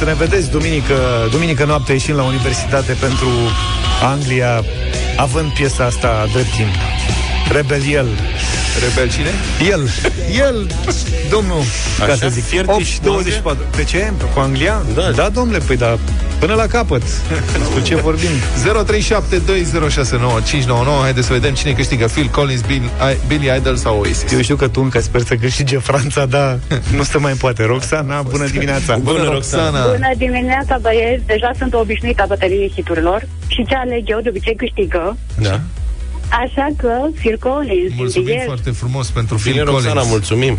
Să 0.00 0.06
ne 0.06 0.14
vedeți 0.14 0.50
duminică, 0.50 1.28
duminică 1.30 1.64
noapte 1.64 1.92
ieșind 1.92 2.16
la 2.16 2.22
universitate 2.22 2.92
pentru 2.92 3.28
Anglia, 4.02 4.64
având 5.16 5.52
piesa 5.52 5.84
asta 5.84 6.26
drept 6.32 6.54
timp. 6.56 6.74
Rebel 7.52 7.82
El. 7.90 8.08
Rebel 8.82 9.10
cine? 9.10 9.30
El, 9.70 9.88
el, 10.46 10.66
domnul, 11.30 11.62
ca 11.98 12.04
Așa? 12.04 12.14
să 12.14 12.28
zic. 12.28 12.44
Fiertiș 12.44 12.74
8 12.74 12.84
și 12.84 12.92
și 12.92 13.00
24. 13.00 13.62
Pe 13.76 13.84
ce? 13.84 14.12
Cu 14.34 14.40
Anglia? 14.40 14.82
Da. 14.94 15.10
Da, 15.10 15.28
domnule, 15.28 15.58
păi 15.58 15.76
da, 15.76 15.98
până 16.40 16.54
la 16.54 16.66
capăt. 16.66 17.02
Cu 17.74 17.80
ce 17.80 17.94
vorbim? 17.94 18.28
0372069599 18.28 18.32
Haideți 21.02 21.26
să 21.26 21.32
vedem 21.32 21.54
cine 21.54 21.72
câștigă 21.72 22.06
Phil 22.06 22.26
Collins, 22.26 22.60
Bill, 22.60 22.84
I, 22.84 23.16
Billy 23.26 23.56
Idol 23.56 23.76
sau 23.76 23.98
Oasis 23.98 24.32
Eu 24.32 24.40
știu 24.40 24.56
că 24.56 24.68
tu 24.68 24.80
încă 24.80 25.00
sper 25.00 25.20
să 25.20 25.34
câștige 25.34 25.78
Franța, 25.78 26.26
dar 26.26 26.58
nu 26.96 27.02
se 27.02 27.18
mai 27.18 27.32
poate. 27.32 27.64
Roxana, 27.64 28.22
bună 28.32 28.46
dimineața! 28.46 28.96
Bună, 28.96 29.24
Roxana! 29.24 29.86
Bună 29.86 30.10
dimineața, 30.16 30.78
băieți! 30.80 31.26
Deja 31.26 31.50
sunt 31.58 31.74
obișnuită 31.74 32.22
a 32.22 32.26
bătăliei 32.26 32.72
hiturilor 32.74 33.28
și 33.46 33.64
ce 33.68 33.74
aleg 33.74 34.02
eu 34.06 34.20
de 34.20 34.28
obicei 34.28 34.54
câștigă. 34.54 35.16
Da. 35.38 35.60
Așa 36.30 36.66
că 36.76 36.92
Phil 37.14 37.36
Collins, 37.38 37.92
Mulțumim 37.96 38.28
el. 38.38 38.44
foarte 38.44 38.70
frumos 38.70 39.10
pentru 39.10 39.36
Phil 39.36 39.52
Bine, 39.52 39.64
Collins 39.64 39.84
Roxana, 39.84 40.06
mulțumim. 40.08 40.58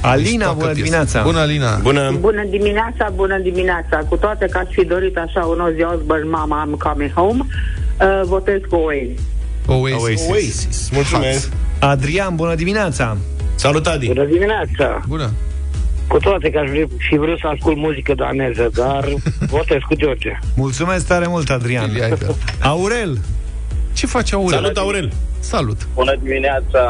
Alina, 0.00 0.44
Toată 0.44 0.58
bună 0.58 0.66
piesa. 0.72 0.82
dimineața! 0.82 1.22
Bună, 1.22 1.38
Alina! 1.38 1.76
Bună. 1.76 2.16
Bună 2.20 2.44
dimineața, 2.50 3.12
bună 3.14 3.38
dimineața! 3.38 3.96
Cu 4.08 4.16
toate 4.16 4.46
că 4.46 4.58
aș 4.58 4.66
fi 4.70 4.84
dorit 4.84 5.16
așa 5.16 5.40
un 5.44 5.60
Ozzy 5.60 5.82
Osbourne, 5.82 6.28
Mama, 6.28 6.64
I'm 6.66 6.76
coming 6.78 7.12
home, 7.12 7.40
uh, 8.00 8.20
votez 8.24 8.60
cu 8.68 8.76
Oasis. 8.76 9.18
Oasis. 9.66 10.02
Oasis. 10.02 10.28
Oasis. 10.30 10.90
Mulțumesc. 10.92 11.48
Adrian, 11.78 12.34
bună 12.36 12.54
dimineața! 12.54 13.16
Salut, 13.54 13.86
Adi. 13.86 14.06
Bună 14.06 14.24
dimineața! 14.24 15.02
Bună! 15.08 15.30
Cu 16.08 16.18
toate 16.18 16.50
că 16.50 16.58
aș 16.58 16.68
vrea, 16.70 16.86
fi 17.08 17.16
vrut 17.16 17.38
să 17.38 17.46
ascult 17.46 17.76
muzică 17.76 18.14
daneză, 18.14 18.70
dar 18.74 19.08
votez 19.56 19.78
cu 19.88 19.94
George. 19.94 20.38
Mulțumesc 20.56 21.06
tare 21.06 21.26
mult, 21.28 21.50
Adrian! 21.50 21.90
Billy 21.92 22.06
Idol. 22.06 22.34
Aurel, 22.60 23.18
Ce 23.98 24.06
face 24.06 24.34
Aurel? 24.34 24.58
Salut, 24.58 24.76
Aurel. 24.76 25.12
Salut! 25.40 25.88
Bună 25.94 26.14
dimineața, 26.22 26.82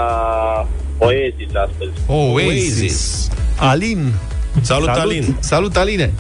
Oasis 0.99 1.53
astăzi. 1.67 1.91
Oasis. 2.07 2.47
Oasis. 2.81 3.29
Alin, 3.57 4.13
Salut, 4.61 4.85
Salut. 4.89 5.03
Alin! 5.03 5.37
Salut, 5.41 5.77
Aline! 5.77 6.13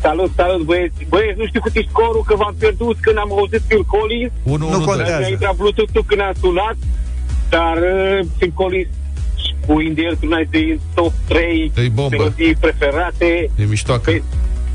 Salut, 0.00 0.30
salut, 0.36 0.62
băieți. 0.64 1.06
Băieți, 1.08 1.38
nu 1.38 1.46
știu 1.46 1.60
cât 1.60 1.74
e 1.76 1.84
scorul, 1.88 2.22
că 2.26 2.34
v-am 2.36 2.54
pierdut 2.58 2.96
când 3.00 3.18
am 3.18 3.32
auzit 3.32 3.60
Phil 3.68 3.84
Collins. 3.84 4.30
1 4.42 4.56
Nu 4.56 4.76
1 4.76 4.84
contează. 4.84 5.18
Mi-a 5.18 5.28
intrat 5.28 5.56
Bluetooth-ul 5.56 6.04
când 6.06 6.20
am 6.20 6.32
sunat, 6.40 6.76
dar 7.48 7.76
uh, 7.76 8.18
Phil 8.38 8.50
Collins 8.54 8.88
cu 9.66 9.80
In 9.80 9.94
the 9.94 10.04
Air 10.06 10.16
Tonight 10.20 10.54
e 10.54 10.58
în 10.72 10.78
top 10.94 11.12
3 11.28 11.72
E 11.76 11.88
bombă. 11.88 12.16
melodii 12.16 12.54
preferate. 12.54 13.50
E 13.56 13.64
miștoacă. 13.64 14.10
Pe- 14.10 14.22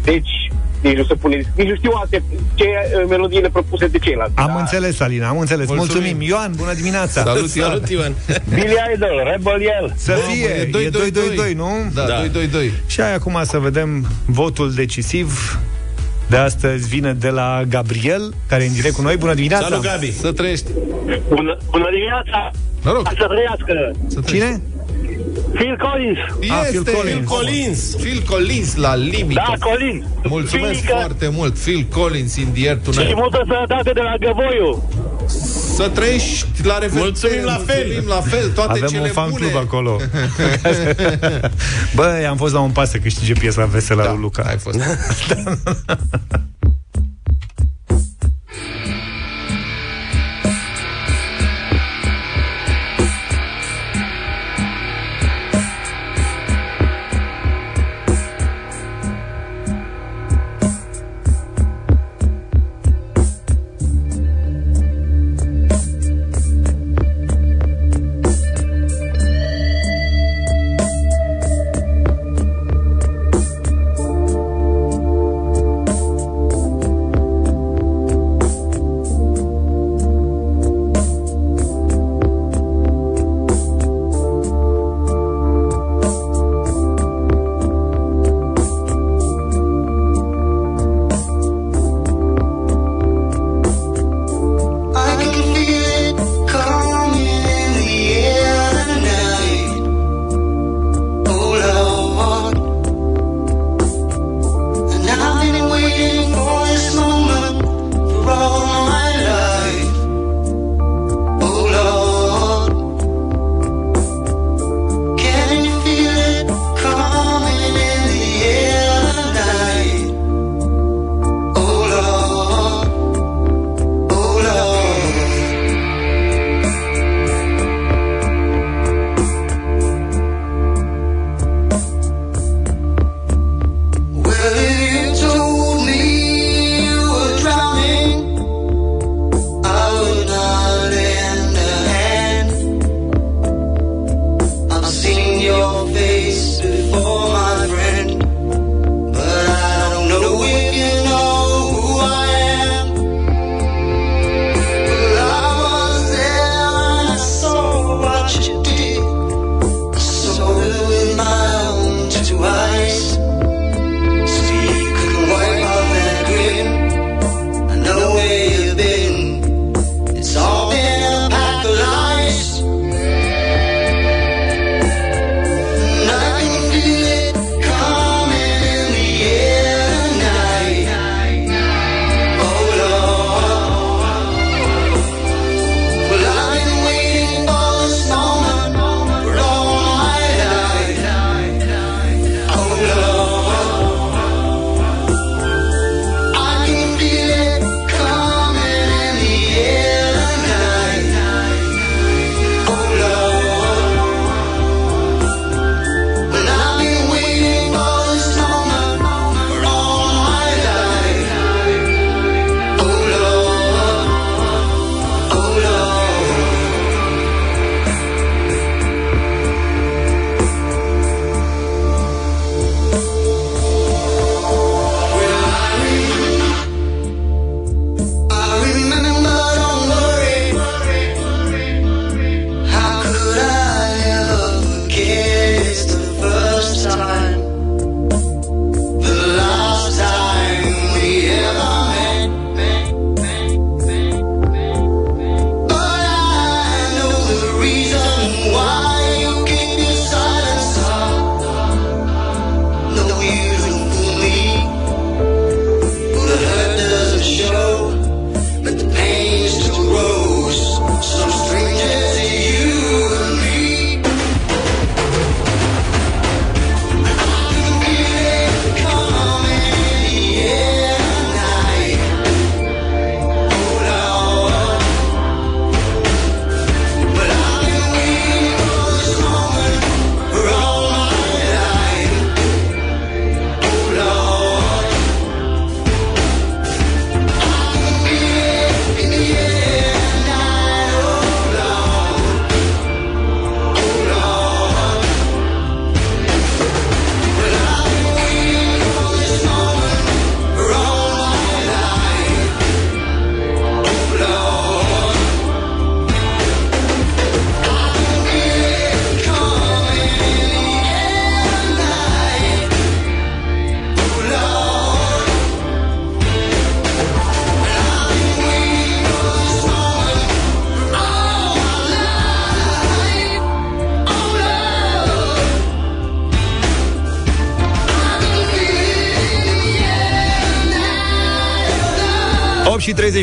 Deci, 0.04 0.47
nici 0.82 0.98
nu 0.98 1.04
se 1.04 1.14
pune, 1.14 1.36
nici 1.56 1.68
nu 1.68 1.76
știu 1.76 1.92
alte 1.94 2.24
ce 2.56 2.64
uh, 2.66 3.06
melodiile 3.10 3.50
propuse 3.50 3.88
de 3.88 3.98
ceilalți. 3.98 4.34
Am 4.36 4.52
Da. 4.54 4.60
înțeles, 4.60 5.00
Alina, 5.00 5.28
am 5.28 5.40
înțeles. 5.40 5.68
Mulțumim. 5.68 6.02
Mulțumim. 6.04 6.28
Ioan, 6.28 6.52
bună 6.56 6.74
dimineața! 6.74 7.24
Salut, 7.24 7.54
Ioan! 7.56 7.70
Salut, 7.70 7.90
Ioan! 7.90 8.14
Billy 8.54 8.76
Idol, 8.96 9.22
Rebel 9.32 9.62
Yell. 9.62 9.94
Să 9.96 10.12
Mamă, 10.12 10.32
fie, 10.32 10.48
e 10.48 11.52
2-2-2, 11.52 11.56
nu? 11.56 11.70
Da, 11.94 12.06
Da. 12.06 12.24
2-2-2. 12.26 12.28
Și 12.86 13.02
hai 13.02 13.14
acum 13.14 13.40
să 13.44 13.58
vedem 13.58 14.06
votul 14.26 14.74
decisiv 14.74 15.60
de 16.30 16.38
astăzi 16.38 16.88
vine 16.88 17.14
de 17.14 17.30
la 17.30 17.62
Gabriel, 17.70 18.34
care 18.48 18.64
e 18.64 18.68
în 18.68 18.74
direct 18.74 18.96
cu 18.96 19.02
noi. 19.02 19.18
Bună 19.18 19.34
dimineața! 19.34 19.68
Salut, 19.68 19.84
Gabi! 19.84 20.12
Să 20.14 20.32
trăiești. 20.32 20.66
Bună, 21.28 21.58
bună 21.70 21.88
dimineața! 21.92 22.52
Noroc! 22.84 23.08
Să 23.18 23.28
trăiască! 23.28 23.92
Să 24.08 24.20
trăiești. 24.20 24.48
Cine? 24.50 24.62
Phil 25.58 25.78
Collins. 25.78 26.18
Este 26.40 26.54
ah, 26.54 26.68
Phil 26.70 26.84
Collins. 26.84 27.16
Phil 27.16 27.24
Collins. 27.26 27.96
Phil 27.96 28.24
Collins 28.30 28.76
la 28.76 28.96
limită. 28.96 29.44
Da, 29.48 29.68
Collins. 29.70 30.06
Mulțumesc 30.24 30.80
Filica. 30.80 30.96
foarte 30.96 31.30
mult, 31.34 31.58
Phil 31.58 31.86
Collins 31.92 32.36
in 32.36 32.48
the 32.54 32.68
air 32.68 32.78
tonight. 32.78 33.08
Și 33.08 33.16
multă 33.16 33.44
sănătate 33.48 33.92
de 33.92 34.02
la 34.02 34.16
Găvoiu. 34.20 34.90
Să 35.76 35.90
trăiești 35.90 36.46
la 36.64 36.78
revedere. 36.78 37.04
Mulțumim 37.04 37.44
la 37.44 37.62
fel. 37.66 37.86
Mulțumim 37.86 38.10
la 38.10 38.22
fel. 38.22 38.50
Toate 38.50 38.72
Avem 38.72 38.88
cele 38.88 39.02
un 39.02 39.10
fan 39.10 39.32
club 39.32 39.56
acolo. 39.56 39.98
Băi, 41.96 42.26
am 42.26 42.38
fost 42.38 42.54
la 42.54 42.60
un 42.60 42.72
pas 42.72 42.90
să 42.90 42.98
câștige 42.98 43.34
piesa 43.34 43.66
veselă 43.66 44.04
da, 44.04 44.12
lui 44.12 44.22
Luca. 44.22 44.44
Ai 44.44 44.58
fost. 44.58 44.80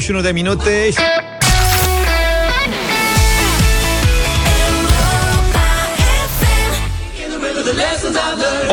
21 0.04 0.20
de 0.20 0.32
minute 0.32 0.90
și... 0.90 1.13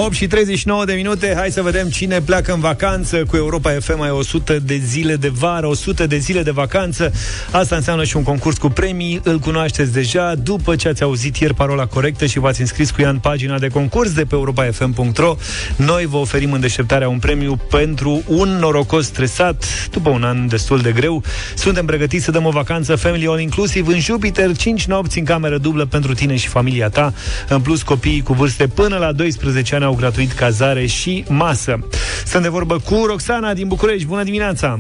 8 0.04 0.14
și 0.14 0.28
39 0.28 0.86
de 0.86 0.94
minute, 0.94 1.34
hai 1.38 1.52
să 1.52 1.62
vedem 1.62 1.90
cine 1.90 2.22
pleacă 2.22 2.54
în 2.54 2.60
vacanță 2.60 3.24
cu 3.24 3.36
Europa 3.36 3.72
FM 3.80 3.98
mai 3.98 4.10
100 4.10 4.60
de 4.60 4.82
zile 4.86 5.16
de 5.16 5.28
vară, 5.28 5.68
100 5.68 6.08
de 6.08 6.18
zile 6.18 6.42
de 6.42 6.52
vacanță. 6.52 7.12
Asta 7.52 7.76
înseamnă 7.76 8.04
și 8.04 8.18
un 8.18 8.24
concurs 8.24 8.58
cu 8.58 8.70
premii, 8.70 9.22
îl 9.24 9.40
cunoașteți 9.40 9.92
deja. 9.92 10.36
După 10.36 10.76
ce 10.76 10.88
ați 10.88 11.04
auzit 11.04 11.36
ieri 11.38 11.54
parola 11.54 11.86
corectă 11.86 12.26
și 12.26 12.40
v-ați 12.40 12.62
înscris 12.62 12.92
cu 12.92 13.02
ea 13.02 13.10
în 13.10 13.18
pagina 13.18 13.60
de 13.60 13.68
concurs 13.68 14.12
de 14.12 14.22
pe 14.22 14.36
europafm.ro, 14.36 15.36
noi 15.76 16.06
vă 16.06 16.18
oferim 16.18 16.52
în 16.52 16.60
deșteptarea 16.60 17.10
un 17.10 17.20
premiu 17.20 17.60
pentru 17.70 18.24
un 18.28 18.50
norocos 18.50 19.06
stresat 19.06 19.66
după 19.92 20.10
un 20.10 20.24
an 20.24 20.48
destul 20.48 20.80
de 20.80 20.92
greu. 20.92 21.24
Suntem 21.56 21.86
pregătiți 21.86 22.24
să 22.24 22.32
dăm 22.32 22.46
o 22.46 22.50
vacanță 22.50 22.96
Family 22.96 23.28
All 23.28 23.40
Inclusive 23.40 23.94
în 23.94 24.00
Jupiter, 24.00 24.56
5 24.56 24.86
nopți 24.86 25.20
în 25.20 25.26
cameră 25.26 25.58
dublă 25.58 25.86
pentru 25.86 26.14
tine 26.14 26.36
și 26.36 26.48
familia 26.48 26.90
ta. 26.90 27.14
În 27.48 27.62
plus, 27.62 27.82
copiii 27.84 28.22
cu 28.22 28.34
vârste 28.34 28.68
până 28.68 28.98
la 28.98 29.12
12 29.12 29.76
ani 29.76 29.90
au 29.92 29.98
gratuit 29.98 30.32
cazare 30.32 30.86
și 30.86 31.24
masă. 31.28 31.88
Sunt 32.26 32.44
de 32.44 32.50
vorbă 32.50 32.80
cu 32.80 33.04
Roxana 33.06 33.54
din 33.54 33.68
București. 33.68 34.06
Bună 34.08 34.24
dimineața! 34.24 34.80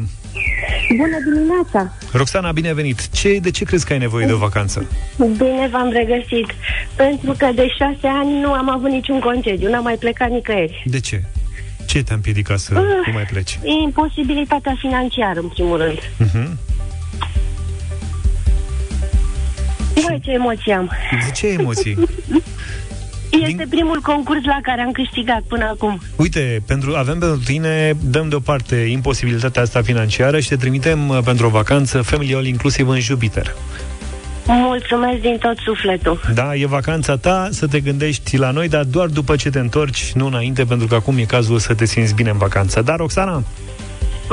Bună 0.97 1.17
dimineața! 1.33 1.93
Roxana, 2.11 2.51
bine 2.51 2.73
venit! 2.73 3.09
Ce, 3.09 3.37
de 3.41 3.51
ce 3.51 3.63
crezi 3.63 3.85
că 3.85 3.93
ai 3.93 3.99
nevoie 3.99 4.25
de 4.25 4.31
o 4.31 4.37
vacanță? 4.37 4.85
Bine 5.17 5.67
v-am 5.71 5.89
regăsit. 5.91 6.45
Pentru 6.95 7.31
că 7.37 7.49
de 7.55 7.67
șase 7.77 8.07
ani 8.07 8.39
nu 8.41 8.51
am 8.51 8.69
avut 8.69 8.89
niciun 8.89 9.19
concediu, 9.19 9.69
n-am 9.69 9.83
mai 9.83 9.95
plecat 9.99 10.29
nicăieri. 10.29 10.83
De 10.85 10.99
ce? 10.99 11.23
Ce 11.85 12.03
te-a 12.03 12.15
împiedicat 12.15 12.59
să 12.59 12.73
Ah. 12.75 12.81
nu 13.05 13.13
mai 13.13 13.23
pleci? 13.31 13.59
Imposibilitatea 13.83 14.75
financiară, 14.79 15.39
în 15.39 15.47
primul 15.47 15.77
rând. 15.77 15.99
Uh-huh. 15.99 16.49
Băi, 20.07 20.19
ce 20.23 20.31
emoții 20.31 20.71
am! 20.71 20.91
De 21.25 21.31
ce 21.31 21.47
emoții? 21.47 21.97
Este 23.31 23.65
primul 23.69 23.99
concurs 24.01 24.43
la 24.43 24.59
care 24.61 24.81
am 24.81 24.91
câștigat 24.91 25.41
până 25.47 25.65
acum. 25.65 25.99
Uite, 26.15 26.61
pentru, 26.67 26.95
avem 26.95 27.19
pentru 27.19 27.37
tine, 27.37 27.93
dăm 28.03 28.29
deoparte 28.29 28.75
imposibilitatea 28.75 29.61
asta 29.61 29.81
financiară 29.81 30.39
și 30.39 30.47
te 30.47 30.55
trimitem 30.55 31.09
uh, 31.09 31.19
pentru 31.23 31.45
o 31.45 31.49
vacanță 31.49 32.01
Family 32.01 32.33
All 32.33 32.45
inclusiv 32.45 32.87
în 32.87 32.99
Jupiter. 32.99 33.55
Mulțumesc 34.45 35.21
din 35.21 35.37
tot 35.37 35.57
sufletul. 35.57 36.21
Da, 36.33 36.55
e 36.55 36.65
vacanța 36.65 37.17
ta 37.17 37.47
să 37.51 37.67
te 37.67 37.79
gândești 37.79 38.37
la 38.37 38.51
noi, 38.51 38.67
dar 38.67 38.83
doar 38.83 39.07
după 39.07 39.35
ce 39.35 39.49
te 39.49 39.59
întorci, 39.59 40.11
nu 40.11 40.25
înainte, 40.25 40.63
pentru 40.65 40.87
că 40.87 40.95
acum 40.95 41.17
e 41.17 41.23
cazul 41.23 41.59
să 41.59 41.73
te 41.73 41.85
simți 41.85 42.13
bine 42.13 42.29
în 42.29 42.37
vacanță. 42.37 42.81
Da, 42.81 42.95
Roxana? 42.95 43.43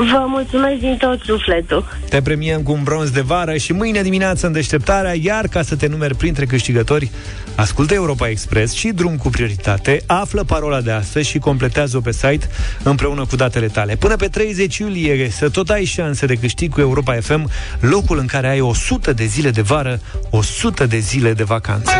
Vă 0.01 0.25
mulțumesc 0.27 0.79
din 0.79 0.97
tot 0.97 1.19
sufletul. 1.21 1.85
Te 2.09 2.21
premiem 2.21 2.61
cu 2.61 2.71
un 2.71 2.83
bronz 2.83 3.09
de 3.09 3.21
vară 3.21 3.57
și 3.57 3.73
mâine 3.73 4.01
dimineață 4.01 4.45
în 4.45 4.51
deșteptarea, 4.51 5.13
iar 5.21 5.47
ca 5.47 5.61
să 5.61 5.75
te 5.75 5.87
numeri 5.87 6.15
printre 6.15 6.45
câștigători, 6.45 7.11
ascultă 7.55 7.93
Europa 7.93 8.29
Express 8.29 8.73
și 8.73 8.87
drum 8.87 9.17
cu 9.17 9.29
prioritate, 9.29 10.01
află 10.05 10.43
parola 10.43 10.81
de 10.81 10.91
astăzi 10.91 11.29
și 11.29 11.39
completează-o 11.39 11.99
pe 11.99 12.11
site 12.11 12.49
împreună 12.83 13.25
cu 13.25 13.35
datele 13.35 13.67
tale. 13.67 13.95
Până 13.95 14.15
pe 14.15 14.27
30 14.27 14.77
iulie 14.77 15.29
să 15.29 15.49
tot 15.49 15.69
ai 15.69 15.83
șanse 15.83 16.25
de 16.25 16.35
câștig 16.35 16.73
cu 16.73 16.79
Europa 16.79 17.13
FM, 17.13 17.49
locul 17.79 18.17
în 18.17 18.25
care 18.25 18.49
ai 18.49 18.59
100 18.59 19.13
de 19.13 19.25
zile 19.25 19.49
de 19.49 19.61
vară, 19.61 19.99
100 20.29 20.85
de 20.85 20.97
zile 20.97 21.33
de 21.33 21.43
vacanță. 21.43 21.91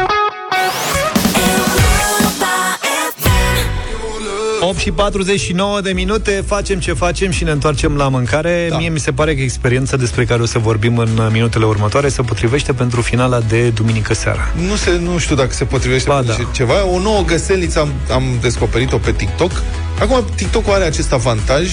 8 4.70 4.78
și 4.78 4.92
49 4.92 5.82
de 5.82 5.92
minute, 5.92 6.44
facem 6.46 6.80
ce 6.80 6.94
facem 6.94 7.32
și 7.32 7.44
ne 7.44 7.52
întoarcem 7.52 7.96
la 7.96 8.08
mâncare. 8.08 8.68
Da. 8.70 8.78
Mie 8.78 8.90
mi 8.90 9.00
se 9.00 9.12
pare 9.12 9.36
că 9.36 9.42
experiența 9.42 9.98
despre 9.98 10.26
care 10.26 10.42
o 10.42 10.46
să 10.46 10.60
vorbim 10.60 10.98
în 10.98 11.30
minutele 11.32 11.66
următoare 11.66 12.10
se 12.10 12.22
potrivește 12.22 12.74
pentru 12.74 13.02
finala 13.02 13.40
de 13.40 13.70
duminică 13.70 14.14
seara. 14.14 14.54
Nu, 14.68 14.76
se, 14.76 15.00
nu 15.04 15.18
știu 15.18 15.36
dacă 15.36 15.54
se 15.54 15.64
potrivește 15.64 16.10
Ba, 16.10 16.16
pentru 16.16 16.44
da. 16.44 16.50
ceva. 16.52 16.86
O 16.86 17.00
nouă 17.00 17.24
găseliță 17.26 17.80
am, 17.80 17.94
am 18.12 18.24
descoperit-o 18.42 18.98
pe 18.98 19.12
TikTok. 19.12 19.52
Acum, 20.00 20.26
TikTok 20.36 20.68
are 20.68 20.84
acest 20.84 21.14
avantaj. 21.14 21.70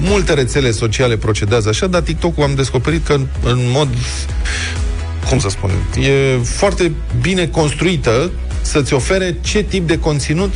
Multe 0.00 0.34
rețele 0.34 0.70
sociale 0.70 1.16
procedează 1.16 1.68
așa, 1.68 1.86
dar 1.86 2.00
TikTok-ul 2.00 2.44
am 2.44 2.54
descoperit 2.54 3.06
că 3.06 3.12
în, 3.12 3.26
în 3.44 3.58
mod 3.72 3.88
cum 5.28 5.38
să 5.38 5.48
spun, 5.48 5.70
e 6.00 6.38
foarte 6.42 6.92
bine 7.20 7.46
construită 7.46 8.30
să-ți 8.60 8.94
ofere 8.94 9.36
ce 9.40 9.62
tip 9.62 9.86
de 9.86 9.98
conținut 9.98 10.54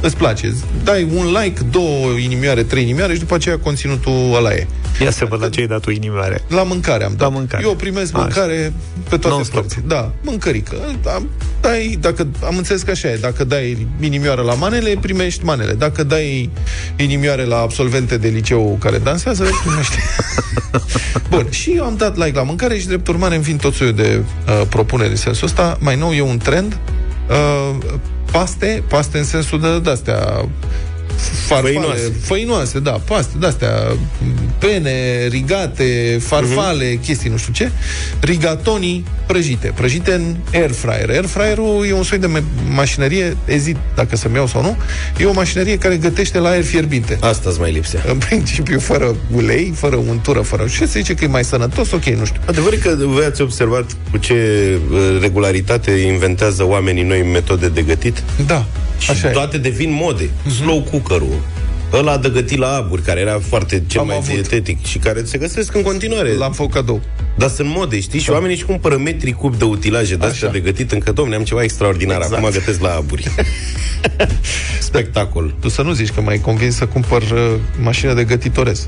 îți 0.00 0.16
place. 0.16 0.54
Dai 0.84 1.08
un 1.14 1.26
like, 1.42 1.60
două 1.70 2.10
inimioare, 2.10 2.62
trei 2.62 2.82
inimioare 2.82 3.12
și 3.12 3.18
după 3.18 3.34
aceea 3.34 3.58
conținutul 3.58 4.34
ăla 4.34 4.52
e. 4.52 4.66
Ia 5.02 5.10
să 5.10 5.24
văd 5.24 5.42
la 5.42 5.48
ce 5.48 5.60
ai 5.60 5.66
dat 5.66 5.86
o 5.86 5.90
inimioare. 5.90 6.42
La 6.48 6.62
mâncare 6.62 7.04
am 7.04 7.12
dat. 7.16 7.30
La 7.30 7.36
mâncare. 7.36 7.64
Eu 7.66 7.74
primesc 7.74 8.14
Așa. 8.14 8.22
mâncare 8.22 8.72
pe 9.08 9.16
toate 9.16 9.28
Non-stop. 9.28 9.60
părțile. 9.60 9.82
Da, 9.86 10.12
mâncărică. 10.22 10.74
Am, 11.14 11.28
dai, 11.60 11.98
dacă, 12.00 12.26
am 12.46 12.56
înțeles 12.56 12.82
că 12.82 12.90
așa 12.90 13.08
e. 13.08 13.16
Dacă 13.16 13.44
dai 13.44 13.86
inimioară 14.00 14.42
la 14.42 14.54
manele, 14.54 14.96
primești 15.00 15.44
manele. 15.44 15.72
Dacă 15.72 16.02
dai 16.04 16.50
inimioare 16.96 17.44
la 17.44 17.56
absolvente 17.58 18.16
de 18.16 18.28
liceu 18.28 18.76
care 18.80 18.98
dansează, 18.98 19.42
le 19.42 19.50
primești. 19.64 19.96
Bun, 21.30 21.46
și 21.50 21.72
eu 21.76 21.84
am 21.84 21.94
dat 21.96 22.16
like 22.16 22.36
la 22.36 22.42
mâncare 22.42 22.78
și 22.78 22.86
drept 22.86 23.08
urmare 23.08 23.34
îmi 23.34 23.44
vin 23.44 23.56
tot 23.56 23.74
soiul 23.74 23.94
de 23.94 24.22
uh, 24.48 24.66
propuneri 24.68 25.10
în 25.10 25.16
sensul 25.16 25.46
ăsta. 25.46 25.76
Mai 25.80 25.96
nou 25.96 26.12
e 26.12 26.20
un 26.20 26.38
trend 26.38 26.78
uh, 27.28 27.76
paste, 28.32 28.82
paste 28.88 29.18
în 29.18 29.24
sensul 29.24 29.60
de, 29.60 29.78
de 29.78 29.90
astea 29.90 30.48
farfale, 31.20 31.72
Făinoase. 31.72 32.12
făinoase, 32.20 32.78
da, 32.78 32.90
paste, 32.90 33.32
de-astea, 33.38 33.96
pene, 34.58 35.26
rigate, 35.28 36.18
farfale, 36.20 36.96
uh-huh. 36.96 37.04
chestii 37.04 37.30
nu 37.30 37.36
știu 37.36 37.52
ce, 37.52 37.70
rigatoni 38.20 39.04
prăjite, 39.26 39.72
prăjite 39.74 40.12
în 40.12 40.36
air 40.52 40.70
fryer. 40.70 41.10
Air 41.10 41.26
fryer-ul 41.26 41.86
e 41.88 41.92
un 41.92 42.02
soi 42.02 42.18
de 42.18 42.26
me- 42.26 42.42
mașinărie, 42.74 43.36
ezit 43.44 43.76
dacă 43.94 44.16
să-mi 44.16 44.34
iau 44.34 44.46
sau 44.46 44.62
nu, 44.62 44.76
e 45.18 45.24
o 45.24 45.32
mașinărie 45.32 45.78
care 45.78 45.96
gătește 45.96 46.38
la 46.38 46.48
aer 46.48 46.64
fierbinte. 46.64 47.18
Asta 47.20 47.48
îți 47.48 47.60
mai 47.60 47.72
lipsea. 47.72 48.04
În 48.08 48.18
principiu, 48.18 48.78
fără 48.78 49.16
ulei, 49.34 49.72
fără 49.76 49.96
untură, 49.96 50.40
fără... 50.40 50.66
Și 50.66 50.78
se 50.78 50.98
zice 50.98 51.14
că 51.14 51.24
e 51.24 51.26
mai 51.26 51.44
sănătos, 51.44 51.90
ok, 51.92 52.04
nu 52.04 52.24
știu. 52.24 52.40
Adevărul 52.46 52.78
e 52.78 52.88
că 52.88 52.96
voi 52.98 53.24
ați 53.24 53.40
observat 53.40 53.96
cu 54.10 54.16
ce 54.16 54.34
uh, 54.90 55.18
regularitate 55.20 55.90
inventează 55.90 56.66
oamenii 56.66 57.02
noi 57.02 57.22
metode 57.22 57.68
de 57.68 57.82
gătit? 57.82 58.22
Da, 58.46 58.66
Și 58.98 59.10
așa 59.10 59.28
e. 59.28 59.32
toate 59.32 59.58
devin 59.58 59.92
mode. 59.92 60.30
Slow 60.50 60.82
cooker-ul. 60.90 61.42
Ăla 61.92 62.18
de 62.18 62.28
gătit 62.28 62.58
la 62.58 62.74
aburi, 62.74 63.02
care 63.02 63.20
era 63.20 63.38
foarte 63.48 63.82
cel 63.86 64.00
Am 64.00 64.06
mai 64.06 64.16
avut. 64.16 64.32
dietetic 64.32 64.84
și 64.86 64.98
care 64.98 65.24
se 65.24 65.38
găsesc 65.38 65.74
în 65.74 65.82
continuare. 65.82 66.32
L-am 66.34 66.52
făcut 66.52 66.72
cadou. 66.72 67.00
Dar 67.36 67.48
sunt 67.48 67.68
mode, 67.68 68.00
știi? 68.00 68.20
Și 68.20 68.30
oamenii 68.30 68.54
își 68.54 68.64
cumpără 68.64 68.96
metri 68.96 69.32
cub 69.32 69.56
de 69.56 69.64
utilaje 69.64 70.16
de 70.16 70.26
astea 70.26 70.48
Așa. 70.48 70.58
de 70.58 70.64
gătit 70.64 70.92
încă, 70.92 71.12
domne, 71.12 71.34
am 71.34 71.42
ceva 71.42 71.62
extraordinar. 71.62 72.16
Exact. 72.16 72.34
Acum 72.34 72.50
gătesc 72.50 72.80
la 72.80 72.94
aburi. 72.94 73.30
Spectacol. 74.80 75.54
Tu 75.60 75.68
să 75.68 75.82
nu 75.82 75.92
zici 75.92 76.10
că 76.10 76.20
m-ai 76.20 76.38
convins 76.38 76.74
să 76.74 76.86
cumpăr 76.86 77.22
uh, 77.22 77.54
mașină 77.82 78.14
de 78.14 78.24
gătitorez. 78.24 78.86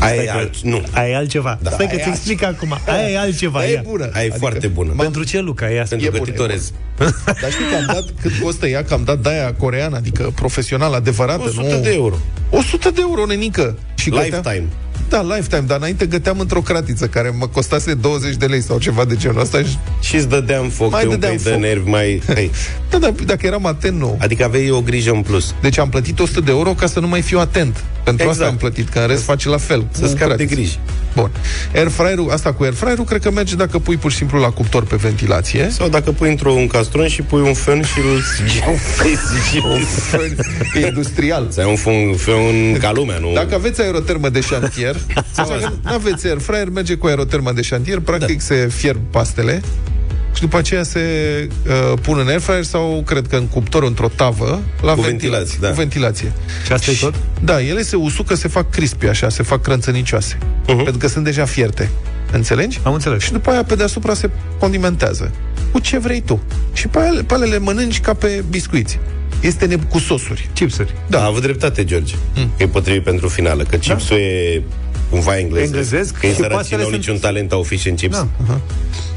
Aia 0.00 0.22
e 0.22 0.30
alt... 0.30 0.60
Nu. 0.60 0.82
Aia 0.92 1.08
e 1.08 1.16
altceva. 1.16 1.58
Da. 1.62 1.70
Stai 1.70 1.86
că 1.86 1.94
Aia 1.94 2.02
ți 2.02 2.08
e 2.08 2.12
explic 2.12 2.42
acum. 2.44 2.78
Aia 2.86 3.08
e 3.08 3.18
altceva. 3.18 3.58
Aia 3.58 3.70
ia. 3.70 3.80
e 3.84 3.88
bună. 3.88 4.10
Aia 4.12 4.26
e 4.26 4.30
foarte 4.38 4.66
bună. 4.66 4.92
Pentru 4.96 5.24
ce, 5.24 5.40
Luca? 5.40 5.66
Ia 5.66 5.84
Pentru 5.88 6.06
E 6.06 6.10
bună, 6.10 6.22
gătitorez. 6.22 6.72
Dar 7.42 7.50
știi 7.50 7.64
că 7.70 7.76
am 7.78 7.84
dat, 7.86 8.04
cât 8.22 8.32
costă 8.42 8.66
ea, 8.66 8.84
că 8.84 8.94
am 8.94 9.02
dat 9.04 9.18
de 9.18 9.28
aia 9.28 9.52
coreană, 9.54 9.96
adică 9.96 10.32
profesională, 10.34 10.96
adevărată, 10.96 11.42
100 11.42 11.74
nu... 11.74 11.80
de 11.80 11.92
euro. 11.92 12.14
100 12.50 12.90
de 12.90 13.00
euro, 13.00 13.26
nenică. 13.26 13.78
Și 13.94 14.10
Lifetime. 14.10 14.64
Da, 15.08 15.22
lifetime, 15.22 15.64
dar 15.66 15.76
înainte 15.76 16.06
găteam 16.06 16.38
într-o 16.38 16.60
cratiță 16.60 17.06
care 17.06 17.34
mă 17.38 17.46
costase 17.46 17.94
20 17.94 18.34
de 18.36 18.46
lei 18.46 18.60
sau 18.60 18.78
ceva 18.78 19.04
de 19.04 19.16
genul 19.16 19.40
ăsta. 19.40 19.58
Și... 19.58 19.78
Și 20.00 20.16
îți 20.16 20.28
dădeam 20.28 20.68
foc, 20.68 20.90
Mai 20.90 21.02
te 21.02 21.08
dădeam 21.08 21.32
umpleai 21.32 21.58
de 21.58 21.66
foc. 21.66 21.70
nervi, 21.74 21.88
mai... 21.88 22.22
Hey. 22.34 22.50
Da, 22.90 22.98
dar 22.98 23.10
dacă 23.10 23.46
eram 23.46 23.66
atent, 23.66 23.98
nu. 23.98 24.16
Adică 24.20 24.44
aveai 24.44 24.70
o 24.70 24.80
grijă 24.80 25.10
în 25.10 25.22
plus. 25.22 25.54
Deci 25.60 25.78
am 25.78 25.88
plătit 25.88 26.18
100 26.18 26.40
de 26.40 26.50
euro 26.50 26.72
ca 26.72 26.86
să 26.86 27.00
nu 27.00 27.08
mai 27.08 27.22
fiu 27.22 27.38
atent. 27.38 27.84
Pentru 28.08 28.26
Exact. 28.26 28.40
asta 28.40 28.52
am 28.52 28.56
plătit, 28.56 28.88
că 28.88 28.98
în 28.98 29.06
rest 29.06 29.22
face 29.22 29.48
la 29.48 29.56
fel. 29.56 29.86
Să 29.90 30.00
cu 30.00 30.06
scapi 30.06 30.18
de 30.18 30.26
cratiță. 30.26 30.54
griji. 30.54 30.78
Bun. 31.14 31.30
Air 31.74 31.88
fryer 31.88 32.18
asta 32.30 32.52
cu 32.52 32.62
air 32.62 32.72
fryer 32.72 32.96
cred 32.96 33.22
că 33.22 33.30
merge 33.30 33.54
dacă 33.54 33.78
pui 33.78 33.96
pur 33.96 34.10
și 34.10 34.16
simplu 34.16 34.38
la 34.40 34.50
cuptor 34.50 34.84
pe 34.84 34.96
ventilație. 34.96 35.68
Sau 35.70 35.88
dacă 35.88 36.10
pui 36.12 36.30
într-un 36.30 36.66
castron 36.66 37.08
și 37.08 37.22
pui 37.22 37.40
un 37.40 37.54
fen 37.54 37.82
și 37.82 37.98
îl... 37.98 38.22
E 40.82 40.86
industrial. 40.86 41.46
Să 41.50 41.60
ai 41.60 41.66
un 41.68 41.76
fen, 41.76 42.14
fen 42.16 42.78
ca 42.78 42.92
lumea, 42.92 43.18
nu? 43.18 43.32
Dacă 43.34 43.54
aveți 43.54 43.80
aerotermă 43.80 44.28
de 44.28 44.40
șantier, 44.40 44.96
sau 45.36 45.48
dacă 45.48 45.72
nu 45.82 45.92
aveți 45.92 46.26
air 46.26 46.38
fryer, 46.38 46.68
merge 46.68 46.94
cu 46.94 47.06
aerotermă 47.06 47.52
de 47.52 47.62
șantier, 47.62 48.00
practic 48.00 48.38
da. 48.38 48.44
se 48.44 48.68
fierb 48.68 49.00
pastele 49.10 49.62
și 50.38 50.44
după 50.44 50.56
aceea 50.58 50.82
se 50.82 51.00
uh, 51.66 51.98
pun 52.02 52.18
în 52.18 52.28
air 52.28 52.40
fryer 52.40 52.64
sau, 52.64 53.02
cred 53.06 53.26
că 53.26 53.36
în 53.36 53.46
cuptor, 53.46 53.82
într-o 53.82 54.08
tavă, 54.16 54.60
la 54.82 54.92
Cu 54.94 55.00
ventilație. 55.00 55.08
ventilație, 55.10 55.58
da. 55.60 55.68
Cu 55.68 55.74
ventilație. 55.74 56.32
Și 56.66 56.72
asta 56.72 56.90
e 56.90 56.94
tot? 57.00 57.14
Da, 57.44 57.62
ele 57.62 57.82
se 57.82 57.96
usucă, 57.96 58.34
se 58.34 58.48
fac 58.48 58.70
crispy, 58.70 59.06
așa, 59.06 59.28
se 59.28 59.42
fac 59.42 59.62
crânțănicioase. 59.62 60.38
Uh-huh. 60.38 60.66
Pentru 60.66 60.96
că 60.98 61.08
sunt 61.08 61.24
deja 61.24 61.44
fierte. 61.44 61.90
Înțelegi? 62.32 62.80
Am 62.82 62.92
înțeles. 62.92 63.22
Și 63.22 63.32
după 63.32 63.50
aia 63.50 63.64
pe 63.64 63.74
deasupra 63.74 64.14
se 64.14 64.30
condimentează. 64.58 65.30
Cu 65.72 65.78
ce 65.78 65.98
vrei 65.98 66.20
tu. 66.20 66.42
Și 66.72 66.88
pe 66.88 66.98
alea, 66.98 67.22
pe 67.26 67.34
alea 67.34 67.48
le 67.48 67.58
mănânci 67.58 68.00
ca 68.00 68.14
pe 68.14 68.44
biscuiți. 68.50 68.98
Este 69.40 69.66
ne- 69.66 69.76
cu 69.76 69.98
sosuri. 69.98 70.48
Chipsuri. 70.54 70.94
Da, 71.06 71.22
a 71.22 71.26
avut 71.26 71.42
dreptate, 71.42 71.84
George. 71.84 72.14
Mm. 72.34 72.50
Că 72.56 72.62
e 72.62 72.66
potrivit 72.66 73.02
pentru 73.02 73.28
finală, 73.28 73.62
că 73.62 73.76
chipsul 73.76 74.16
da? 74.16 74.22
e 74.22 74.62
cumva 75.10 75.38
englezesc. 75.38 75.66
Englezesc 75.74 76.14
Că 76.18 76.26
ei 76.26 76.32
și 76.32 76.36
săracii 76.38 76.56
pastele 76.58 76.80
n-au 76.80 76.90
sunt- 76.90 77.00
niciun 77.04 77.18
talent, 77.18 77.52
au 77.52 77.62
fish 77.62 77.86
and 77.88 77.98
chips. 77.98 78.16
Da. 78.16 78.28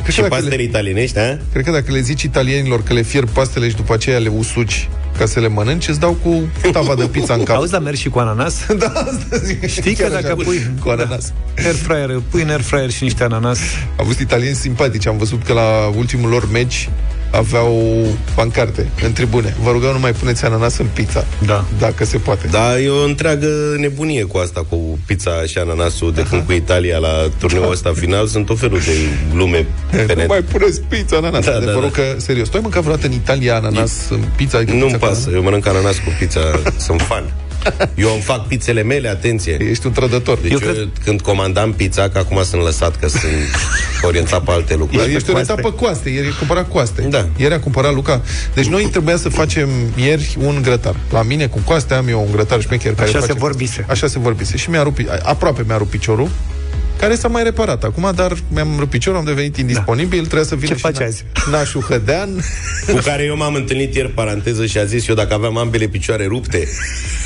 Cred 0.02 0.14
Și 0.14 0.22
că, 0.22 0.22
dacă 0.22 0.34
pastele 0.34 0.56
le, 0.56 0.64
italienești, 0.64 1.20
a? 1.20 1.38
cred 1.52 1.64
că 1.66 1.72
dacă 1.72 1.92
le 1.92 2.00
zici 2.02 2.22
italienilor 2.24 2.84
că 2.84 2.94
le 2.94 3.02
fierb 3.02 3.30
pastele 3.30 3.70
și 3.70 3.76
după 3.76 3.94
aceea 3.94 4.18
le 4.18 4.28
usuci 4.38 4.90
ca 5.18 5.26
să 5.26 5.40
le 5.40 5.48
mănânci, 5.48 5.88
îți 5.88 6.00
dau 6.00 6.14
cu 6.24 6.42
tava 6.72 6.96
de 6.96 7.06
pizza 7.06 7.34
în 7.34 7.44
cap. 7.44 7.56
Auzi, 7.60 7.72
dar 7.72 7.82
mergi 7.82 8.02
și 8.02 8.10
cu 8.10 8.20
ananas? 8.20 8.66
da, 8.80 8.86
asta 8.88 9.38
zic. 9.44 9.68
Știi 9.68 9.94
că 9.96 10.02
Chiar 10.02 10.12
dacă 10.12 10.26
așa, 10.26 10.36
pui 10.36 10.72
cu 10.84 10.90
ananas. 10.90 11.34
Da, 11.56 11.64
air 11.64 11.76
fryer, 11.76 12.22
pui 12.30 12.42
în 12.42 12.50
air 12.50 12.62
fryer 12.62 12.90
și 12.90 13.04
niște 13.04 13.24
ananas, 13.24 13.60
Au 13.96 14.06
fost 14.06 14.20
italieni 14.20 14.56
simpatici. 14.56 15.08
Am 15.08 15.18
văzut 15.18 15.44
că 15.44 15.54
la 15.54 15.92
ultimul 15.98 16.30
lor 16.30 16.52
meci 16.52 16.90
aveau 17.32 18.06
pancarte 18.36 18.90
în 19.04 19.14
tribune. 19.14 19.56
Vă 19.64 19.72
rugăm, 19.72 19.92
nu 19.92 20.00
mai 20.00 20.12
puneți 20.12 20.46
ananas 20.46 20.78
în 20.78 20.86
pizza. 20.94 21.26
Da. 21.46 21.66
Dacă 21.80 22.06
se 22.06 22.18
poate. 22.18 22.48
Da, 22.48 22.80
e 22.80 22.90
o 22.90 23.04
întreagă 23.04 23.48
nebunie 23.78 24.24
cu 24.24 24.38
asta, 24.38 24.66
cu 24.70 25.00
pizza 25.06 25.44
și 25.46 25.58
ananasul 25.58 26.14
de 26.14 26.26
când 26.30 26.46
cu 26.46 26.52
Italia 26.52 26.98
la 26.98 27.30
turneul 27.40 27.72
ăsta 27.72 27.92
final. 27.96 28.28
Sunt 28.28 28.50
o 28.50 28.56
felul 28.56 28.80
de 28.80 28.92
glume 29.34 29.66
pe 29.92 30.06
nu 30.08 30.14
net. 30.14 30.28
mai 30.28 30.42
puneți 30.42 30.82
pizza 30.82 31.18
ananas. 31.18 31.46
Da, 31.46 31.52
Da, 31.52 31.60
da, 31.60 31.66
vă 31.66 31.72
da. 31.72 31.80
rog 31.80 31.92
că, 31.92 32.04
serios, 32.18 32.48
tu 32.48 32.56
ai 32.56 32.62
mâncat 32.62 32.82
vreodată 32.82 33.08
în 33.08 33.14
Italia 33.14 33.56
ananas 33.56 33.92
în 34.10 34.24
pizza? 34.36 34.58
Adică 34.58 34.72
Nu-mi 34.72 34.84
pizza 34.92 34.98
cu 34.98 35.06
pasă, 35.06 35.30
eu 35.34 35.42
mănânc 35.42 35.68
ananas 35.68 35.96
cu 35.96 36.16
pizza, 36.20 36.40
sunt 36.78 37.02
fan. 37.02 37.34
Eu 37.96 38.12
îmi 38.14 38.22
fac 38.22 38.48
pizzele 38.48 38.84
mele, 38.84 39.08
atenție. 39.10 39.54
ananas? 39.54 39.72
Ești 39.72 39.86
un 39.86 39.92
trădător. 39.92 40.38
Deci 40.38 40.52
Eu 40.52 40.60
eu, 40.62 40.74
cred- 40.74 40.90
când 41.04 41.22
comandam 41.22 41.74
pizza, 41.74 42.10
că 42.10 42.18
acum 42.18 42.44
sunt 42.44 42.62
lăsat 42.64 43.00
că 43.00 43.08
sunt 43.08 43.22
orientat 44.08 44.44
pe 44.44 44.52
alte 44.52 44.66
Dar 44.70 44.78
lucruri. 44.78 45.14
ești 45.14 45.26
pe 45.26 45.32
orientat 45.32 45.62
coaste. 45.62 45.78
pe 45.78 45.84
coaste, 45.86 46.10
ieri 46.10 46.28
a 46.28 46.38
cumpărat 46.38 46.68
coaste. 46.70 47.02
Da. 47.02 47.28
Ieri 47.38 47.54
a 47.54 47.60
cumpărat 47.60 47.94
Luca. 47.94 48.22
Deci 48.54 48.66
noi 48.68 48.84
trebuia 48.92 49.18
să 49.18 49.30
facem 49.30 49.70
ieri 49.96 50.36
un 50.40 50.60
grătar. 50.62 50.96
La 51.12 51.22
mine 51.24 51.48
cu 51.48 51.60
coaste 51.66 51.94
am 51.94 52.08
eu 52.08 52.22
un 52.26 52.32
grătar 52.32 52.62
șmecher 52.62 52.94
care 52.94 53.08
Așa 53.10 53.20
face 53.20 53.32
se 53.32 53.38
vorbise. 53.38 53.86
Așa 53.90 54.08
se 54.08 54.20
vorbise. 54.20 54.58
Și 54.58 54.70
mi-a 54.70 54.84
rupt, 54.84 55.02
aproape 55.24 55.64
mi-a 55.68 55.78
rupt 55.78 55.90
piciorul 55.90 56.30
care 57.02 57.16
s-a 57.16 57.28
mai 57.28 57.44
reparat 57.44 57.84
acum, 57.84 58.12
dar 58.16 58.34
mi-am 58.48 58.76
rupt 58.80 58.90
piciorul, 58.90 59.20
am 59.20 59.26
devenit 59.26 59.58
indisponibil, 59.58 60.20
trebuie 60.20 60.44
să 60.48 60.56
vină 60.56 60.68
Ce 60.68 60.74
și 60.76 60.80
faci 60.82 60.96
na- 61.02 61.06
azi? 61.06 61.24
Nașu 61.52 61.80
Hădean. 61.80 62.30
Cu 62.88 63.00
care 63.04 63.24
eu 63.24 63.38
m-am 63.38 63.54
întâlnit 63.54 63.96
ieri, 63.96 64.10
paranteză, 64.10 64.66
și 64.66 64.78
a 64.78 64.86
zis 64.86 65.08
eu 65.08 65.16
dacă 65.16 65.34
aveam 65.34 65.58
ambele 65.58 65.88
picioare 65.88 66.26
rupte 66.26 66.68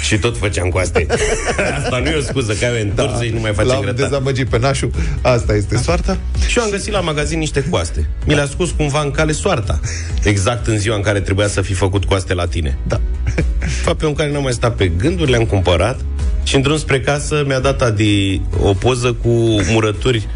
și 0.03 0.17
tot 0.17 0.37
făceam 0.37 0.69
coaste. 0.69 1.05
Asta 1.83 1.99
nu 1.99 2.09
e 2.09 2.15
o 2.15 2.21
scuză, 2.21 2.53
că 2.53 2.65
ai 2.65 2.81
întors 2.81 3.11
da, 3.11 3.21
și 3.23 3.29
nu 3.29 3.39
mai 3.39 3.53
face 3.53 3.67
L-am 3.67 3.81
grătar. 3.81 4.03
dezamăgit 4.07 4.47
pe 4.49 4.59
Nașu. 4.59 4.89
Asta 5.21 5.55
este 5.55 5.77
soarta. 5.77 6.17
Și 6.47 6.57
eu 6.57 6.63
am 6.63 6.69
găsit 6.69 6.91
la 6.91 6.99
magazin 6.99 7.39
niște 7.39 7.63
coaste. 7.69 8.09
Mi 8.25 8.33
le-a 8.33 8.45
scos 8.45 8.69
cumva 8.69 9.01
în 9.01 9.11
cale 9.11 9.31
soarta. 9.31 9.79
Exact 10.23 10.67
în 10.67 10.77
ziua 10.77 10.95
în 10.95 11.01
care 11.01 11.19
trebuia 11.19 11.47
să 11.47 11.61
fi 11.61 11.73
făcut 11.73 12.05
coaste 12.05 12.33
la 12.33 12.45
tine. 12.45 12.77
Da. 12.87 13.01
Fapt 13.81 13.97
pe 13.97 14.05
un 14.05 14.13
care 14.13 14.31
n-am 14.31 14.43
mai 14.43 14.53
stat 14.53 14.75
pe 14.75 14.87
gânduri, 14.87 15.29
le-am 15.31 15.45
cumpărat 15.45 15.99
și 16.45 16.55
în 16.55 16.61
drum 16.61 16.77
spre 16.77 16.99
casă 16.99 17.43
mi-a 17.47 17.59
dat 17.59 17.81
Adi 17.81 18.41
o 18.61 18.73
poză 18.73 19.13
cu 19.13 19.29
murături 19.71 20.27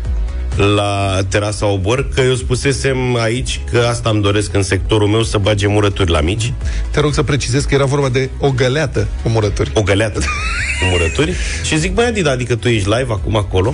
la 0.75 1.19
terasa 1.29 1.65
Obor, 1.65 2.09
că 2.13 2.21
eu 2.21 2.35
spusesem 2.35 3.15
aici 3.15 3.61
că 3.71 3.85
asta 3.89 4.09
îmi 4.09 4.21
doresc 4.21 4.53
în 4.53 4.63
sectorul 4.63 5.07
meu 5.07 5.23
să 5.23 5.37
bage 5.37 5.67
murături 5.67 6.11
la 6.11 6.21
mici, 6.21 6.53
Te 6.91 6.99
rog 6.99 7.13
să 7.13 7.23
precizez 7.23 7.63
că 7.63 7.73
era 7.73 7.85
vorba 7.85 8.09
de 8.09 8.29
o 8.39 8.51
găleată 8.51 9.07
cu 9.23 9.29
murături. 9.29 9.71
o 9.73 9.81
găleată 9.81 10.19
cu 10.19 10.85
murături 10.91 11.33
și 11.63 11.79
zic, 11.79 11.93
băi 11.93 12.05
Adi, 12.05 12.27
adică 12.27 12.55
tu 12.55 12.67
ești 12.67 12.89
live 12.89 13.11
acum 13.11 13.35
acolo? 13.35 13.73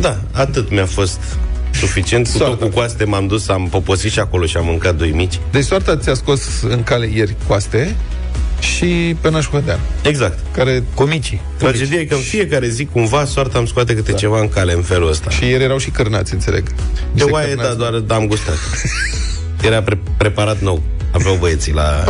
Da, 0.00 0.18
atât 0.32 0.70
mi-a 0.70 0.86
fost 0.86 1.20
suficient. 1.70 2.26
Cu 2.26 2.32
tot 2.38 2.46
Soarta. 2.46 2.64
cu 2.64 2.70
coaste 2.70 3.04
m-am 3.04 3.26
dus, 3.26 3.48
am 3.48 3.68
poposit 3.70 4.12
și 4.12 4.18
acolo 4.18 4.44
și 4.46 4.56
am 4.56 4.64
mâncat 4.64 4.94
doi 4.96 5.10
mici. 5.10 5.38
Deci 5.50 5.64
soarta 5.64 5.96
ți-a 5.96 6.14
scos 6.14 6.62
în 6.68 6.82
cale 6.82 7.10
ieri 7.14 7.34
coaste 7.46 7.96
și 8.62 9.16
pe 9.20 9.30
Nașu 9.30 9.50
Hădean, 9.50 9.80
Exact. 10.02 10.38
care 10.52 10.82
cu 10.94 11.02
micii. 11.02 11.40
Tragedia 11.56 11.98
e 11.98 12.04
că 12.04 12.14
în 12.14 12.20
fiecare 12.20 12.68
zi, 12.68 12.84
cumva, 12.84 13.24
soarta 13.24 13.58
îmi 13.58 13.68
scoate 13.68 13.94
câte 13.94 14.10
da. 14.10 14.16
ceva 14.16 14.40
în 14.40 14.48
cale 14.48 14.72
în 14.72 14.82
felul 14.82 15.08
ăsta. 15.08 15.30
și 15.30 15.44
ieri 15.44 15.62
erau 15.62 15.78
și 15.78 15.90
cârnați, 15.90 16.32
înțeleg. 16.34 16.64
De 16.68 16.74
Niște 17.12 17.30
oaie, 17.30 17.54
da, 17.54 17.62
cârnați. 17.62 17.78
doar 18.06 18.18
am 18.20 18.26
gustat. 18.26 18.54
Era 19.66 19.82
pre- 19.82 19.98
preparat 20.16 20.60
nou. 20.60 20.82
Aveau 21.12 21.34
băieții 21.34 21.72
la... 21.72 22.04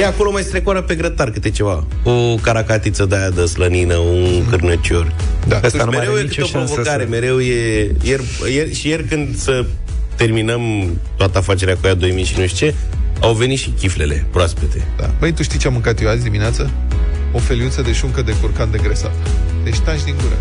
E 0.00 0.06
acolo 0.06 0.30
mai 0.30 0.42
strecoară 0.42 0.82
pe 0.82 0.94
grătar 0.94 1.30
câte 1.30 1.50
ceva. 1.50 1.86
O 2.04 2.34
caracatiță 2.34 3.04
de 3.04 3.16
aia 3.16 3.30
de 3.30 3.44
slănină, 3.44 3.96
un 3.96 4.44
cârnăcior. 4.50 5.12
Da. 5.46 5.56
Asta 5.56 5.68
Deci 5.68 5.80
nu 5.80 5.86
mai 5.86 5.98
mereu 5.98 6.12
are 6.12 6.20
e 6.20 6.22
nicio 6.22 6.42
câte 6.42 6.56
o 6.56 6.58
șansă 6.58 6.72
provocare, 6.74 7.02
să... 7.02 7.08
mereu 7.08 7.40
e... 7.40 7.90
Ieri, 8.02 8.22
ieri, 8.52 8.74
și 8.74 8.88
ieri 8.88 9.04
când 9.04 9.36
să 9.36 9.64
terminăm 10.16 10.60
toată 11.16 11.38
afacerea 11.38 11.76
cu 11.80 11.86
ea 11.86 11.94
2000 11.94 12.24
și 12.24 12.38
nu 12.38 12.46
știu 12.46 12.66
ce, 12.66 12.74
au 13.20 13.32
venit 13.32 13.58
și 13.58 13.70
chiflele 13.70 14.26
proaspete. 14.30 14.86
Da. 14.96 15.10
Băi, 15.18 15.32
tu 15.32 15.42
știi 15.42 15.58
ce 15.58 15.66
am 15.66 15.72
mâncat 15.72 16.00
eu 16.02 16.08
azi 16.08 16.22
dimineață? 16.22 16.70
O 17.32 17.38
feliuță 17.38 17.82
de 17.82 17.92
șuncă 17.92 18.22
de 18.22 18.36
curcan 18.40 18.70
de 18.70 18.78
gresat. 18.82 19.12
Deci 19.64 19.78
taci 19.78 20.04
din 20.04 20.14
gură. 20.20 20.36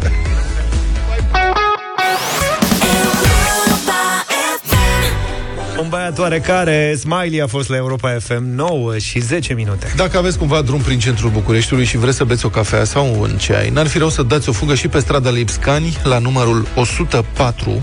Un 5.81 5.89
băiat 5.89 6.19
oarecare, 6.19 6.95
Smiley 6.99 7.41
a 7.41 7.47
fost 7.47 7.69
la 7.69 7.75
Europa 7.75 8.17
FM 8.19 8.43
9 8.55 8.97
și 8.97 9.19
10 9.19 9.53
minute. 9.53 9.93
Dacă 9.95 10.17
aveți 10.17 10.37
cumva 10.37 10.61
drum 10.61 10.79
prin 10.79 10.99
centrul 10.99 11.29
Bucureștiului 11.29 11.85
și 11.85 11.97
vreți 11.97 12.17
să 12.17 12.23
beți 12.23 12.45
o 12.45 12.49
cafea 12.49 12.83
sau 12.83 13.19
un 13.19 13.29
ceai, 13.37 13.69
n-ar 13.69 13.87
fi 13.87 13.97
rău 13.97 14.09
să 14.09 14.23
dați 14.23 14.49
o 14.49 14.51
fugă 14.51 14.75
și 14.75 14.87
pe 14.87 14.99
strada 14.99 15.29
Lipscani, 15.29 15.97
la 16.03 16.17
numărul 16.17 16.67
104. 16.75 17.79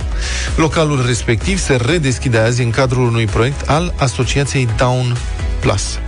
Localul 0.57 1.07
respectiv 1.07 1.59
se 1.59 1.79
redeschide 1.87 2.39
azi 2.39 2.63
în 2.63 2.71
cadrul 2.71 3.07
unui 3.07 3.27
proiect 3.27 3.69
al 3.69 3.95
Asociației 3.99 4.69
Down 4.77 5.17
Plus. 5.61 5.99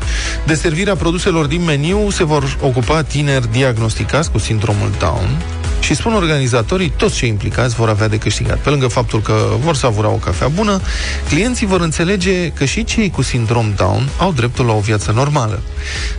De 0.46 0.54
servirea 0.54 0.96
produselor 0.96 1.46
din 1.46 1.64
meniu 1.64 2.10
se 2.10 2.24
vor 2.24 2.56
ocupa 2.60 3.02
tineri 3.02 3.52
diagnosticați 3.52 4.30
cu 4.30 4.38
sindromul 4.38 4.90
Down 4.98 5.55
și 5.86 5.94
spun 5.94 6.14
organizatorii, 6.14 6.92
toți 6.96 7.16
cei 7.16 7.28
implicați 7.28 7.74
vor 7.74 7.88
avea 7.88 8.08
de 8.08 8.18
câștigat. 8.18 8.58
Pe 8.58 8.70
lângă 8.70 8.86
faptul 8.86 9.20
că 9.20 9.32
vor 9.58 9.74
savura 9.74 10.08
o 10.08 10.14
cafea 10.16 10.48
bună, 10.48 10.80
clienții 11.28 11.66
vor 11.66 11.80
înțelege 11.80 12.48
că 12.50 12.64
și 12.64 12.84
cei 12.84 13.10
cu 13.10 13.22
sindrom 13.22 13.72
Down 13.76 14.08
au 14.18 14.32
dreptul 14.32 14.66
la 14.66 14.72
o 14.72 14.78
viață 14.78 15.12
normală. 15.12 15.60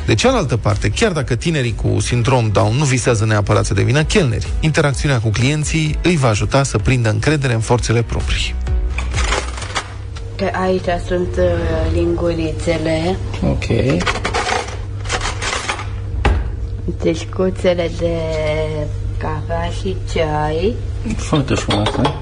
De 0.05 0.15
cealaltă 0.15 0.57
parte, 0.57 0.89
chiar 0.89 1.11
dacă 1.11 1.35
tinerii 1.35 1.75
cu 1.75 1.99
sindrom 1.99 2.49
Down 2.51 2.75
nu 2.75 2.83
visează 2.83 3.25
neapărat 3.25 3.65
să 3.65 3.73
devină 3.73 4.03
chelneri, 4.03 4.47
interacțiunea 4.59 5.19
cu 5.19 5.29
clienții 5.29 5.99
îi 6.03 6.17
va 6.17 6.27
ajuta 6.27 6.63
să 6.63 6.77
prindă 6.77 7.09
încredere 7.09 7.53
în 7.53 7.59
forțele 7.59 8.01
proprii. 8.01 8.55
Că 10.35 10.49
aici 10.61 10.89
sunt 11.07 11.35
uh, 11.37 11.93
lingurițele, 11.93 13.17
Ok. 13.41 13.65
teșcuțele 17.03 17.91
de 17.97 18.17
cafea 19.17 19.69
și 19.81 19.95
ceai. 20.13 20.75
Foarte 21.15 21.53
frumos, 21.53 21.89
da? 22.01 22.21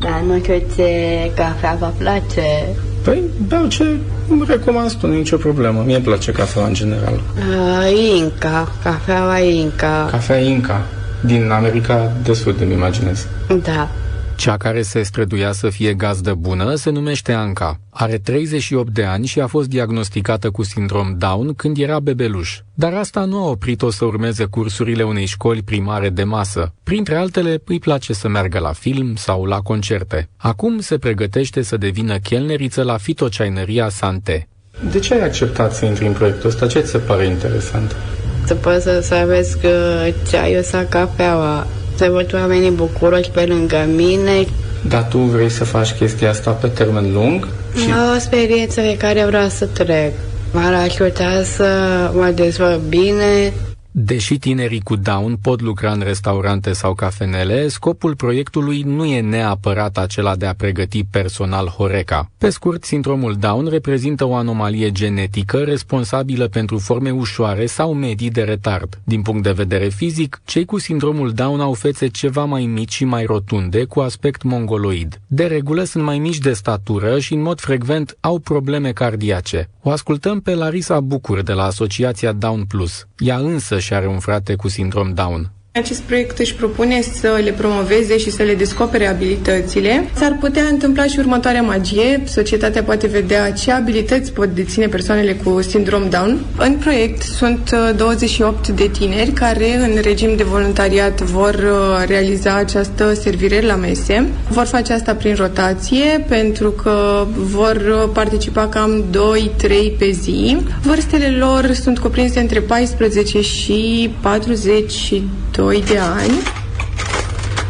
Dar 0.00 0.20
nu 0.26 0.38
știu 0.38 0.62
ce 0.76 0.90
cafea 1.34 1.76
vă 1.78 1.90
place. 1.98 2.66
Păi, 3.02 3.22
beau 3.46 3.66
ce 3.66 3.96
îmi 4.28 4.44
recomand 4.46 4.92
tu, 4.92 5.06
nicio 5.06 5.36
problemă. 5.36 5.82
Mie 5.86 5.94
îmi 5.94 6.04
place 6.04 6.32
cafeaua 6.32 6.66
în 6.66 6.74
general. 6.74 7.20
Uh, 7.36 8.16
Inca, 8.18 8.72
cafeaua 8.82 9.38
Inca. 9.38 10.08
Cafea 10.10 10.38
Inca, 10.38 10.80
din 11.20 11.50
America 11.50 12.12
de 12.22 12.32
Sud, 12.32 12.60
îmi 12.60 12.72
imaginez. 12.72 13.26
Da. 13.62 13.88
Cea 14.36 14.56
care 14.56 14.82
se 14.82 15.02
străduia 15.02 15.52
să 15.52 15.68
fie 15.68 15.94
gazdă 15.94 16.34
bună 16.34 16.74
se 16.74 16.90
numește 16.90 17.32
Anca. 17.32 17.80
Are 17.90 18.18
38 18.18 18.92
de 18.92 19.04
ani 19.04 19.26
și 19.26 19.40
a 19.40 19.46
fost 19.46 19.68
diagnosticată 19.68 20.50
cu 20.50 20.62
sindrom 20.62 21.14
Down 21.18 21.54
când 21.54 21.78
era 21.78 22.00
bebeluș. 22.00 22.58
Dar 22.74 22.94
asta 22.94 23.24
nu 23.24 23.44
a 23.44 23.48
oprit-o 23.48 23.90
să 23.90 24.04
urmeze 24.04 24.44
cursurile 24.44 25.02
unei 25.02 25.26
școli 25.26 25.62
primare 25.62 26.08
de 26.08 26.24
masă. 26.24 26.72
Printre 26.82 27.16
altele, 27.16 27.62
îi 27.64 27.78
place 27.78 28.12
să 28.12 28.28
meargă 28.28 28.58
la 28.58 28.72
film 28.72 29.14
sau 29.14 29.44
la 29.44 29.58
concerte. 29.58 30.28
Acum 30.36 30.80
se 30.80 30.98
pregătește 30.98 31.62
să 31.62 31.76
devină 31.76 32.18
chelneriță 32.18 32.82
la 32.82 32.96
fitoceaineria 32.96 33.88
Sante. 33.88 34.48
De 34.90 34.98
ce 34.98 35.14
ai 35.14 35.24
acceptat 35.24 35.74
să 35.74 35.84
intri 35.84 36.06
în 36.06 36.12
proiectul 36.12 36.48
ăsta? 36.48 36.66
Ce 36.66 36.80
ți 36.80 36.90
se 36.90 36.98
pare 36.98 37.26
interesant? 37.26 37.96
Să 38.44 38.54
poți 38.54 38.82
să 38.82 39.00
servesc 39.00 39.58
uh, 39.64 40.14
ceaiul 40.28 40.62
sau 40.62 40.86
cafeaua. 40.88 41.66
Să 41.96 42.08
văd 42.12 42.34
oamenii 42.34 42.70
bucuroși 42.70 43.30
pe 43.30 43.44
lângă 43.48 43.88
mine. 43.94 44.46
Dar 44.88 45.06
tu 45.10 45.18
vrei 45.18 45.50
să 45.50 45.64
faci 45.64 45.92
chestia 45.92 46.30
asta 46.30 46.50
pe 46.50 46.66
termen 46.66 47.12
lung? 47.12 47.48
Și... 47.76 47.88
O 48.10 48.14
experiență 48.14 48.80
pe 48.80 48.96
care 48.96 49.24
vreau 49.24 49.48
să 49.48 49.66
trec. 49.66 50.12
M-ar 50.52 50.74
ajuta 50.74 51.42
să 51.56 51.66
mă 52.14 52.32
dezvolt 52.34 52.80
bine, 52.88 53.52
Deși 53.98 54.38
tinerii 54.38 54.80
cu 54.80 54.96
Down 54.96 55.36
pot 55.42 55.60
lucra 55.60 55.92
în 55.92 56.00
restaurante 56.00 56.72
sau 56.72 56.94
cafenele, 56.94 57.68
scopul 57.68 58.16
proiectului 58.16 58.82
nu 58.82 59.04
e 59.04 59.20
neapărat 59.20 59.98
acela 59.98 60.36
de 60.36 60.46
a 60.46 60.54
pregăti 60.54 61.04
personal 61.04 61.66
Horeca. 61.66 62.30
Pe 62.38 62.50
scurt, 62.50 62.84
sindromul 62.84 63.34
Down 63.34 63.66
reprezintă 63.66 64.24
o 64.24 64.34
anomalie 64.34 64.90
genetică 64.90 65.58
responsabilă 65.58 66.48
pentru 66.48 66.78
forme 66.78 67.10
ușoare 67.10 67.66
sau 67.66 67.94
medii 67.94 68.30
de 68.30 68.42
retard. 68.42 69.00
Din 69.04 69.22
punct 69.22 69.42
de 69.42 69.52
vedere 69.52 69.88
fizic, 69.88 70.40
cei 70.44 70.64
cu 70.64 70.78
sindromul 70.78 71.32
Down 71.32 71.60
au 71.60 71.72
fețe 71.72 72.06
ceva 72.06 72.44
mai 72.44 72.64
mici 72.64 72.92
și 72.92 73.04
mai 73.04 73.24
rotunde, 73.24 73.84
cu 73.84 74.00
aspect 74.00 74.42
mongoloid. 74.42 75.20
De 75.26 75.44
regulă 75.44 75.84
sunt 75.84 76.04
mai 76.04 76.18
mici 76.18 76.38
de 76.38 76.52
statură 76.52 77.18
și 77.18 77.34
în 77.34 77.42
mod 77.42 77.60
frecvent 77.60 78.16
au 78.20 78.38
probleme 78.38 78.92
cardiace. 78.92 79.68
O 79.82 79.90
ascultăm 79.90 80.40
pe 80.40 80.54
Larisa 80.54 81.00
Bucur 81.00 81.42
de 81.42 81.52
la 81.52 81.64
Asociația 81.64 82.32
Down 82.32 82.64
Plus. 82.64 83.06
Ea 83.18 83.36
însă 83.36 83.78
și 83.86 83.94
are 83.94 84.06
un 84.06 84.18
frate 84.18 84.56
cu 84.56 84.68
sindrom 84.68 85.14
Down. 85.14 85.50
Acest 85.76 86.00
proiect 86.00 86.38
își 86.38 86.54
propune 86.54 87.00
să 87.00 87.40
le 87.44 87.50
promoveze 87.50 88.18
și 88.18 88.30
să 88.30 88.42
le 88.42 88.54
descopere 88.54 89.06
abilitățile. 89.06 90.08
S-ar 90.14 90.36
putea 90.40 90.62
întâmpla 90.70 91.04
și 91.04 91.18
următoarea 91.18 91.62
magie. 91.62 92.22
Societatea 92.26 92.82
poate 92.82 93.06
vedea 93.06 93.52
ce 93.52 93.72
abilități 93.72 94.32
pot 94.32 94.48
deține 94.48 94.86
persoanele 94.86 95.32
cu 95.34 95.62
sindrom 95.62 96.08
Down. 96.08 96.38
În 96.58 96.72
proiect 96.74 97.22
sunt 97.22 97.70
uh, 97.72 97.96
28 97.96 98.68
de 98.68 98.88
tineri 98.88 99.30
care 99.30 99.76
în 99.76 99.98
regim 100.02 100.36
de 100.36 100.42
voluntariat 100.42 101.20
vor 101.20 101.54
uh, 101.54 102.04
realiza 102.06 102.54
această 102.54 103.14
servire 103.14 103.60
la 103.60 103.74
mese. 103.74 104.26
Vor 104.48 104.64
face 104.64 104.92
asta 104.92 105.14
prin 105.14 105.34
rotație 105.34 106.24
pentru 106.28 106.70
că 106.70 107.26
vor 107.34 107.76
uh, 107.76 108.10
participa 108.12 108.68
cam 108.68 109.04
2-3 109.10 109.98
pe 109.98 110.10
zi. 110.10 110.56
Vârstele 110.82 111.36
lor 111.38 111.72
sunt 111.72 111.98
cuprinse 111.98 112.40
între 112.40 112.60
14 112.60 113.40
și 113.40 114.10
42 114.20 115.65
de 115.74 115.98
ani. 115.98 116.42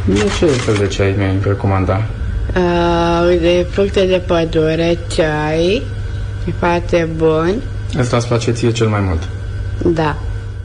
De 0.04 0.30
ce 0.38 0.46
fel 0.46 0.74
de 0.74 0.86
ceai 0.86 1.14
mi-ai 1.16 1.38
recomanda? 1.42 2.02
Uh, 2.56 3.40
de 3.40 3.66
fructe 3.70 4.06
de 4.06 4.22
pădure, 4.26 4.98
ceai, 5.06 5.82
e 6.48 6.52
foarte 6.58 7.08
bun. 7.16 7.54
Asta 7.98 8.16
îți 8.16 8.26
place 8.26 8.50
ție 8.50 8.72
cel 8.72 8.86
mai 8.86 9.00
mult. 9.00 9.28
Da. 9.94 10.16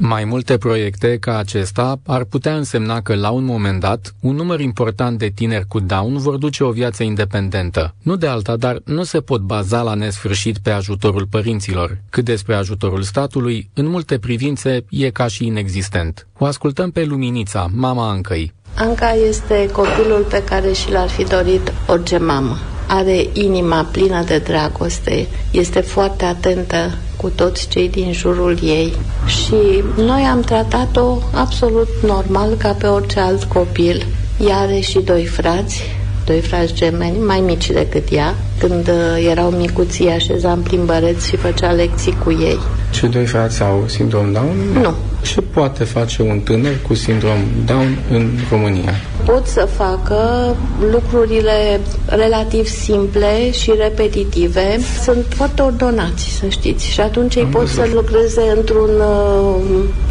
Mai 0.04 0.24
multe 0.26 0.58
proiecte 0.58 1.18
ca 1.18 1.38
acesta 1.38 1.99
ar 2.06 2.24
putea 2.24 2.56
însemna 2.56 3.02
că 3.02 3.16
la 3.16 3.30
un 3.30 3.43
moment 3.43 3.80
dat 3.80 4.14
un 4.22 4.36
număr 4.36 4.60
important 4.60 5.18
de 5.18 5.28
tineri 5.36 5.68
cu 5.68 5.80
Down 5.80 6.18
vor 6.18 6.38
duce 6.38 6.64
o 6.64 6.72
viață 6.72 7.04
independentă. 7.04 7.95
Nu 8.04 8.16
de 8.16 8.28
alta, 8.28 8.56
dar 8.56 8.82
nu 8.86 9.04
se 9.04 9.22
pot 9.22 9.41
baza 9.41 9.82
la 9.82 9.93
nesfârșit 9.93 10.58
pe 10.58 10.70
ajutorul 10.70 11.28
părinților. 11.30 11.97
Cât 12.10 12.26
despre 12.26 12.56
ajutorul 12.56 13.02
statului, 13.02 13.70
în 13.74 13.88
multe 13.88 14.20
privințe 14.20 14.86
e 14.89 15.10
ca 15.10 15.28
și 15.28 15.45
inexistent. 15.45 16.28
O 16.38 16.45
ascultăm 16.45 16.91
pe 16.91 17.04
Luminița, 17.04 17.70
mama 17.76 18.10
Ancăi. 18.10 18.54
Anca 18.76 19.12
este 19.30 19.70
copilul 19.72 20.26
pe 20.30 20.43
care 20.43 20.72
și 20.72 20.91
l-ar 20.91 21.10
fi 21.10 21.24
dorit 21.24 21.74
orice 21.88 22.18
mamă. 22.18 22.58
Are 22.94 23.30
inima 23.34 23.88
plină 23.92 24.24
de 24.24 24.38
dragoste, 24.38 25.28
este 25.52 25.80
foarte 25.80 26.26
atentă 26.26 26.92
cu 27.16 27.30
toți 27.30 27.68
cei 27.68 27.89
din 27.89 28.14
jurul 28.14 28.58
ei 28.64 28.94
și 29.26 29.84
noi 29.96 30.22
am 30.22 30.42
tratat-o 30.42 31.18
absolut 31.34 31.88
normal 32.06 32.54
ca 32.58 32.72
pe 32.72 32.88
orice 32.88 33.20
alt 33.20 33.44
copil. 33.44 34.06
Ea 34.48 34.58
are 34.58 34.80
și 34.80 35.00
doi 35.00 35.26
frați, 35.26 35.82
doi 36.26 36.39
frați 36.39 36.74
gemeni, 36.74 37.18
mai 37.18 37.39
mici 37.39 37.72
decât 37.72 38.08
ea. 38.12 38.36
Când 38.60 38.88
uh, 38.88 39.28
erau 39.30 39.50
micuții, 39.50 40.10
așeza 40.10 40.52
în 40.52 40.62
plimbăreți 40.62 41.28
și 41.28 41.36
făcea 41.36 41.72
lecții 41.72 42.18
cu 42.24 42.32
ei. 42.32 42.60
Cei 42.89 43.10
doi 43.10 43.26
frați 43.26 43.62
au 43.64 43.84
sindrom 43.88 44.32
Down? 44.32 44.58
Nu. 44.82 44.94
Ce 45.22 45.41
poate 45.41 45.84
face 45.84 46.22
un 46.22 46.39
tânăr 46.39 46.74
cu 46.88 46.93
sindrom 46.93 47.38
Down 47.65 47.97
în 48.11 48.30
România? 48.49 48.91
pot 49.26 49.45
să 49.47 49.67
facă 49.78 50.55
lucrurile 50.91 51.80
relativ 52.05 52.65
simple 52.65 53.51
și 53.51 53.74
repetitive. 53.78 54.80
Sunt 55.03 55.26
foarte 55.30 55.61
ordonați, 55.61 56.30
să 56.39 56.47
știți, 56.47 56.86
și 56.91 56.99
atunci 56.99 57.36
ei 57.36 57.43
pot 57.45 57.67
să 57.67 57.89
lucreze 57.93 58.41
într-un 58.57 58.89
uh, 58.99 59.55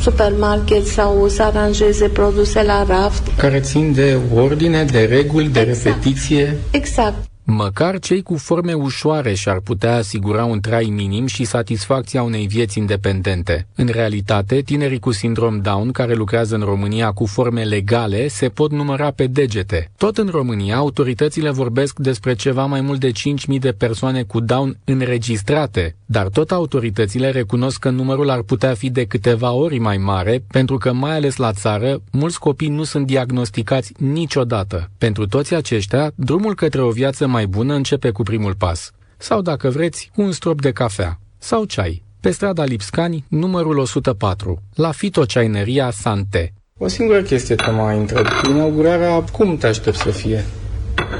supermarket 0.00 0.86
sau 0.86 1.28
să 1.28 1.42
aranjeze 1.42 2.08
produse 2.08 2.62
la 2.62 2.84
raft. 2.88 3.22
Care 3.36 3.60
țin 3.60 3.92
de 3.92 4.16
ordine, 4.34 4.84
de 4.84 5.04
reguli, 5.10 5.48
de 5.48 5.60
Exact. 5.60 5.84
repetiție. 5.84 6.56
Exact. 6.70 7.14
Măcar 7.52 7.98
cei 7.98 8.22
cu 8.22 8.36
forme 8.36 8.72
ușoare 8.72 9.34
și-ar 9.34 9.60
putea 9.60 9.96
asigura 9.96 10.44
un 10.44 10.60
trai 10.60 10.84
minim 10.84 11.26
și 11.26 11.44
satisfacția 11.44 12.22
unei 12.22 12.46
vieți 12.46 12.78
independente. 12.78 13.66
În 13.74 13.86
realitate, 13.86 14.60
tinerii 14.60 14.98
cu 14.98 15.10
sindrom 15.10 15.60
Down 15.60 15.90
care 15.90 16.14
lucrează 16.14 16.54
în 16.54 16.62
România 16.62 17.10
cu 17.10 17.26
forme 17.26 17.62
legale 17.62 18.28
se 18.28 18.48
pot 18.48 18.70
număra 18.70 19.10
pe 19.10 19.26
degete. 19.26 19.90
Tot 19.96 20.18
în 20.18 20.28
România, 20.28 20.76
autoritățile 20.76 21.50
vorbesc 21.50 21.98
despre 21.98 22.34
ceva 22.34 22.66
mai 22.66 22.80
mult 22.80 23.00
de 23.00 23.10
5.000 23.10 23.58
de 23.58 23.72
persoane 23.72 24.22
cu 24.22 24.40
Down 24.40 24.78
înregistrate, 24.84 25.96
dar 26.06 26.28
tot 26.28 26.50
autoritățile 26.50 27.30
recunosc 27.30 27.78
că 27.78 27.90
numărul 27.90 28.30
ar 28.30 28.42
putea 28.42 28.74
fi 28.74 28.90
de 28.90 29.04
câteva 29.04 29.52
ori 29.52 29.78
mai 29.78 29.96
mare, 29.96 30.44
pentru 30.50 30.76
că, 30.78 30.92
mai 30.92 31.14
ales 31.16 31.36
la 31.36 31.52
țară, 31.52 32.02
mulți 32.12 32.38
copii 32.38 32.68
nu 32.68 32.84
sunt 32.84 33.06
diagnosticați 33.06 33.92
niciodată. 33.98 34.90
Pentru 34.98 35.26
toți 35.26 35.54
aceștia, 35.54 36.12
drumul 36.14 36.54
către 36.54 36.80
o 36.80 36.90
viață 36.90 37.26
mai 37.26 37.39
bună 37.46 37.74
începe 37.74 38.10
cu 38.10 38.22
primul 38.22 38.54
pas. 38.54 38.90
Sau, 39.16 39.40
dacă 39.40 39.68
vreți, 39.68 40.10
un 40.16 40.32
strop 40.32 40.60
de 40.60 40.72
cafea. 40.72 41.18
Sau 41.38 41.64
ceai. 41.64 42.02
Pe 42.20 42.30
strada 42.30 42.64
Lipscani, 42.64 43.24
numărul 43.28 43.78
104, 43.78 44.62
la 44.74 44.90
fitoceaineria 44.90 45.90
Sante. 45.90 46.52
O 46.78 46.88
singură 46.88 47.22
chestie 47.22 47.54
te 47.54 47.70
mai 47.70 47.98
întreb. 47.98 48.26
Inaugurarea, 48.48 49.24
cum 49.32 49.56
te 49.56 49.66
aștept 49.66 49.96
să 49.96 50.10
fie? 50.10 50.44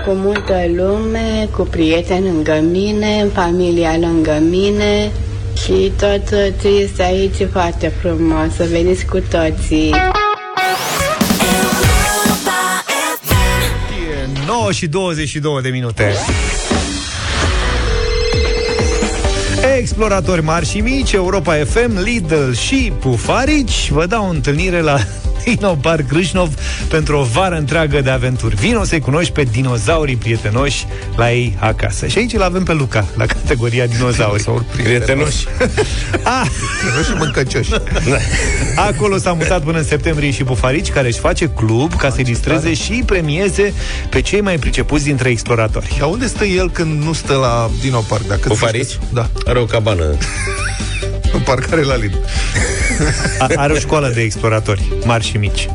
Cu 0.05 0.11
multă 0.11 0.55
lume, 0.77 1.49
cu 1.57 1.63
prieteni 1.63 2.25
lângă 2.25 2.61
mine, 2.71 3.25
familia 3.25 3.99
lângă 3.99 4.43
mine 4.51 5.11
și 5.65 5.93
tot 5.99 6.29
ce 6.61 6.69
este 6.69 7.03
aici 7.03 7.39
e 7.39 7.47
foarte 7.47 7.89
frumos. 7.89 8.55
Să 8.55 8.69
veniți 8.71 9.07
cu 9.07 9.19
toții. 9.31 9.95
9 14.71 14.79
și 14.79 14.89
22 14.89 15.63
de 15.63 15.69
minute. 15.69 16.15
Exploratori 19.77 20.43
mari 20.43 20.67
și 20.67 20.79
mici, 20.79 21.13
Europa 21.13 21.55
FM, 21.55 22.03
Lidl 22.03 22.53
și 22.53 22.93
Pufarici 23.01 23.91
vă 23.91 24.07
dau 24.07 24.29
întâlnire 24.29 24.81
la 24.81 24.99
Dino 25.45 25.75
Park 25.75 26.07
Crâșnov 26.07 26.55
pentru 26.89 27.17
o 27.17 27.23
vară 27.23 27.57
întreagă 27.57 28.01
de 28.01 28.11
aventuri. 28.11 28.55
Vino 28.55 28.85
să-i 28.85 29.01
cunoști 29.01 29.33
pe 29.33 29.43
dinozaurii 29.43 30.17
prietenoși 30.17 30.87
la 31.17 31.33
ei 31.33 31.57
acasă. 31.59 32.07
Și 32.07 32.19
aici 32.19 32.33
îl 32.33 32.43
avem 32.43 32.63
pe 32.65 32.73
Luca, 32.73 33.07
la 33.17 33.27
categoria 33.27 33.87
dinozauri. 33.87 34.45
Prietenoși. 34.83 35.47
Ah, 36.23 36.47
și 37.05 37.13
mâncăcioși. 37.19 37.71
Acolo 38.89 39.19
s-a 39.19 39.33
mutat 39.33 39.63
până 39.63 39.79
în 39.79 39.85
septembrie 39.85 40.31
și 40.31 40.45
Pufarici, 40.45 40.91
care 40.91 41.07
își 41.07 41.19
face 41.19 41.47
club 41.49 41.97
ca 41.97 42.11
să-i 42.11 42.25
distreze 42.25 42.75
și 42.75 43.03
premieze 43.07 43.73
pe 44.11 44.21
cei 44.21 44.41
mai 44.41 44.57
pricepuți 44.57 45.05
dintre 45.05 45.29
exploratori. 45.29 45.97
Dar 45.99 46.09
unde 46.09 46.27
stă 46.27 46.45
el 46.45 46.71
când 46.71 47.03
nu 47.03 47.13
stă 47.13 47.35
la 47.35 47.71
Dino 47.81 47.99
Park? 48.09 48.27
Dacă 48.27 48.49
Pufarici? 48.49 48.99
Da. 49.13 49.29
Are 49.47 49.59
o 49.59 49.65
cabană. 49.65 50.05
În 51.37 51.41
parcare 51.41 51.83
la 51.83 51.97
Lidl. 51.97 52.17
A- 53.39 53.47
Are 53.55 53.73
o 53.73 53.79
școală 53.79 54.09
de 54.15 54.21
exploratori, 54.21 54.83
mari 55.05 55.25
și 55.25 55.37
mici. 55.37 55.69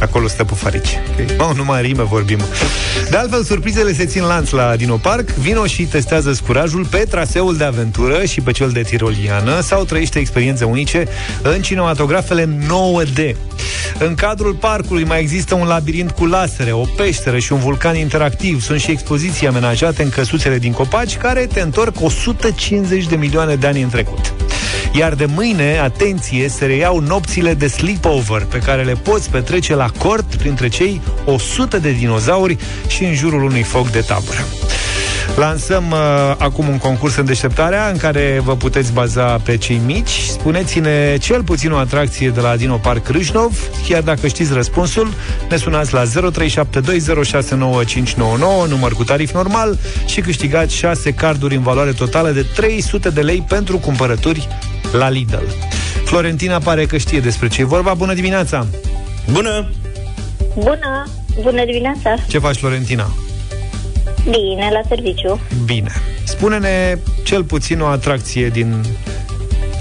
Acolo 0.00 0.28
stă 0.28 0.44
Pufarici. 0.44 0.98
Okay. 1.12 1.36
Oh, 1.38 1.56
numai 1.56 1.82
rime 1.82 2.02
vorbim. 2.02 2.38
De 3.10 3.16
altfel, 3.16 3.42
surprizele 3.44 3.92
se 3.92 4.04
țin 4.04 4.22
lanț 4.22 4.50
la 4.50 4.76
Dino 4.76 4.96
Park. 4.96 5.30
Vino 5.30 5.66
și 5.66 5.82
testează 5.82 6.36
curajul 6.46 6.84
pe 6.84 6.96
traseul 6.98 7.56
de 7.56 7.64
aventură 7.64 8.24
și 8.24 8.40
pe 8.40 8.50
cel 8.50 8.70
de 8.70 8.82
tiroliană 8.82 9.60
sau 9.60 9.84
trăiește 9.84 10.18
experiențe 10.18 10.64
unice 10.64 11.08
în 11.42 11.62
cinematografele 11.62 12.48
9D. 12.66 13.36
În 13.98 14.14
cadrul 14.14 14.54
parcului 14.54 15.04
mai 15.04 15.20
există 15.20 15.54
un 15.54 15.66
labirint 15.66 16.10
cu 16.10 16.26
lasere, 16.26 16.72
o 16.72 16.84
peșteră 16.96 17.38
și 17.38 17.52
un 17.52 17.58
vulcan 17.58 17.96
interactiv. 17.96 18.62
Sunt 18.62 18.80
și 18.80 18.90
expoziții 18.90 19.46
amenajate 19.46 20.02
în 20.02 20.08
căsuțele 20.08 20.58
din 20.58 20.72
copaci 20.72 21.16
care 21.16 21.46
te 21.52 21.60
întorc 21.60 22.00
150 22.00 23.06
de 23.06 23.16
milioane 23.16 23.54
de 23.54 23.66
ani 23.66 23.82
în 23.82 23.88
trecut. 23.88 24.32
Iar 24.92 25.14
de 25.14 25.24
mâine, 25.24 25.78
atenție, 25.78 26.48
se 26.48 26.66
reiau 26.66 26.98
nopțile 26.98 27.54
de 27.54 27.66
sleepover 27.66 28.44
pe 28.44 28.58
care 28.58 28.82
le 28.82 28.92
poți 28.92 29.30
petrece 29.30 29.74
la 29.74 29.90
cort 29.98 30.34
printre 30.34 30.68
cei 30.68 31.00
100 31.24 31.78
de 31.78 31.90
dinozauri 31.90 32.56
și 32.86 33.04
în 33.04 33.14
jurul 33.14 33.42
unui 33.42 33.62
foc 33.62 33.90
de 33.90 34.00
tabără. 34.00 34.44
Lansăm 35.36 35.90
uh, 35.90 35.98
acum 36.38 36.68
un 36.68 36.78
concurs 36.78 37.16
în 37.16 37.24
deșteptarea 37.24 37.88
în 37.88 37.96
care 37.96 38.40
vă 38.44 38.56
puteți 38.56 38.92
baza 38.92 39.24
pe 39.24 39.56
cei 39.56 39.80
mici. 39.84 40.20
Spuneți-ne 40.28 41.16
cel 41.20 41.42
puțin 41.42 41.72
o 41.72 41.76
atracție 41.76 42.28
de 42.28 42.40
la 42.40 42.56
Dino 42.56 42.76
Park 42.76 43.08
Râșnov, 43.08 43.58
chiar 43.88 44.02
dacă 44.02 44.26
știți 44.26 44.52
răspunsul, 44.52 45.12
ne 45.48 45.56
sunați 45.56 45.94
la 45.94 46.02
0372069599, 46.02 46.08
număr 48.68 48.92
cu 48.92 49.04
tarif 49.04 49.32
normal 49.32 49.78
și 50.06 50.20
câștigați 50.20 50.74
6 50.74 51.12
carduri 51.12 51.54
în 51.54 51.62
valoare 51.62 51.92
totală 51.92 52.30
de 52.30 52.46
300 52.54 53.10
de 53.10 53.20
lei 53.20 53.44
pentru 53.48 53.78
cumpărături 53.78 54.48
la 54.92 55.08
Lidl. 55.08 55.44
Florentina 56.04 56.58
pare 56.58 56.86
că 56.86 56.96
știe 56.96 57.20
despre 57.20 57.48
ce 57.48 57.60
e 57.60 57.64
vorba. 57.64 57.94
Bună 57.94 58.14
dimineața! 58.14 58.66
Bună! 59.32 59.70
Bună! 60.54 61.06
Bună 61.42 61.64
dimineața! 61.64 62.14
Ce 62.28 62.38
faci, 62.38 62.56
Florentina? 62.56 63.10
Bine, 64.24 64.68
la 64.72 64.80
serviciu. 64.88 65.40
Bine. 65.64 65.90
Spune-ne 66.24 66.98
cel 67.24 67.44
puțin 67.44 67.80
o 67.80 67.86
atracție 67.86 68.48
din 68.48 68.84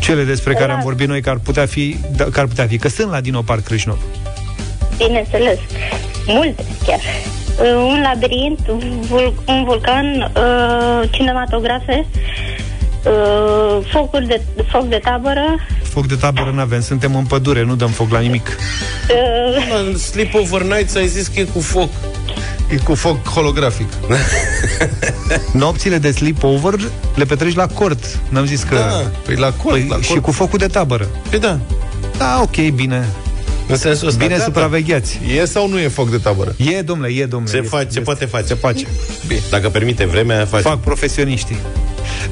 cele 0.02 0.24
despre 0.24 0.54
care 0.54 0.72
am 0.72 0.80
vorbit 0.84 1.08
noi, 1.08 1.22
că 1.22 1.30
ar 1.30 1.38
putea 1.38 1.66
fi, 1.66 1.98
da, 2.16 2.24
că 2.24 2.40
ar 2.40 2.46
putea 2.46 2.68
fi, 2.68 2.78
că 2.78 2.88
sunt 2.90 3.12
la 3.12 3.22
Dino 3.22 3.42
Park 3.42 3.64
Crâșnov. 3.64 3.98
Bineînțeles. 4.98 5.58
Multe, 6.26 6.64
chiar. 6.86 7.00
Uh, 7.60 7.76
Un 7.76 8.02
labirint, 8.02 8.60
vul- 9.08 9.34
un 9.48 9.64
vulcan, 9.64 10.32
uh, 10.36 11.10
cinematografe, 11.12 12.06
uh, 13.06 13.86
focuri 13.92 14.28
de, 14.28 14.42
foc 14.72 14.88
de 14.88 15.00
tabără, 15.04 15.56
foc 15.84 16.08
de 16.08 16.16
tabără 16.16 16.52
nu 16.54 16.60
avem, 16.60 16.82
suntem 16.82 17.16
în 17.16 17.26
pădure, 17.26 17.64
nu 17.64 17.76
dăm 17.76 17.90
foc 17.90 18.12
la 18.12 18.20
nimic. 18.20 18.58
În 19.80 19.98
Sleep 19.98 20.34
Overnight 20.34 20.96
ai 20.96 21.08
zis 21.08 21.28
că 21.28 21.40
e 21.40 21.44
cu 21.44 21.60
foc. 21.60 21.90
E 22.72 22.76
cu 22.76 22.96
foc 22.96 23.28
holografic. 23.28 23.88
Nopțile 25.54 25.98
de 25.98 26.12
sleepover 26.12 26.74
le 27.16 27.26
petreci 27.26 27.56
la 27.56 27.68
cort. 27.68 28.20
N-am 28.30 28.46
zis 28.46 28.64
că... 28.64 28.76
Da, 28.76 29.10
păi 29.26 29.36
la 29.36 29.52
cort, 29.52 29.70
Păi, 29.76 29.86
la 29.90 29.96
cort. 29.96 30.06
și 30.08 30.20
cu 30.20 30.32
focul 30.32 30.58
de 30.60 30.68
tabără. 30.68 31.08
Păi 31.30 31.40
da. 31.40 31.60
Da, 32.18 32.40
ok, 32.42 32.70
bine. 32.76 33.06
În 33.68 33.78
sensul 33.78 34.08
ăsta. 34.08 34.20
Bine 34.20 34.34
gata. 34.34 34.44
supravegheați. 34.46 35.20
E 35.38 35.46
sau 35.46 35.70
nu 35.70 35.80
e 35.80 35.88
foc 35.88 36.10
de 36.10 36.18
tabără? 36.18 36.56
E, 36.58 36.82
domnule, 36.82 37.12
e, 37.14 37.26
domnule. 37.26 37.52
Se, 37.52 37.58
Este- 37.58 37.70
face, 37.70 37.88
se 37.90 38.00
poate 38.00 38.26
face. 38.26 38.46
Se 38.46 38.54
face. 38.54 38.86
Bine. 39.28 39.40
Dacă 39.50 39.70
permite 39.70 40.06
vremea, 40.06 40.46
face. 40.46 40.64
Fac 40.64 40.80
profesioniștii. 40.80 41.58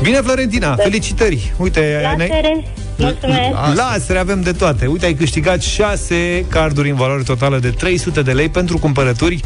Bine, 0.02 0.22
Florentina, 0.22 0.76
felicitări. 0.76 1.54
Uite, 1.58 2.00
La 2.04 2.16
ne- 2.16 2.28
seres. 2.28 2.58
Mulțumesc. 2.98 3.76
Lasere 3.76 4.20
avem 4.20 4.42
de 4.42 4.52
toate. 4.52 4.86
Uite, 4.86 5.06
ai 5.06 5.14
câștigat 5.14 5.62
6 5.62 6.46
carduri 6.50 6.90
în 6.90 6.96
valoare 6.96 7.24
totală 7.24 7.60
de 7.60 7.70
300 7.70 8.22
de 8.22 8.32
lei 8.32 8.50
pentru 8.50 8.78
cumpărături 8.78 9.42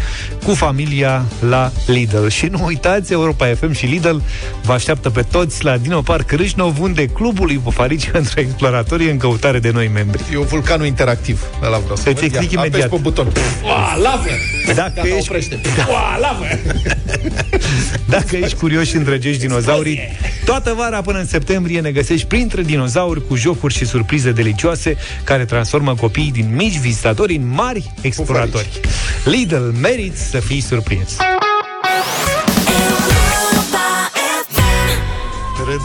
cu 0.46 0.54
familia 0.54 1.26
la 1.50 1.72
Lidl. 1.86 2.28
Și 2.28 2.46
nu 2.46 2.64
uitați, 2.66 3.12
Europa 3.14 3.46
FM 3.46 3.72
și 3.72 3.86
Lidl 3.86 4.16
vă 4.64 4.74
așteaptă 4.74 5.10
pe 5.10 5.22
toți 5.22 5.64
la 5.64 5.78
Dino 5.78 6.02
Park 6.02 6.32
Râșnov, 6.32 6.80
unde 6.82 7.06
clubul 7.06 7.52
ipofarici 7.52 8.10
pentru 8.10 8.40
exploratori 8.42 9.06
e 9.08 9.12
în 9.12 9.18
căutare 9.18 9.60
de 9.60 9.72
noi 9.74 9.90
membri. 9.94 10.24
E 10.34 10.38
un 10.38 10.46
vulcanul 10.46 10.86
interactiv. 10.86 11.44
Ăla 11.64 11.78
vreau 11.78 11.96
să 11.96 12.02
Să-ți 12.04 12.14
văd. 12.16 12.24
explic 12.24 12.52
Ia, 12.52 12.60
imediat. 12.60 12.82
Apeși 12.86 13.02
pe 13.02 13.10
buton. 13.10 13.28
Ua, 13.64 13.96
lavă! 13.96 14.28
Dacă 14.76 14.92
Gata, 14.96 15.08
ești, 15.08 15.30
oprește. 15.30 15.60
Da. 15.78 15.88
Ua, 15.90 16.18
lavă! 16.20 16.46
dacă 18.16 18.36
ești 18.36 18.58
curios 18.58 18.88
și 18.88 18.96
îndrăgești 18.96 19.40
dinozaurii, 19.42 20.00
toată 20.46 20.74
vara 20.78 21.02
până 21.02 21.18
în 21.18 21.26
septembrie 21.26 21.80
ne 21.80 21.92
găsești 21.92 22.28
printre 22.28 22.62
dinozauri 22.62 23.28
cu 23.28 23.36
jocuri 23.42 23.74
și 23.74 23.86
surprize 23.86 24.32
delicioase 24.32 24.98
care 25.24 25.46
transformă 25.46 25.96
copiii 25.96 26.32
din 26.32 26.50
mici 26.56 26.78
vizitatori 26.80 27.36
în 27.36 27.48
mari 27.48 27.92
exploratori. 28.02 28.80
Lidl 29.26 29.56
meriți 29.82 30.22
să 30.24 30.40
fii 30.40 30.62
surprins. 30.62 31.16
Cred, 35.64 35.80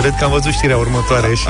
cred 0.00 0.14
că 0.18 0.24
am 0.24 0.30
văzut 0.30 0.52
știrea 0.52 0.76
următoare 0.76 1.34
și 1.34 1.48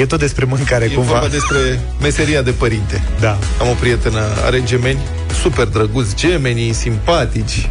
e 0.00 0.06
tot 0.06 0.18
despre 0.18 0.44
mâncare, 0.44 0.84
E 0.84 0.88
cumva. 0.88 1.10
vorba 1.12 1.28
despre 1.28 1.80
meseria 2.00 2.42
de 2.42 2.50
părinte. 2.50 3.02
Da. 3.20 3.38
Am 3.60 3.68
o 3.68 3.72
prietenă, 3.80 4.20
are 4.44 4.62
gemeni, 4.64 4.98
super 5.42 5.64
drăguți, 5.66 6.14
gemenii 6.16 6.72
simpatici, 6.72 7.68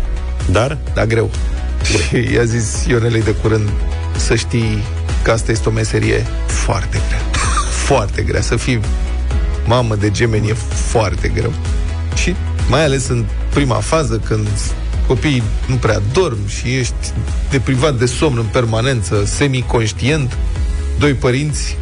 Dar? 0.51 0.77
dar 0.93 1.05
greu. 1.05 1.29
Și 1.83 2.33
i-a 2.33 2.43
zis 2.43 2.85
Ionelei 2.87 3.21
de 3.23 3.31
curând 3.31 3.69
să 4.15 4.35
știi 4.35 4.83
că 5.23 5.31
asta 5.31 5.51
este 5.51 5.69
o 5.69 5.71
meserie 5.71 6.25
foarte 6.45 7.01
grea. 7.07 7.21
Foarte 7.85 8.21
grea. 8.21 8.41
Să 8.41 8.55
fii 8.55 8.79
mamă 9.65 9.95
de 9.95 10.11
gemeni 10.11 10.49
e 10.49 10.53
foarte 10.73 11.27
greu. 11.27 11.53
Și 12.15 12.35
mai 12.69 12.83
ales 12.83 13.07
în 13.07 13.25
prima 13.53 13.75
fază, 13.75 14.17
când 14.17 14.47
copiii 15.07 15.43
nu 15.67 15.75
prea 15.75 16.01
dorm 16.13 16.47
și 16.47 16.75
ești 16.75 17.13
deprivat 17.49 17.95
de 17.95 18.05
somn 18.05 18.37
în 18.37 18.45
permanență, 18.51 19.23
semiconștient, 19.25 20.37
doi 20.99 21.13
părinți 21.13 21.77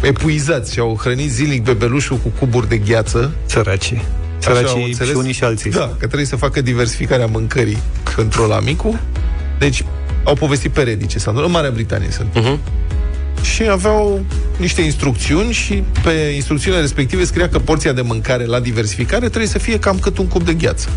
epuizați 0.00 0.72
și 0.72 0.78
au 0.78 0.98
hrănit 1.00 1.30
zilnic 1.30 1.62
bebelușul 1.62 2.16
cu 2.16 2.28
cuburi 2.38 2.68
de 2.68 2.76
gheață. 2.76 3.30
Săracii. 3.46 4.02
Așa 4.38 4.50
au 4.50 4.54
Săracii 4.56 4.84
înțeles? 4.84 5.10
și 5.10 5.16
unii 5.16 5.32
și 5.32 5.44
alții. 5.44 5.70
Da, 5.70 5.86
că 5.98 6.06
trebuie 6.06 6.24
să 6.24 6.36
facă 6.36 6.60
diversificarea 6.60 7.26
mâncării 7.26 7.78
pentru 8.16 8.46
la 8.46 8.60
micu. 8.60 9.00
Deci 9.58 9.84
au 10.26 10.34
povestit 10.34 10.70
pe 10.70 10.82
Reddit 10.82 11.08
ce 11.08 11.18
s-a 11.18 11.30
întâmplat. 11.30 11.46
În 11.46 11.52
Marea 11.52 11.70
Britanie 11.70 12.10
sunt. 12.10 12.28
Uh-huh. 12.38 12.58
Și 13.42 13.68
aveau 13.68 14.24
niște 14.58 14.80
instrucțiuni 14.80 15.52
și 15.52 15.82
pe 16.02 16.10
instrucțiunile 16.34 16.80
respective 16.80 17.24
scria 17.24 17.48
că 17.48 17.58
porția 17.58 17.92
de 17.92 18.00
mâncare 18.00 18.44
la 18.44 18.60
diversificare 18.60 19.26
trebuie 19.26 19.46
să 19.46 19.58
fie 19.58 19.78
cam 19.78 19.98
cât 19.98 20.18
un 20.18 20.26
cub 20.26 20.44
de 20.44 20.54
gheață. 20.54 20.88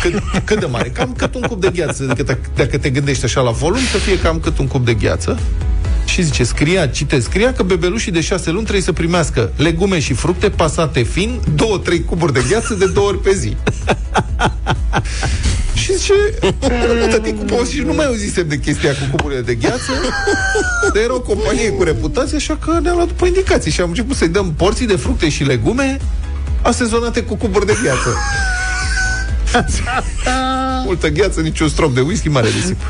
Cât, 0.00 0.22
cât 0.44 0.60
de 0.60 0.66
mare? 0.66 0.88
Cam 0.88 1.12
cât 1.16 1.34
un 1.34 1.40
cub 1.40 1.60
de 1.60 1.70
gheață. 1.74 2.02
Adică 2.02 2.22
dacă, 2.22 2.40
dacă 2.54 2.78
te 2.78 2.90
gândești 2.90 3.24
așa 3.24 3.40
la 3.40 3.50
volum, 3.50 3.80
să 3.92 3.98
fie 3.98 4.18
cam 4.18 4.40
cât 4.40 4.58
un 4.58 4.66
cub 4.66 4.84
de 4.84 4.94
gheață. 4.94 5.38
Și 6.10 6.22
zice, 6.22 6.44
scria, 6.44 6.86
cite, 6.86 7.20
scria 7.20 7.52
că 7.52 7.62
bebelușii 7.62 8.12
de 8.12 8.20
șase 8.20 8.50
luni 8.50 8.62
trebuie 8.62 8.84
să 8.84 8.92
primească 8.92 9.52
legume 9.56 9.98
și 9.98 10.12
fructe 10.12 10.50
pasate 10.50 11.02
fin, 11.02 11.40
două, 11.54 11.78
trei 11.78 12.04
cuburi 12.04 12.32
de 12.32 12.44
gheață 12.48 12.74
de 12.74 12.86
două 12.86 13.08
ori 13.08 13.20
pe 13.20 13.34
zi. 13.34 13.56
și 15.80 15.96
zice, 15.96 16.14
tăticul 17.10 17.46
povesti 17.46 17.74
și 17.74 17.80
nu 17.80 17.92
mai 17.92 18.06
auzisem 18.06 18.48
de 18.48 18.58
chestia 18.58 18.90
cu 18.90 19.04
cuburile 19.10 19.40
de 19.40 19.54
gheață, 19.54 19.92
dar 20.94 21.02
era 21.02 21.14
o 21.14 21.20
companie 21.20 21.68
cu 21.68 21.82
reputație, 21.82 22.36
așa 22.36 22.56
că 22.56 22.78
ne-am 22.82 22.94
luat 22.94 23.08
după 23.08 23.26
indicații 23.26 23.70
și 23.70 23.80
am 23.80 23.88
început 23.88 24.16
să-i 24.16 24.28
dăm 24.28 24.52
porții 24.52 24.86
de 24.86 24.96
fructe 24.96 25.28
și 25.28 25.44
legume 25.44 25.98
asezonate 26.62 27.22
cu 27.22 27.34
cuburi 27.34 27.66
de 27.66 27.76
gheață. 27.82 28.16
Multă 30.84 31.08
gheață, 31.08 31.40
niciun 31.40 31.68
strop 31.68 31.94
de 31.94 32.00
whisky, 32.00 32.28
mare 32.28 32.48
risipă. 32.48 32.84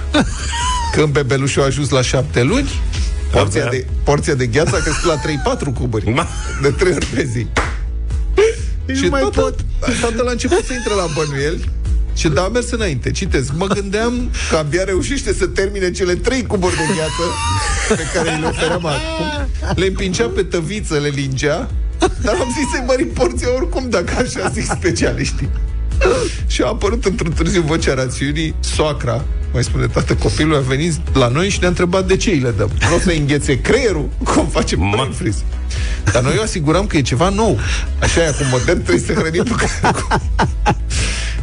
Când 0.93 1.07
bebelușul 1.07 1.63
a 1.63 1.65
ajuns 1.65 1.89
la 1.89 2.03
șapte 2.03 2.43
luni, 2.43 2.71
porția 3.31 3.69
de, 3.69 3.87
porția 4.05 4.35
de 4.35 4.47
gheață 4.47 4.77
a 4.77 4.79
crescut 4.79 5.05
la 5.05 5.57
3-4 5.57 5.75
cuburi. 5.75 6.05
De 6.63 6.69
3 6.71 6.93
ori 6.93 7.07
pe 7.07 7.29
zi. 7.33 7.47
și 8.95 9.09
mai 9.09 9.21
tata, 9.21 9.41
pot. 9.41 9.55
tata 10.01 10.23
la 10.23 10.31
început 10.31 10.65
să 10.65 10.73
intre 10.73 10.95
la 10.95 11.07
bănuieli 11.15 11.71
și 12.15 12.29
da, 12.29 12.43
a 12.43 12.49
mers 12.49 12.71
înainte. 12.71 13.11
Citez, 13.11 13.51
mă 13.57 13.67
gândeam 13.67 14.31
că 14.51 14.57
abia 14.57 14.85
reușește 14.85 15.33
să 15.33 15.47
termine 15.47 15.91
cele 15.91 16.15
trei 16.15 16.47
cuburi 16.47 16.77
de 16.77 16.83
gheață 16.97 17.23
pe 17.89 18.03
care 18.15 18.39
le 18.41 18.47
ofeream 18.47 18.87
acum. 18.87 19.49
Le 19.75 19.87
împingea 19.87 20.27
pe 20.35 20.43
tăviță, 20.43 20.99
le 20.99 21.09
lingea, 21.09 21.71
dar 22.23 22.35
am 22.35 22.55
zis 22.59 22.71
să-i 22.75 22.85
mărim 22.87 23.09
porția 23.09 23.55
oricum, 23.55 23.89
dacă 23.89 24.13
așa 24.17 24.49
zic 24.49 24.65
specialiștii. 24.65 25.51
și 26.53 26.63
a 26.63 26.67
apărut 26.67 27.05
într-un 27.05 27.33
târziu 27.33 27.61
vocea 27.61 27.95
rațiunii, 27.95 28.55
soacra, 28.61 29.25
mai 29.53 29.65
spune 29.65 29.87
tată, 29.87 30.15
copilul 30.15 30.57
a 30.57 30.61
venit 30.61 30.95
la 31.13 31.29
noi 31.29 31.49
și 31.49 31.59
ne-a 31.59 31.69
întrebat 31.69 32.07
de 32.07 32.17
ce 32.17 32.31
îi 32.31 32.39
le 32.39 32.51
dăm. 32.51 32.71
Nu 32.89 32.95
o 32.95 32.99
să 32.99 33.11
înghețe 33.11 33.61
creierul, 33.61 34.09
cum 34.25 34.47
facem 34.47 34.91
brain 34.91 35.11
freeze. 35.11 35.43
Dar 36.13 36.23
noi 36.23 36.37
o 36.39 36.43
asiguram 36.43 36.87
că 36.87 36.97
e 36.97 37.03
ceva 37.03 37.29
nou. 37.29 37.59
Așa 38.01 38.23
e 38.23 38.27
acum 38.27 38.47
modern, 38.51 38.83
trebuie 38.83 39.05
să 39.07 39.13
hrănim 39.13 39.45
cu 39.45 39.57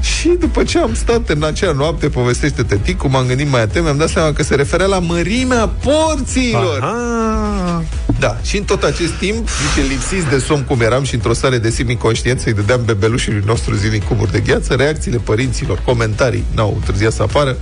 Și 0.02 0.36
după 0.40 0.64
ce 0.64 0.80
am 0.80 0.94
stat 0.94 1.30
în 1.30 1.44
acea 1.44 1.72
noapte, 1.72 2.10
povestește 2.10 2.64
tăticul, 2.64 3.10
m-am 3.10 3.26
gândit 3.26 3.50
mai 3.50 3.62
atent, 3.62 3.84
mi-am 3.84 3.98
dat 3.98 4.10
seama 4.10 4.34
că 4.34 4.44
se 4.44 4.56
referea 4.56 4.86
la 4.86 5.00
mărimea 5.00 5.68
porțiilor. 5.68 6.80
Aha. 6.82 7.84
Da, 8.20 8.38
și 8.44 8.58
în 8.58 8.64
tot 8.64 8.84
acest 8.84 9.14
timp, 9.14 9.48
zice, 9.48 9.88
lipsiți 9.88 10.30
de 10.30 10.38
somn 10.38 10.64
cum 10.64 10.82
eram 10.82 11.04
și 11.04 11.14
într-o 11.14 11.34
stare 11.34 11.58
de 11.58 11.70
semiconștiență, 11.70 12.44
îi 12.48 12.54
dădeam 12.54 12.82
bebelușului 12.86 13.44
nostru 13.46 13.76
zilnic 13.76 14.04
cuburi 14.04 14.32
de 14.32 14.40
gheață, 14.40 14.74
reacțiile 14.74 15.18
părinților, 15.18 15.82
comentarii, 15.86 16.44
n-au 16.56 16.74
întârziat 16.76 17.12
să 17.12 17.22
apară. 17.22 17.58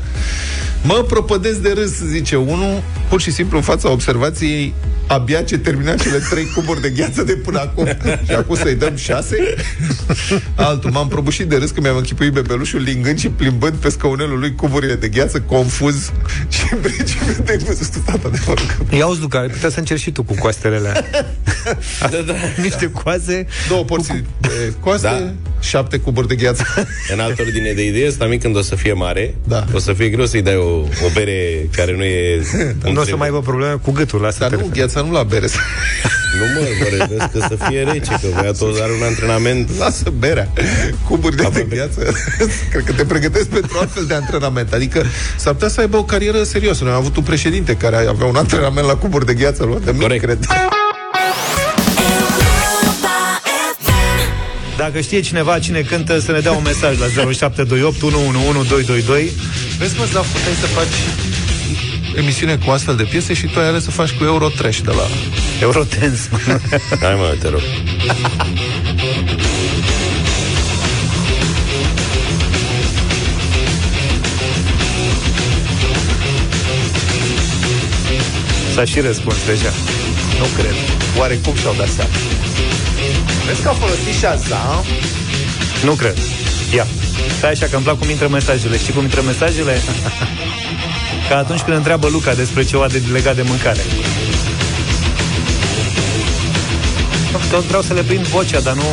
Mă 0.83 1.05
propădez 1.07 1.57
de 1.57 1.73
râs, 1.75 2.03
zice 2.03 2.35
unul, 2.35 2.83
pur 3.09 3.21
și 3.21 3.31
simplu 3.31 3.57
în 3.57 3.63
fața 3.63 3.91
observației, 3.91 4.73
abia 5.07 5.41
ce 5.41 5.57
termina 5.57 5.95
cele 5.95 6.17
trei 6.29 6.51
cuburi 6.55 6.81
de 6.81 6.89
gheață 6.89 7.23
de 7.23 7.33
până 7.33 7.59
acum. 7.59 7.87
și 8.27 8.31
acum 8.31 8.55
să-i 8.55 8.75
dăm 8.75 8.95
șase? 8.95 9.35
Altul, 10.55 10.91
m-am 10.91 11.07
prăbușit 11.07 11.47
de 11.47 11.57
râs 11.57 11.71
că 11.71 11.81
mi-am 11.81 11.97
închipuit 11.97 12.24
bebelușul 12.29 12.81
lingând 12.81 13.19
și 13.19 13.29
plimbând 13.29 13.73
pe 13.73 13.89
scaunelul 13.89 14.39
lui 14.39 14.55
cuburile 14.55 14.95
de 14.95 15.07
gheață, 15.07 15.41
confuz 15.41 16.11
și 16.55 16.61
în 16.71 16.79
principiu 16.79 17.43
te-ai 17.43 17.57
văzut 17.57 17.91
tu, 17.91 17.99
tata, 18.05 18.29
de 18.29 18.39
că 18.87 18.95
Ia 18.95 19.05
uzi, 19.05 19.21
Luca, 19.21 19.39
ai 19.39 19.47
putea 19.47 19.69
să 19.69 19.79
încerci 19.79 20.01
și 20.01 20.11
tu 20.11 20.23
cu 20.23 20.35
coastele 20.39 20.75
alea. 20.75 20.93
da, 22.11 22.17
da. 22.25 22.33
Niște 22.63 22.91
coase. 22.91 23.47
Două 23.67 23.83
porții 23.83 24.25
de 24.41 24.73
coaste, 24.79 25.07
da. 25.07 25.33
șapte 25.59 25.97
cuburi 25.97 26.27
de 26.27 26.35
gheață. 26.35 26.63
În 27.13 27.19
altă 27.19 27.41
ordine 27.41 27.71
de 27.71 27.85
idee, 27.85 28.07
ăsta 28.07 28.25
mic 28.25 28.41
când 28.41 28.55
o 28.55 28.61
să 28.61 28.75
fie 28.75 28.93
mare, 28.93 29.35
da. 29.43 29.65
o 29.73 29.79
să 29.79 29.93
fie 29.93 30.09
greu 30.09 30.25
să-i 30.25 30.41
dai 30.41 30.55
o, 30.55 30.79
o 30.79 31.09
bere 31.13 31.67
care 31.71 31.95
nu 31.95 32.03
e... 32.03 32.41
Da, 32.81 32.91
nu 32.91 33.01
o 33.01 33.03
să 33.03 33.15
mai 33.15 33.27
aibă 33.27 33.41
probleme 33.41 33.73
cu 33.73 33.91
gâtul. 33.91 34.21
La 34.21 34.29
Dar 34.37 34.51
nu, 34.51 34.69
gheața 34.73 35.01
nu 35.01 35.11
la 35.11 35.23
bere. 35.23 35.47
Nu 36.39 36.45
mă, 36.53 36.67
mă 36.79 36.85
referesc 36.97 37.31
că 37.31 37.39
să 37.39 37.57
fie 37.67 37.83
rece, 37.83 38.11
că 38.21 38.27
băiatul 38.39 38.79
are 38.81 38.91
un 38.91 39.03
antrenament... 39.07 39.77
Lasă 39.77 40.13
berea. 40.17 40.49
Cuburi 41.07 41.35
de, 41.35 41.49
de 41.53 41.67
gheață. 41.75 42.13
Cred 42.71 42.83
că 42.83 42.91
te 42.91 43.05
pregătesc 43.05 43.47
pentru 43.47 43.77
altfel 43.79 44.05
de 44.05 44.13
antrenament. 44.13 44.73
Adică 44.73 45.05
s-ar 45.35 45.53
putea 45.53 45.67
să 45.67 45.79
aibă 45.79 45.97
o 45.97 46.03
carieră 46.03 46.43
serioasă. 46.43 46.83
Noi 46.83 46.93
am 46.93 46.99
avut 46.99 47.15
un 47.17 47.23
președinte 47.23 47.75
care 47.75 47.95
avea 47.95 48.25
un 48.25 48.35
antrenament 48.35 48.87
la 48.87 48.95
cuburi 48.95 49.25
de 49.25 49.33
gheață 49.33 49.63
luat 49.63 49.81
de 49.81 49.91
mic, 49.91 50.21
cred. 50.21 50.47
Dacă 54.77 55.01
știe 55.01 55.19
cineva 55.19 55.59
cine 55.59 55.81
cântă, 55.81 56.19
să 56.19 56.31
ne 56.31 56.39
dea 56.39 56.51
un 56.51 56.63
mesaj 56.63 56.99
la 56.99 57.05
0728 57.05 58.01
111222. 58.01 59.31
Vezi, 59.77 59.97
mă, 59.97 60.07
dar 60.13 60.23
puteai 60.23 60.55
să 60.59 60.65
faci 60.65 60.95
emisiune 62.15 62.57
cu 62.65 62.71
astfel 62.71 62.95
de 62.95 63.03
piese 63.03 63.33
și 63.33 63.47
tu 63.47 63.59
ai 63.59 63.67
ales 63.67 63.83
să 63.83 63.91
faci 63.91 64.11
cu 64.11 64.23
Eurotrash 64.23 64.79
de 64.79 64.91
la... 64.91 65.07
Eurotens. 65.61 66.19
Hai 67.01 67.15
mă, 67.15 67.35
te 67.39 67.47
rog. 67.49 67.61
S-a 78.75 78.85
și 78.85 78.99
răspuns 78.99 79.45
deja. 79.45 79.71
Nu 80.39 80.45
cred. 80.57 80.75
Oare 81.17 81.35
cum 81.43 81.55
și-au 81.55 81.75
dat 81.77 81.87
seama? 81.87 82.09
Vezi 83.45 83.61
că 83.61 83.67
au 83.67 83.73
folosit 83.73 84.13
Shazam? 84.19 84.85
Nu 85.83 85.91
cred. 85.91 86.17
Ia. 86.73 86.87
Stai 87.37 87.51
așa 87.51 87.65
că 87.65 87.75
îmi 87.75 87.83
plac 87.83 87.99
cum 87.99 88.09
intră 88.09 88.27
mesajele. 88.27 88.77
Știi 88.77 88.93
cum 88.93 89.03
intră 89.03 89.21
mesajele? 89.21 89.81
Ca 91.29 91.37
atunci 91.37 91.61
când 91.61 91.75
întreabă 91.77 92.07
Luca 92.07 92.33
despre 92.33 92.63
ceva 92.63 92.87
de 92.87 93.01
legat 93.11 93.35
de 93.35 93.41
mâncare. 93.41 93.81
Tot 97.51 97.63
vreau 97.63 97.81
să 97.81 97.93
le 97.93 98.01
prind 98.01 98.25
vocea, 98.25 98.59
dar 98.59 98.73
nu... 98.73 98.83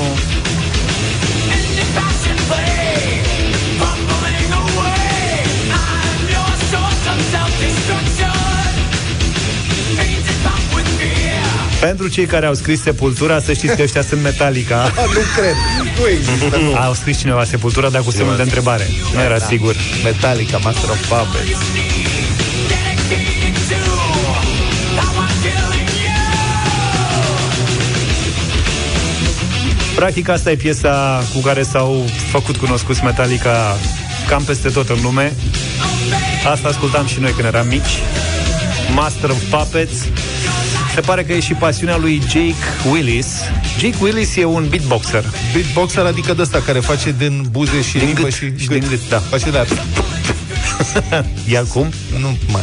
Pentru 11.83 12.09
cei 12.09 12.27
care 12.27 12.47
au 12.47 12.55
scris 12.55 12.83
Sepultura, 12.83 13.41
să 13.41 13.53
știți 13.53 13.77
că 13.77 13.83
ăștia 13.83 14.03
sunt 14.03 14.23
Metallica. 14.23 14.93
nu 15.15 15.21
cred. 15.37 15.55
Nu 15.99 16.09
există. 16.09 16.57
Nu. 16.57 16.75
Au 16.75 16.95
scris 16.95 17.19
cineva 17.19 17.45
Sepultura, 17.45 17.89
dar 17.89 18.03
cu 18.03 18.11
semnul 18.11 18.37
de 18.37 18.43
întrebare. 18.43 18.87
Nu 19.15 19.21
era 19.21 19.39
Da. 19.39 19.45
sigur. 19.45 19.77
Metallica, 20.05 20.59
Master 20.59 20.89
of 20.89 21.07
Puppets. 21.09 21.59
Practic 29.95 30.29
asta 30.29 30.51
e 30.51 30.55
piesa 30.57 31.23
cu 31.35 31.41
care 31.41 31.63
s-au 31.63 32.05
făcut 32.31 32.57
cunoscuți 32.57 33.05
Metallica 33.05 33.77
cam 34.29 34.43
peste 34.43 34.69
tot 34.69 34.89
în 34.89 34.99
lume. 35.03 35.33
Asta 36.53 36.69
ascultam 36.69 37.07
și 37.07 37.21
noi 37.21 37.31
când 37.33 37.47
eram 37.47 37.67
mici. 37.67 37.99
Master 38.95 39.31
of 39.31 39.43
Puppets. 39.51 39.95
Se 40.95 41.01
pare 41.01 41.23
că 41.25 41.33
e 41.33 41.41
și 41.41 41.53
pasiunea 41.55 41.97
lui 41.97 42.21
Jake 42.21 42.89
Willis. 42.91 43.27
Jake 43.79 43.97
Willis 44.01 44.37
e 44.37 44.45
un 44.45 44.67
beatboxer. 44.69 45.25
Beatboxer 45.53 46.05
adică 46.05 46.35
de 46.35 46.43
ăsta 46.43 46.63
care 46.67 46.79
face 46.81 47.15
din 47.19 47.47
buze 47.51 47.83
și 47.83 47.99
Din 47.99 48.07
limbă 48.07 48.23
gât. 48.23 48.33
și, 48.33 48.53
Și 48.57 48.67
din 48.67 48.85
gât, 48.89 49.09
da. 49.09 49.19
Face 49.19 49.51
de 49.51 49.59
asta. 49.59 49.85
Ia 51.45 51.63
cum? 51.63 51.93
Nu 52.19 52.37
mai 52.53 52.63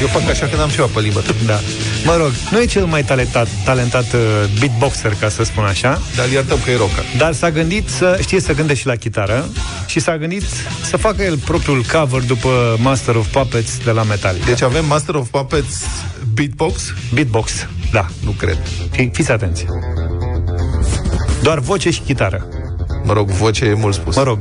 Eu 0.00 0.06
fac 0.06 0.28
așa 0.28 0.46
când 0.46 0.60
am 0.60 0.68
ceva 0.68 0.88
pe 0.94 1.00
limbă. 1.00 1.22
Da. 1.46 1.60
Mă 2.04 2.16
rog, 2.16 2.30
nu 2.50 2.60
e 2.60 2.64
cel 2.64 2.84
mai 2.84 3.04
talentat, 3.04 3.48
talentat 3.64 4.12
uh, 4.12 4.20
beatboxer, 4.58 5.14
ca 5.20 5.28
să 5.28 5.44
spun 5.44 5.64
așa. 5.64 6.00
Dar 6.16 6.28
iertăm 6.28 6.58
că 6.64 6.70
e 6.70 6.76
roca. 6.76 7.02
Dar 7.16 7.32
s-a 7.32 7.50
gândit 7.50 7.88
să 7.88 8.18
știe 8.20 8.40
să 8.40 8.52
gândește 8.52 8.80
și 8.80 8.86
la 8.86 8.96
chitară 8.96 9.48
și 9.86 10.00
s-a 10.00 10.16
gândit 10.18 10.42
să 10.90 10.96
facă 10.96 11.22
el 11.22 11.36
propriul 11.38 11.84
cover 11.92 12.20
după 12.22 12.76
Master 12.80 13.14
of 13.14 13.26
Puppets 13.26 13.70
de 13.84 13.90
la 13.90 14.02
Metallica. 14.02 14.46
Deci 14.46 14.62
avem 14.62 14.84
Master 14.86 15.14
of 15.14 15.28
Puppets 15.28 15.74
beatbox? 16.34 16.94
Beatbox, 17.12 17.66
da. 17.92 18.06
Nu 18.24 18.30
cred. 18.30 18.58
Fi- 18.90 19.10
Fiți 19.12 19.30
atenți. 19.30 19.64
Doar 21.42 21.58
voce 21.58 21.90
și 21.90 22.00
chitară. 22.00 22.46
Mă 23.04 23.12
rog, 23.12 23.28
voce 23.30 23.64
e 23.64 23.74
mult 23.74 23.94
spus. 23.94 24.16
Mă 24.16 24.22
rog. 24.22 24.38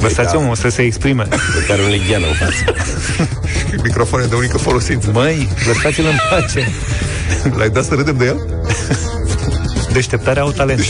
Lăsați 0.00 0.36
omul 0.36 0.54
să 0.54 0.68
se 0.68 0.82
exprime. 0.82 1.22
Pe 1.22 1.64
care 1.66 1.82
un 1.82 1.88
legheană 1.88 2.26
în 2.26 2.32
față. 2.32 2.74
Microfoane 3.84 4.26
de 4.26 4.34
unică 4.34 4.58
folosință. 4.58 5.10
Măi, 5.12 5.48
lăsați-l 5.66 6.04
în 6.04 6.16
pace. 6.30 6.68
L-ai 7.56 7.70
dat 7.70 7.84
să 7.84 7.94
râdem 7.94 8.16
de 8.16 8.24
el? 8.24 8.38
Deșteptarea 9.92 10.42
au 10.42 10.52
talent. 10.52 10.80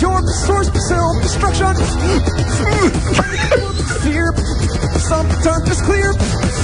Your 0.00 0.22
source 0.46 0.70
self-destruction 0.88 1.74
Fear 4.02 4.32
clear 5.86 6.12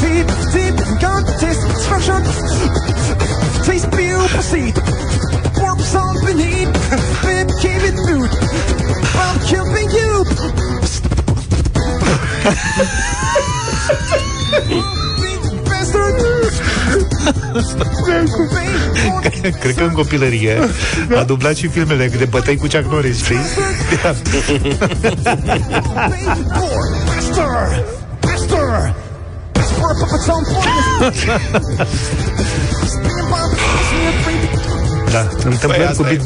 Deep, 0.00 0.26
deep, 0.52 0.76
God 1.00 1.24
destruction. 1.40 2.22
Taste 3.64 3.88
proceed. 4.34 4.74
Warp 5.56 5.80
food 5.80 6.22
I'm 9.14 9.38
killing 9.48 9.90
you. 9.90 10.63
Cred 19.60 19.74
că 19.74 19.82
în 19.82 19.92
copilărie 19.92 20.58
a 21.18 21.22
dublat 21.22 21.54
și 21.54 21.68
filmele 21.68 22.06
de 22.06 22.24
bătăi 22.24 22.56
cu 22.56 22.66
Chuck 22.66 22.90
Norris, 22.90 23.24
știi? 23.24 23.36
Master! 27.06 27.84
Master! 28.20 28.94
Master 29.54 29.94
of 30.02 30.12
its 30.12 30.28
own 30.28 30.44
Da, 35.10 35.20
întâmplări 35.44 35.78
Păi 35.78 35.86
asta 35.86 36.02
cu 36.02 36.12
e. 36.12 36.18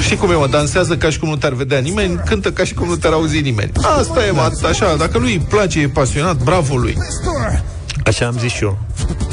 beatboxer. 0.00 0.02
Și 0.02 0.16
cum 0.16 0.30
e, 0.30 0.34
mă, 0.34 0.46
dansează 0.46 0.96
ca 0.96 1.10
și 1.10 1.18
cum 1.18 1.28
nu 1.28 1.36
te-ar 1.36 1.52
vedea 1.52 1.78
nimeni, 1.78 2.20
cântă 2.24 2.52
ca 2.52 2.64
și 2.64 2.74
cum 2.74 2.88
nu 2.88 2.96
te-ar 2.96 3.12
auzi 3.12 3.40
nimeni. 3.40 3.70
Asta 3.98 4.26
e, 4.26 4.30
mă, 4.30 4.40
atât 4.40 4.64
așa, 4.64 4.96
dacă 4.96 5.18
lui 5.18 5.32
îi 5.32 5.46
place, 5.48 5.80
e 5.80 5.88
pasionat, 5.88 6.36
bravo 6.36 6.76
lui. 6.76 6.96
Așa 8.04 8.26
am 8.26 8.36
zis 8.38 8.52
și 8.52 8.62
eu. 8.62 8.78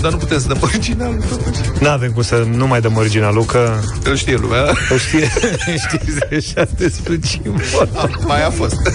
Dar 0.01 0.11
nu 0.11 0.18
putem 0.18 0.39
să 0.39 0.47
dăm 0.47 0.57
originalul 0.61 1.24
totuși. 1.30 1.59
N-avem 1.80 2.11
cum 2.11 2.22
să 2.22 2.47
nu 2.51 2.68
mai 2.68 2.82
dăm 2.82 2.95
originalul, 2.95 3.43
că... 3.43 3.74
Îl 4.03 4.15
știe 4.15 4.36
lumea. 4.36 4.63
O 4.93 4.97
știe, 4.97 5.32
știți 5.88 6.20
deja 6.30 6.68
despre 6.78 7.20
ce 7.20 7.39
e 7.43 7.49
vorba. 7.49 8.09
Mai 8.26 8.45
a 8.45 8.49
fost. 8.49 8.76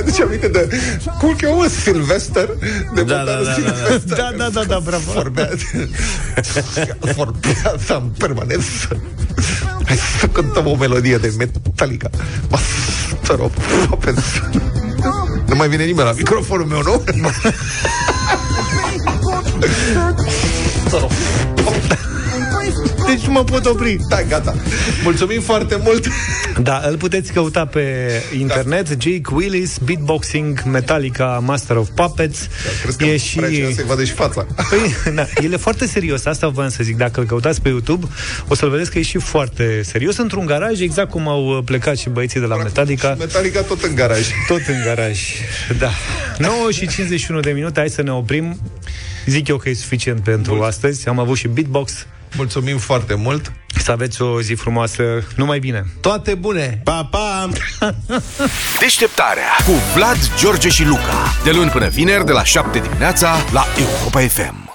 mi-aduce 0.00 0.22
aminte 0.22 0.48
de 0.48 0.68
cum 1.18 1.36
că 1.36 1.46
eu 1.46 1.64
Silvester 1.82 2.48
de 2.94 3.02
Da, 3.02 3.14
da, 3.14 3.24
da, 3.24 3.42
da, 3.42 3.52
Silvester 3.52 4.16
da, 4.16 4.32
da, 4.36 4.48
da, 4.48 4.64
da, 4.64 4.78
bravo. 4.78 5.12
Vorbea 5.12 5.50
Vorbea 7.16 7.72
asta 7.76 7.94
în 7.94 8.08
permanență. 8.18 9.02
Hai 9.86 9.96
să 10.20 10.26
cântăm 10.26 10.66
o 10.66 10.76
melodie 10.76 11.16
de 11.16 11.34
Metallica. 11.38 12.10
Master 12.50 13.38
of 13.38 13.52
Puppets 13.88 14.22
Nu 15.46 15.56
mai 15.56 15.68
vine 15.68 15.84
nimeni 15.84 16.08
la 16.08 16.14
microfonul 16.16 16.66
meu, 16.66 16.82
nu? 16.82 17.02
Master 20.84 21.02
of 21.02 21.12
Deci 23.14 23.26
nu 23.26 23.32
mă 23.32 23.44
pot 23.44 23.66
opri. 23.66 23.96
Da, 24.08 24.22
gata. 24.22 24.54
Mulțumim 25.02 25.40
foarte 25.40 25.80
mult. 25.84 26.06
Da, 26.62 26.82
îl 26.88 26.96
puteți 26.96 27.32
căuta 27.32 27.66
pe 27.66 28.10
internet 28.38 28.88
da. 28.88 28.94
Jake 28.98 29.34
Willis, 29.34 29.78
Beatboxing, 29.84 30.62
Metallica, 30.62 31.42
Master 31.44 31.76
of 31.76 31.88
Puppets 31.94 32.48
Da, 32.98 33.06
E 33.06 33.16
și... 33.16 33.40
Să-i 33.74 33.84
vadă 33.86 34.04
și 34.04 34.12
fața. 34.12 34.46
Păi, 34.70 35.12
na, 35.14 35.26
el 35.42 35.52
e 35.52 35.56
foarte 35.56 35.86
serios, 35.86 36.24
asta 36.24 36.48
voiam 36.48 36.70
să 36.70 36.82
zic 36.82 36.96
Dacă 36.96 37.20
îl 37.20 37.26
căutați 37.26 37.62
pe 37.62 37.68
YouTube, 37.68 38.06
o 38.48 38.54
să-l 38.54 38.70
vedeți 38.70 38.90
că 38.90 38.98
e 38.98 39.02
și 39.02 39.18
foarte 39.18 39.82
serios 39.82 40.16
Într-un 40.16 40.46
garaj, 40.46 40.80
exact 40.80 41.10
cum 41.10 41.28
au 41.28 41.56
uh, 41.56 41.58
plecat 41.64 41.96
și 41.96 42.08
băieții 42.08 42.40
de 42.40 42.46
la 42.46 42.56
Metallica 42.56 43.14
Metallica 43.18 43.60
tot 43.62 43.82
în 43.82 43.94
garaj. 43.94 44.26
Tot 44.48 44.62
în 44.68 44.82
garaj, 44.84 45.20
da 45.78 45.90
9 46.38 46.54
și 46.70 46.86
51 46.88 47.40
de 47.40 47.50
minute, 47.50 47.80
hai 47.80 47.88
să 47.88 48.02
ne 48.02 48.12
oprim 48.12 48.60
Zic 49.26 49.48
eu 49.48 49.56
că 49.56 49.68
e 49.68 49.74
suficient 49.74 50.20
pentru 50.20 50.54
Mult. 50.54 50.66
astăzi 50.66 51.08
Am 51.08 51.18
avut 51.18 51.36
și 51.36 51.48
beatbox 51.48 52.06
Mulțumim 52.36 52.78
foarte 52.78 53.14
mult 53.14 53.52
Să 53.66 53.90
aveți 53.90 54.22
o 54.22 54.40
zi 54.40 54.54
frumoasă, 54.54 55.02
numai 55.36 55.58
bine 55.58 55.86
Toate 56.00 56.34
bune! 56.34 56.80
Pa, 56.84 57.08
pa! 57.10 57.48
Deșteptarea 58.80 59.50
cu 59.66 59.72
Vlad, 59.94 60.18
George 60.38 60.68
și 60.68 60.84
Luca. 60.84 61.34
De 61.44 61.50
luni 61.50 61.70
până 61.70 61.88
vineri, 61.88 62.26
de 62.26 62.32
la 62.32 62.44
7 62.44 62.78
dimineața, 62.78 63.36
la 63.52 63.64
Europa 63.78 64.20
FM. 64.20 64.68